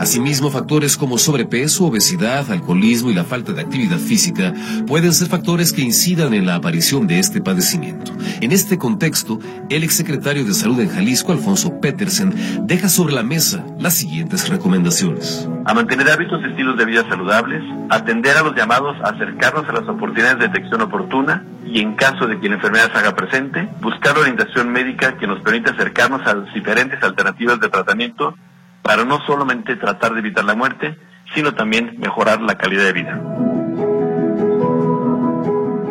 Asimismo, 0.00 0.50
factores 0.50 0.96
como 0.96 1.18
sobrepeso, 1.18 1.86
obesidad, 1.86 2.50
alcoholismo 2.52 3.10
y 3.10 3.14
la 3.14 3.24
falta 3.24 3.52
de 3.52 3.62
actividad 3.62 3.98
física 3.98 4.54
pueden 4.86 5.12
ser 5.12 5.28
factores 5.28 5.72
que 5.72 5.82
incidan 5.82 6.34
en 6.34 6.46
la 6.46 6.54
aparición 6.54 7.08
de 7.08 7.18
este 7.18 7.40
padecimiento. 7.40 8.12
En 8.40 8.52
este 8.52 8.78
contexto, 8.78 9.40
el 9.70 9.82
exsecretario 9.82 10.44
de 10.44 10.54
Salud 10.54 10.78
en 10.80 10.88
Jalisco, 10.88 11.32
Alfonso 11.32 11.80
Petersen, 11.80 12.32
deja 12.66 12.88
sobre 12.88 13.12
la 13.12 13.24
mesa 13.24 13.64
las 13.80 13.94
siguientes 13.94 14.48
recomendaciones. 14.48 15.48
A 15.64 15.74
mantener 15.74 16.08
hábitos 16.10 16.40
y 16.42 16.50
estilos 16.50 16.76
de 16.78 16.84
vida 16.84 17.04
saludables, 17.08 17.62
atender 17.90 18.36
a 18.36 18.42
los 18.42 18.54
llamados 18.54 18.96
acercarnos 19.02 19.68
a 19.68 19.72
las 19.72 19.88
oportunidades 19.88 20.38
de 20.38 20.48
detección 20.48 20.80
oportuna 20.80 21.44
y 21.66 21.80
en 21.80 21.94
caso 21.96 22.26
de 22.26 22.38
que 22.38 22.48
la 22.48 22.54
enfermedad 22.54 22.90
se 22.92 22.98
haga 22.98 23.16
presente, 23.16 23.68
buscar 23.80 24.16
orientación 24.16 24.70
médica 24.70 25.16
que 25.18 25.26
nos 25.26 25.42
permita 25.42 25.72
acercarnos 25.72 26.26
a 26.26 26.34
las 26.34 26.54
diferentes 26.54 27.02
alternativas 27.02 27.60
de 27.60 27.68
tratamiento 27.68 28.34
para 28.82 29.04
no 29.04 29.20
solamente 29.26 29.76
tratar 29.76 30.14
de 30.14 30.20
evitar 30.20 30.44
la 30.44 30.54
muerte, 30.54 30.98
sino 31.34 31.54
también 31.54 31.96
mejorar 31.98 32.40
la 32.40 32.56
calidad 32.56 32.84
de 32.84 32.92
vida. 32.92 33.20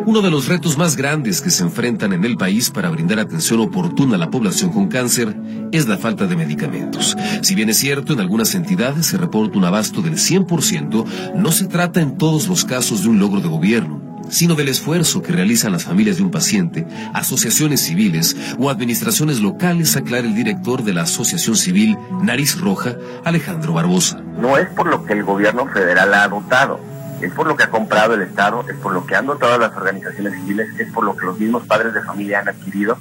Uno 0.08 0.22
de 0.22 0.30
los 0.30 0.48
retos 0.48 0.78
más 0.78 0.96
grandes 0.96 1.42
que 1.42 1.50
se 1.50 1.62
enfrentan 1.62 2.14
en 2.14 2.24
el 2.24 2.38
país 2.38 2.70
para 2.70 2.88
brindar 2.88 3.18
atención 3.18 3.60
oportuna 3.60 4.14
a 4.14 4.18
la 4.18 4.30
población 4.30 4.72
con 4.72 4.88
cáncer 4.88 5.36
es 5.70 5.86
la 5.86 5.98
falta 5.98 6.26
de 6.26 6.34
medicamentos. 6.34 7.14
Si 7.42 7.54
bien 7.54 7.68
es 7.68 7.76
cierto, 7.76 8.14
en 8.14 8.20
algunas 8.20 8.54
entidades 8.54 9.04
se 9.04 9.18
reporta 9.18 9.58
un 9.58 9.66
abasto 9.66 10.00
del 10.00 10.14
100%, 10.14 11.34
no 11.34 11.52
se 11.52 11.66
trata 11.66 12.00
en 12.00 12.16
todos 12.16 12.48
los 12.48 12.64
casos 12.64 13.02
de 13.02 13.10
un 13.10 13.18
logro 13.18 13.42
de 13.42 13.48
gobierno 13.48 14.07
sino 14.30 14.54
del 14.54 14.68
esfuerzo 14.68 15.22
que 15.22 15.32
realizan 15.32 15.72
las 15.72 15.84
familias 15.84 16.16
de 16.16 16.22
un 16.22 16.30
paciente, 16.30 16.86
asociaciones 17.14 17.80
civiles 17.80 18.36
o 18.58 18.70
administraciones 18.70 19.40
locales, 19.40 19.96
aclara 19.96 20.26
el 20.26 20.34
director 20.34 20.82
de 20.82 20.94
la 20.94 21.02
Asociación 21.02 21.56
Civil 21.56 21.98
Nariz 22.22 22.60
Roja, 22.60 22.96
Alejandro 23.24 23.72
Barbosa. 23.72 24.20
No 24.40 24.56
es 24.56 24.68
por 24.70 24.86
lo 24.86 25.04
que 25.04 25.14
el 25.14 25.24
gobierno 25.24 25.66
federal 25.66 26.14
ha 26.14 26.28
dotado, 26.28 26.80
es 27.20 27.32
por 27.32 27.46
lo 27.46 27.56
que 27.56 27.64
ha 27.64 27.70
comprado 27.70 28.14
el 28.14 28.22
Estado, 28.22 28.64
es 28.68 28.76
por 28.76 28.92
lo 28.92 29.06
que 29.06 29.16
han 29.16 29.26
dotado 29.26 29.58
las 29.58 29.76
organizaciones 29.76 30.34
civiles, 30.34 30.68
es 30.78 30.92
por 30.92 31.04
lo 31.04 31.16
que 31.16 31.26
los 31.26 31.38
mismos 31.38 31.64
padres 31.66 31.94
de 31.94 32.02
familia 32.02 32.40
han 32.40 32.48
adquirido 32.48 32.96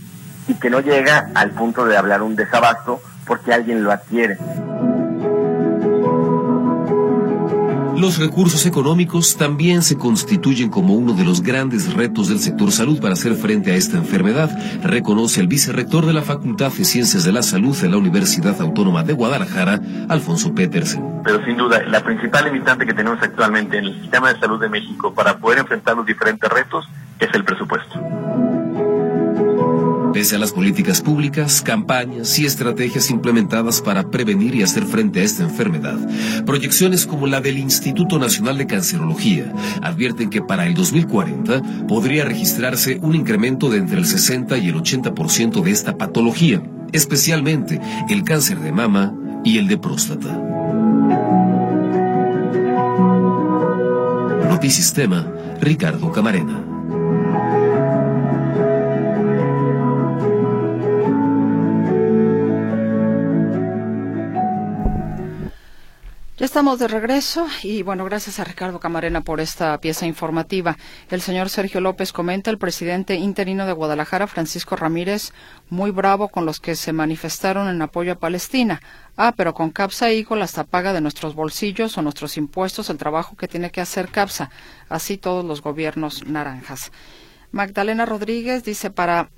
y 0.47 0.55
que 0.55 0.69
no 0.69 0.79
llega 0.79 1.29
al 1.35 1.51
punto 1.51 1.85
de 1.85 1.97
hablar 1.97 2.21
un 2.21 2.35
desabasto 2.35 3.01
porque 3.25 3.53
alguien 3.53 3.83
lo 3.83 3.91
adquiere. 3.91 4.37
Los 7.97 8.19
recursos 8.19 8.67
económicos 8.67 9.37
también 9.37 9.81
se 9.81 9.97
constituyen 9.97 10.69
como 10.69 10.93
uno 10.93 11.13
de 11.13 11.25
los 11.25 11.41
grandes 11.41 11.95
retos 11.95 12.29
del 12.29 12.37
sector 12.37 12.71
salud 12.71 13.01
para 13.01 13.13
hacer 13.13 13.33
frente 13.33 13.71
a 13.71 13.75
esta 13.75 13.97
enfermedad, 13.97 14.51
reconoce 14.83 15.41
el 15.41 15.47
vicerrector 15.47 16.05
de 16.05 16.13
la 16.13 16.21
Facultad 16.21 16.71
de 16.71 16.85
Ciencias 16.85 17.23
de 17.23 17.31
la 17.31 17.41
Salud 17.41 17.75
de 17.75 17.89
la 17.89 17.97
Universidad 17.97 18.61
Autónoma 18.61 19.03
de 19.03 19.13
Guadalajara, 19.13 19.81
Alfonso 20.09 20.53
Petersen. 20.53 21.03
Pero 21.23 21.43
sin 21.43 21.57
duda, 21.57 21.81
la 21.87 22.03
principal 22.03 22.45
limitante 22.45 22.85
que 22.85 22.93
tenemos 22.93 23.17
actualmente 23.19 23.79
en 23.79 23.85
el 23.85 23.99
sistema 23.99 24.31
de 24.31 24.39
salud 24.39 24.61
de 24.61 24.69
México 24.69 25.11
para 25.11 25.39
poder 25.39 25.57
enfrentar 25.57 25.95
los 25.97 26.05
diferentes 26.05 26.47
retos 26.51 26.85
es 27.19 27.33
el 27.33 27.43
presupuesto. 27.43 27.99
Pese 30.17 30.35
a 30.35 30.39
las 30.39 30.51
políticas 30.51 31.01
públicas, 31.01 31.61
campañas 31.61 32.39
y 32.39 32.47
estrategias 32.47 33.11
implementadas 33.11 33.83
para 33.83 34.09
prevenir 34.09 34.55
y 34.55 34.63
hacer 34.63 34.83
frente 34.83 35.19
a 35.19 35.23
esta 35.23 35.43
enfermedad, 35.43 35.95
proyecciones 36.43 37.05
como 37.05 37.27
la 37.27 37.39
del 37.39 37.59
Instituto 37.59 38.17
Nacional 38.17 38.57
de 38.57 38.65
Cancerología 38.65 39.53
advierten 39.83 40.31
que 40.31 40.41
para 40.41 40.65
el 40.65 40.73
2040 40.73 41.85
podría 41.87 42.25
registrarse 42.25 42.97
un 42.99 43.13
incremento 43.13 43.69
de 43.69 43.77
entre 43.77 43.99
el 43.99 44.07
60 44.07 44.57
y 44.57 44.69
el 44.69 44.75
80% 44.77 45.61
de 45.61 45.69
esta 45.69 45.99
patología, 45.99 46.63
especialmente 46.93 47.79
el 48.09 48.23
cáncer 48.23 48.59
de 48.59 48.71
mama 48.71 49.13
y 49.43 49.59
el 49.59 49.67
de 49.67 49.77
próstata. 49.77 50.35
Notisistema, 54.49 55.31
Ricardo 55.61 56.11
Camarena. 56.11 56.76
Ya 66.37 66.45
estamos 66.45 66.77
de 66.77 66.87
regreso 66.87 67.47
y 67.63 67.81
bueno, 67.81 68.05
gracias 68.05 68.39
a 68.39 68.43
Ricardo 68.43 68.79
Camarena 68.79 69.21
por 69.21 69.41
esta 69.41 69.75
pieza 69.79 70.05
informativa. 70.05 70.77
El 71.09 71.19
señor 71.19 71.49
Sergio 71.49 71.81
López 71.81 72.13
comenta, 72.13 72.51
el 72.51 72.59
presidente 72.59 73.15
interino 73.15 73.65
de 73.65 73.73
Guadalajara, 73.73 74.27
Francisco 74.27 74.75
Ramírez, 74.75 75.33
muy 75.71 75.89
bravo 75.89 76.27
con 76.27 76.45
los 76.45 76.59
que 76.59 76.75
se 76.75 76.93
manifestaron 76.93 77.67
en 77.69 77.81
apoyo 77.81 78.11
a 78.11 78.19
Palestina. 78.19 78.83
Ah, 79.15 79.33
pero 79.35 79.55
con 79.55 79.71
CAPSA 79.71 80.13
y 80.13 80.23
con 80.23 80.43
hasta 80.43 80.63
paga 80.63 80.93
de 80.93 81.01
nuestros 81.01 81.33
bolsillos 81.33 81.97
o 81.97 82.03
nuestros 82.03 82.37
impuestos 82.37 82.91
el 82.91 82.99
trabajo 82.99 83.35
que 83.35 83.47
tiene 83.47 83.71
que 83.71 83.81
hacer 83.81 84.09
CAPSA. 84.09 84.51
Así 84.89 85.17
todos 85.17 85.43
los 85.43 85.63
gobiernos 85.63 86.23
naranjas. 86.27 86.91
Magdalena 87.51 88.05
Rodríguez 88.05 88.63
dice 88.63 88.91
para 88.91 89.31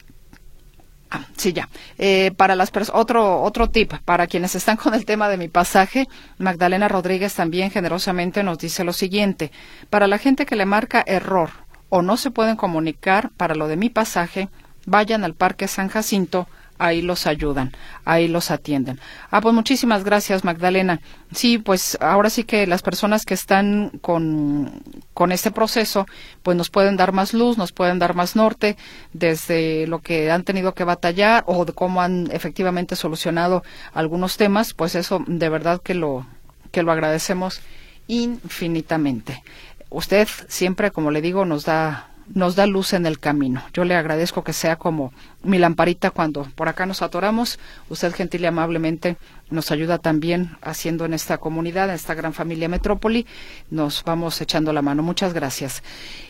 Ah, 1.12 1.26
sí, 1.38 1.54
ya. 1.54 1.70
Eh, 1.98 2.32
para 2.38 2.56
las 2.56 2.72
otro 2.94 3.42
otro 3.42 3.70
tip 3.70 3.94
para 4.06 4.28
quienes 4.28 4.54
están 4.54 4.78
con 4.78 4.94
el 4.94 5.06
tema 5.06 5.28
de 5.28 5.38
mi 5.38 5.48
pasaje, 5.48 6.08
Magdalena 6.38 6.88
Rodríguez 6.88 7.34
también 7.34 7.72
generosamente 7.72 8.44
nos 8.44 8.60
dice 8.60 8.84
lo 8.84 8.94
siguiente: 8.94 9.52
para 9.90 10.08
la 10.08 10.20
gente 10.20 10.46
que 10.46 10.56
le 10.56 10.66
marca 10.66 11.04
error 11.06 11.50
o 11.90 12.04
no 12.04 12.16
se 12.18 12.30
pueden 12.30 12.56
comunicar 12.56 13.32
para 13.38 13.56
lo 13.56 13.68
de 13.68 13.76
mi 13.76 13.90
pasaje, 13.90 14.50
vayan 14.86 15.24
al 15.24 15.34
Parque 15.34 15.68
San 15.68 15.90
Jacinto 15.90 16.48
ahí 16.80 17.02
los 17.02 17.28
ayudan, 17.28 17.72
ahí 18.06 18.28
los 18.28 18.50
atienden. 18.50 19.00
Ah, 19.30 19.42
pues 19.42 19.54
muchísimas 19.54 20.04
gracias, 20.04 20.44
Magdalena. 20.44 21.02
Sí, 21.32 21.60
pues 21.60 21.98
ahora 22.02 22.30
sí 22.30 22.46
que 22.46 22.66
las 22.66 22.82
personas 22.82 23.26
que 23.26 23.36
están 23.36 23.92
con, 24.02 24.82
con 25.14 25.32
este 25.32 25.52
proceso, 25.52 26.08
pues 26.42 26.58
nos 26.58 26.70
pueden 26.70 26.98
dar 26.98 27.12
más 27.12 27.34
luz, 27.34 27.58
nos 27.58 27.72
pueden 27.72 28.00
dar 28.00 28.16
más 28.16 28.36
norte 28.36 28.78
desde 29.14 29.86
lo 29.86 30.00
que 30.00 30.32
han 30.32 30.44
tenido 30.44 30.74
que 30.74 30.86
batallar 30.86 31.44
o 31.46 31.66
de 31.66 31.74
cómo 31.74 32.02
han 32.02 32.30
efectivamente 32.32 32.96
solucionado 32.96 33.64
algunos 33.94 34.38
temas, 34.38 34.74
pues 34.74 34.96
eso 34.96 35.24
de 35.28 35.50
verdad 35.50 35.82
que 35.82 35.94
lo, 35.94 36.26
que 36.72 36.82
lo 36.82 36.92
agradecemos 36.92 37.62
infinitamente. 38.08 39.44
Usted 39.90 40.28
siempre, 40.48 40.92
como 40.92 41.12
le 41.12 41.22
digo, 41.22 41.46
nos 41.46 41.66
da 41.66 42.10
nos 42.34 42.56
da 42.56 42.66
luz 42.66 42.94
en 42.94 43.06
el 43.06 43.20
camino. 43.20 43.64
Yo 43.74 43.84
le 43.84 43.96
agradezco 43.96 44.44
que 44.44 44.54
sea 44.54 44.76
como 44.76 45.14
mi 45.44 45.58
lamparita 45.58 46.12
cuando 46.12 46.44
por 46.56 46.68
acá 46.68 46.86
nos 46.86 47.02
atoramos. 47.02 47.60
Usted 47.90 48.14
gentil 48.14 48.42
y 48.42 48.46
amablemente 48.46 49.18
nos 49.50 49.72
ayuda 49.72 49.98
también 49.98 50.58
haciendo 50.62 51.06
en 51.06 51.14
esta 51.14 51.38
comunidad, 51.38 51.90
en 51.90 51.96
esta 51.96 52.14
gran 52.14 52.34
familia 52.34 52.70
Metrópoli. 52.70 53.26
Nos 53.70 54.04
vamos 54.04 54.40
echando 54.42 54.74
la 54.74 54.82
mano. 54.82 55.04
Muchas 55.04 55.34
gracias. 55.34 55.84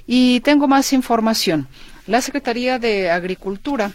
Y 0.08 0.39
tengo 0.41 0.68
más 0.68 0.93
información. 0.93 1.68
La 2.08 2.22
Secretaría 2.22 2.80
de 2.80 3.12
Agricultura 3.12 3.91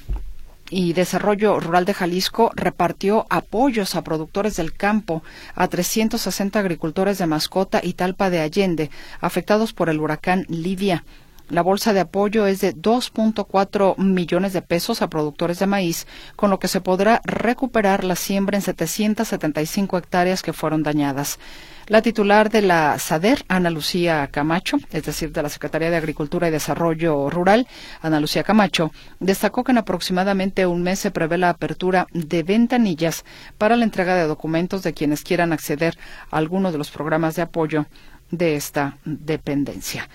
y 0.71 0.93
Desarrollo 0.93 1.61
Rural 1.61 1.85
de 1.85 1.95
Jalisco 1.95 2.51
repartió 2.55 3.27
apoyos 3.29 3.95
a 3.95 4.03
productores 4.03 4.57
del 4.57 4.73
campo 4.73 5.23
a 5.55 5.69
360 5.69 6.59
agricultores 6.59 7.19
de 7.19 7.27
mascota 7.27 7.81
y 7.83 7.95
talpa 7.95 8.31
de 8.31 8.41
Allende 8.41 8.91
afectados 9.21 9.73
por 9.73 9.89
el 9.89 10.01
huracán 10.01 10.47
Lidia. 10.49 11.05
La 11.51 11.61
bolsa 11.61 11.93
de 11.93 12.01
apoyo 12.01 12.47
es 12.47 12.63
de 12.63 12.75
2.4 12.75 13.99
millones 13.99 14.55
de 14.55 14.63
pesos 14.63 15.03
a 15.03 15.11
productores 15.11 15.59
de 15.59 15.67
maíz, 15.67 16.07
con 16.37 16.49
lo 16.49 16.59
que 16.59 16.69
se 16.69 16.81
podrá 16.81 17.21
recuperar 17.25 18.03
la 18.03 18.17
siembra 18.17 18.57
en 18.57 18.63
775 18.63 19.99
hectáreas 19.99 20.43
que 20.43 20.55
fueron 20.55 20.83
dañadas. 20.83 21.39
La 21.87 22.01
titular 22.01 22.49
de 22.49 22.63
la 22.63 22.99
SADER, 22.99 23.45
Ana 23.47 23.69
Lucía 23.69 24.27
Camacho, 24.29 24.79
es 24.91 25.05
decir, 25.05 25.33
de 25.33 25.43
la 25.43 25.51
Secretaría 25.51 25.91
de 25.91 25.99
Agricultura 25.99 26.49
y 26.49 26.51
Desarrollo 26.51 27.29
Rural, 27.29 27.69
Ana 28.01 28.21
Lucía 28.21 28.43
Camacho, 28.43 28.91
destacó 29.21 29.65
que 29.65 29.73
en 29.73 29.79
aproximadamente 29.79 30.65
un 30.65 30.83
mes 30.83 30.99
se 30.99 31.11
prevé 31.11 31.37
la 31.37 31.51
apertura 31.51 32.07
de 32.15 32.43
ventanillas 32.43 33.27
para 33.59 33.77
la 33.77 33.85
entrega 33.85 34.15
de 34.15 34.27
documentos 34.27 34.83
de 34.83 34.95
quienes 34.95 35.23
quieran 35.23 35.53
acceder 35.53 35.99
a 36.31 36.39
alguno 36.39 36.73
de 36.73 36.79
los 36.79 36.91
programas 36.91 37.37
de 37.37 37.43
apoyo 37.43 37.85
de 38.31 38.57
esta 38.57 38.97
dependencia. 39.05 40.09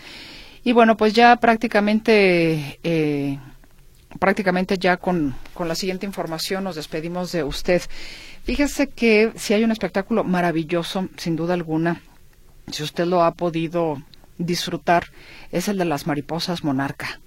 Y 0.63 0.71
bueno, 0.73 0.97
pues 0.97 1.13
ya 1.13 1.35
prácticamente, 1.37 2.79
eh, 2.83 3.39
prácticamente 4.19 4.77
ya 4.77 4.97
con, 4.97 5.35
con 5.53 5.67
la 5.67 5.75
siguiente 5.75 6.05
información 6.05 6.63
nos 6.63 6.75
despedimos 6.75 7.31
de 7.31 7.43
usted. 7.43 7.81
Fíjese 8.43 8.87
que 8.87 9.31
si 9.35 9.53
hay 9.53 9.63
un 9.63 9.71
espectáculo 9.71 10.23
maravilloso, 10.23 11.07
sin 11.17 11.35
duda 11.35 11.53
alguna, 11.53 12.01
si 12.71 12.83
usted 12.83 13.05
lo 13.05 13.23
ha 13.23 13.33
podido 13.33 14.01
disfrutar, 14.37 15.05
es 15.51 15.67
el 15.67 15.77
de 15.77 15.85
las 15.85 16.07
mariposas 16.07 16.63
monarca 16.63 17.19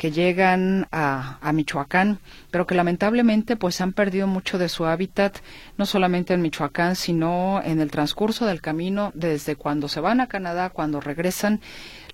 que 0.00 0.12
llegan 0.12 0.88
a, 0.92 1.36
a, 1.42 1.52
Michoacán, 1.52 2.20
pero 2.50 2.66
que 2.66 2.74
lamentablemente 2.74 3.56
pues 3.56 3.82
han 3.82 3.92
perdido 3.92 4.26
mucho 4.26 4.56
de 4.56 4.70
su 4.70 4.86
hábitat, 4.86 5.36
no 5.76 5.84
solamente 5.84 6.32
en 6.32 6.40
Michoacán, 6.40 6.96
sino 6.96 7.60
en 7.62 7.80
el 7.80 7.90
transcurso 7.90 8.46
del 8.46 8.62
camino, 8.62 9.12
desde 9.14 9.56
cuando 9.56 9.88
se 9.88 10.00
van 10.00 10.22
a 10.22 10.26
Canadá, 10.26 10.70
cuando 10.70 11.02
regresan, 11.02 11.60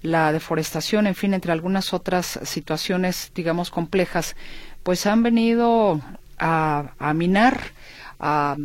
la 0.07 0.32
deforestación, 0.32 1.07
en 1.07 1.14
fin, 1.14 1.34
entre 1.34 1.52
algunas 1.52 1.92
otras 1.92 2.38
situaciones, 2.44 3.32
digamos, 3.34 3.70
complejas, 3.70 4.36
pues 4.82 5.04
han 5.07 5.22
venido 5.24 6.00
a, 6.38 6.92
a 6.98 7.12
minar, 7.12 7.61
a, 8.20 8.57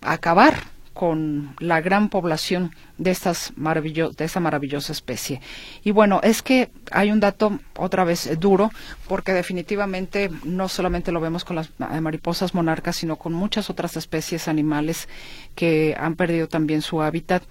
acabar 0.00 0.72
con 0.92 1.54
la 1.58 1.80
gran 1.80 2.10
población 2.10 2.74
de 2.98 3.12
estas 3.12 3.52
de 3.56 4.24
esta 4.24 4.40
maravillosa 4.40 4.92
especie. 4.92 5.40
Y 5.84 5.90
bueno, 5.92 6.20
es 6.22 6.42
que 6.42 6.70
hay 6.90 7.10
un 7.10 7.20
dato 7.20 7.60
otra 7.78 8.04
vez 8.04 8.38
duro, 8.38 8.70
porque 9.08 9.32
definitivamente 9.32 10.30
no 10.44 10.68
solamente 10.68 11.12
lo 11.12 11.20
vemos 11.20 11.44
con 11.44 11.56
las 11.56 11.70
mariposas 11.78 12.54
monarcas, 12.54 12.96
sino 12.96 13.16
con 13.16 13.32
muchas 13.32 13.70
otras 13.70 13.96
especies 13.96 14.48
animales 14.48 15.08
que 15.54 15.96
han 15.98 16.16
perdido 16.16 16.48
también 16.48 16.82
su 16.82 17.00
hábitat 17.00 17.42